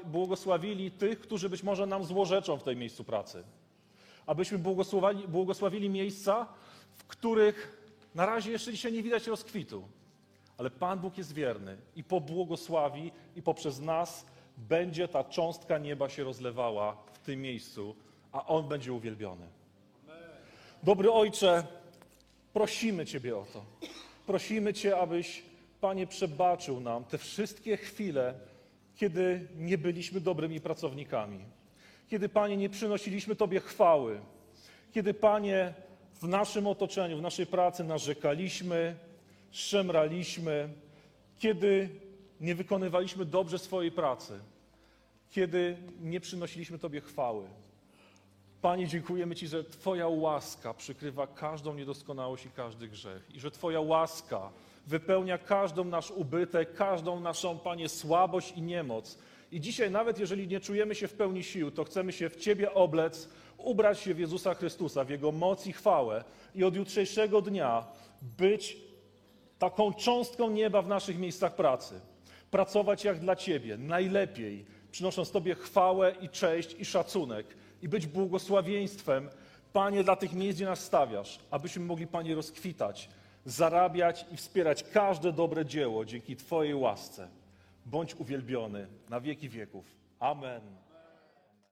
błogosławili, 0.04 0.90
tych, 0.90 1.20
którzy 1.20 1.48
być 1.48 1.62
może 1.62 1.86
nam 1.86 2.04
złorzeczą 2.04 2.56
w 2.56 2.62
tej 2.62 2.76
miejscu 2.76 3.04
pracy. 3.04 3.44
Abyśmy 4.26 4.58
błogosławili, 4.58 5.28
błogosławili 5.28 5.90
miejsca, 5.90 6.46
w 6.94 7.04
których 7.04 7.84
na 8.14 8.26
razie 8.26 8.50
jeszcze 8.50 8.72
dzisiaj 8.72 8.92
nie 8.92 9.02
widać 9.02 9.26
rozkwitu. 9.26 9.88
Ale 10.58 10.70
Pan 10.70 10.98
Bóg 10.98 11.18
jest 11.18 11.32
wierny 11.32 11.76
i 11.96 12.04
pobłogosławi 12.04 13.12
i 13.36 13.42
poprzez 13.42 13.80
nas 13.80 14.26
będzie 14.56 15.08
ta 15.08 15.24
cząstka 15.24 15.78
nieba 15.78 16.08
się 16.08 16.24
rozlewała 16.24 16.96
w 17.12 17.18
tym 17.18 17.42
miejscu, 17.42 17.94
a 18.32 18.46
On 18.46 18.68
będzie 18.68 18.92
uwielbiony. 18.92 19.46
Dobry 20.82 21.12
Ojcze, 21.12 21.66
prosimy 22.52 23.06
Ciebie 23.06 23.36
o 23.36 23.46
to. 23.52 23.64
Prosimy 24.26 24.74
Cię, 24.74 24.98
abyś, 24.98 25.42
Panie, 25.80 26.06
przebaczył 26.06 26.80
nam 26.80 27.04
te 27.04 27.18
wszystkie 27.18 27.76
chwile, 27.76 28.34
kiedy 28.96 29.48
nie 29.56 29.78
byliśmy 29.78 30.20
dobrymi 30.20 30.60
pracownikami. 30.60 31.44
Kiedy, 32.08 32.28
Panie, 32.28 32.56
nie 32.56 32.68
przynosiliśmy 32.68 33.36
Tobie 33.36 33.60
chwały. 33.60 34.20
Kiedy, 34.92 35.14
Panie, 35.14 35.74
w 36.14 36.28
naszym 36.28 36.66
otoczeniu, 36.66 37.18
w 37.18 37.22
naszej 37.22 37.46
pracy 37.46 37.84
narzekaliśmy, 37.84 38.96
szemraliśmy. 39.54 40.68
Kiedy 41.38 41.88
nie 42.40 42.54
wykonywaliśmy 42.54 43.24
dobrze 43.24 43.58
swojej 43.58 43.92
pracy. 43.92 44.40
Kiedy 45.30 45.76
nie 46.00 46.20
przynosiliśmy 46.20 46.78
Tobie 46.78 47.00
chwały. 47.00 47.44
Panie, 48.62 48.88
dziękujemy 48.88 49.34
Ci, 49.34 49.48
że 49.48 49.64
Twoja 49.64 50.08
łaska 50.08 50.74
przykrywa 50.74 51.26
każdą 51.26 51.74
niedoskonałość 51.74 52.46
i 52.46 52.50
każdy 52.50 52.88
grzech. 52.88 53.30
I 53.34 53.40
że 53.40 53.50
Twoja 53.50 53.80
łaska 53.80 54.50
wypełnia 54.86 55.38
każdą 55.38 55.84
nasz 55.84 56.10
ubytek, 56.10 56.74
każdą 56.74 57.20
naszą, 57.20 57.58
Panie, 57.58 57.88
słabość 57.88 58.52
i 58.56 58.62
niemoc. 58.62 59.18
I 59.52 59.60
dzisiaj, 59.60 59.90
nawet 59.90 60.18
jeżeli 60.18 60.48
nie 60.48 60.60
czujemy 60.60 60.94
się 60.94 61.08
w 61.08 61.14
pełni 61.14 61.44
sił, 61.44 61.70
to 61.70 61.84
chcemy 61.84 62.12
się 62.12 62.28
w 62.28 62.36
Ciebie 62.36 62.74
oblec, 62.74 63.28
ubrać 63.58 64.00
się 64.00 64.14
w 64.14 64.18
Jezusa 64.18 64.54
Chrystusa, 64.54 65.04
w 65.04 65.10
Jego 65.10 65.32
moc 65.32 65.66
i 65.66 65.72
chwałę 65.72 66.24
i 66.54 66.64
od 66.64 66.76
jutrzejszego 66.76 67.42
dnia 67.42 67.86
być 68.22 68.93
taką 69.70 69.92
cząstką 69.92 70.50
nieba 70.50 70.82
w 70.82 70.88
naszych 70.88 71.18
miejscach 71.18 71.54
pracy. 71.54 72.00
Pracować 72.50 73.04
jak 73.04 73.18
dla 73.18 73.36
Ciebie, 73.36 73.76
najlepiej, 73.76 74.64
przynosząc 74.90 75.30
Tobie 75.30 75.54
chwałę 75.54 76.14
i 76.20 76.28
cześć 76.28 76.76
i 76.78 76.84
szacunek 76.84 77.46
i 77.82 77.88
być 77.88 78.06
błogosławieństwem, 78.06 79.28
Panie, 79.72 80.04
dla 80.04 80.16
tych 80.16 80.32
miejsc, 80.32 80.56
gdzie 80.56 80.64
nas 80.64 80.80
stawiasz, 80.80 81.38
abyśmy 81.50 81.84
mogli, 81.84 82.06
Panie, 82.06 82.34
rozkwitać, 82.34 83.08
zarabiać 83.44 84.26
i 84.32 84.36
wspierać 84.36 84.82
każde 84.82 85.32
dobre 85.32 85.66
dzieło 85.66 86.04
dzięki 86.04 86.36
Twojej 86.36 86.74
łasce. 86.74 87.28
Bądź 87.86 88.14
uwielbiony 88.14 88.86
na 89.10 89.20
wieki 89.20 89.48
wieków. 89.48 89.84
Amen. 90.20 90.83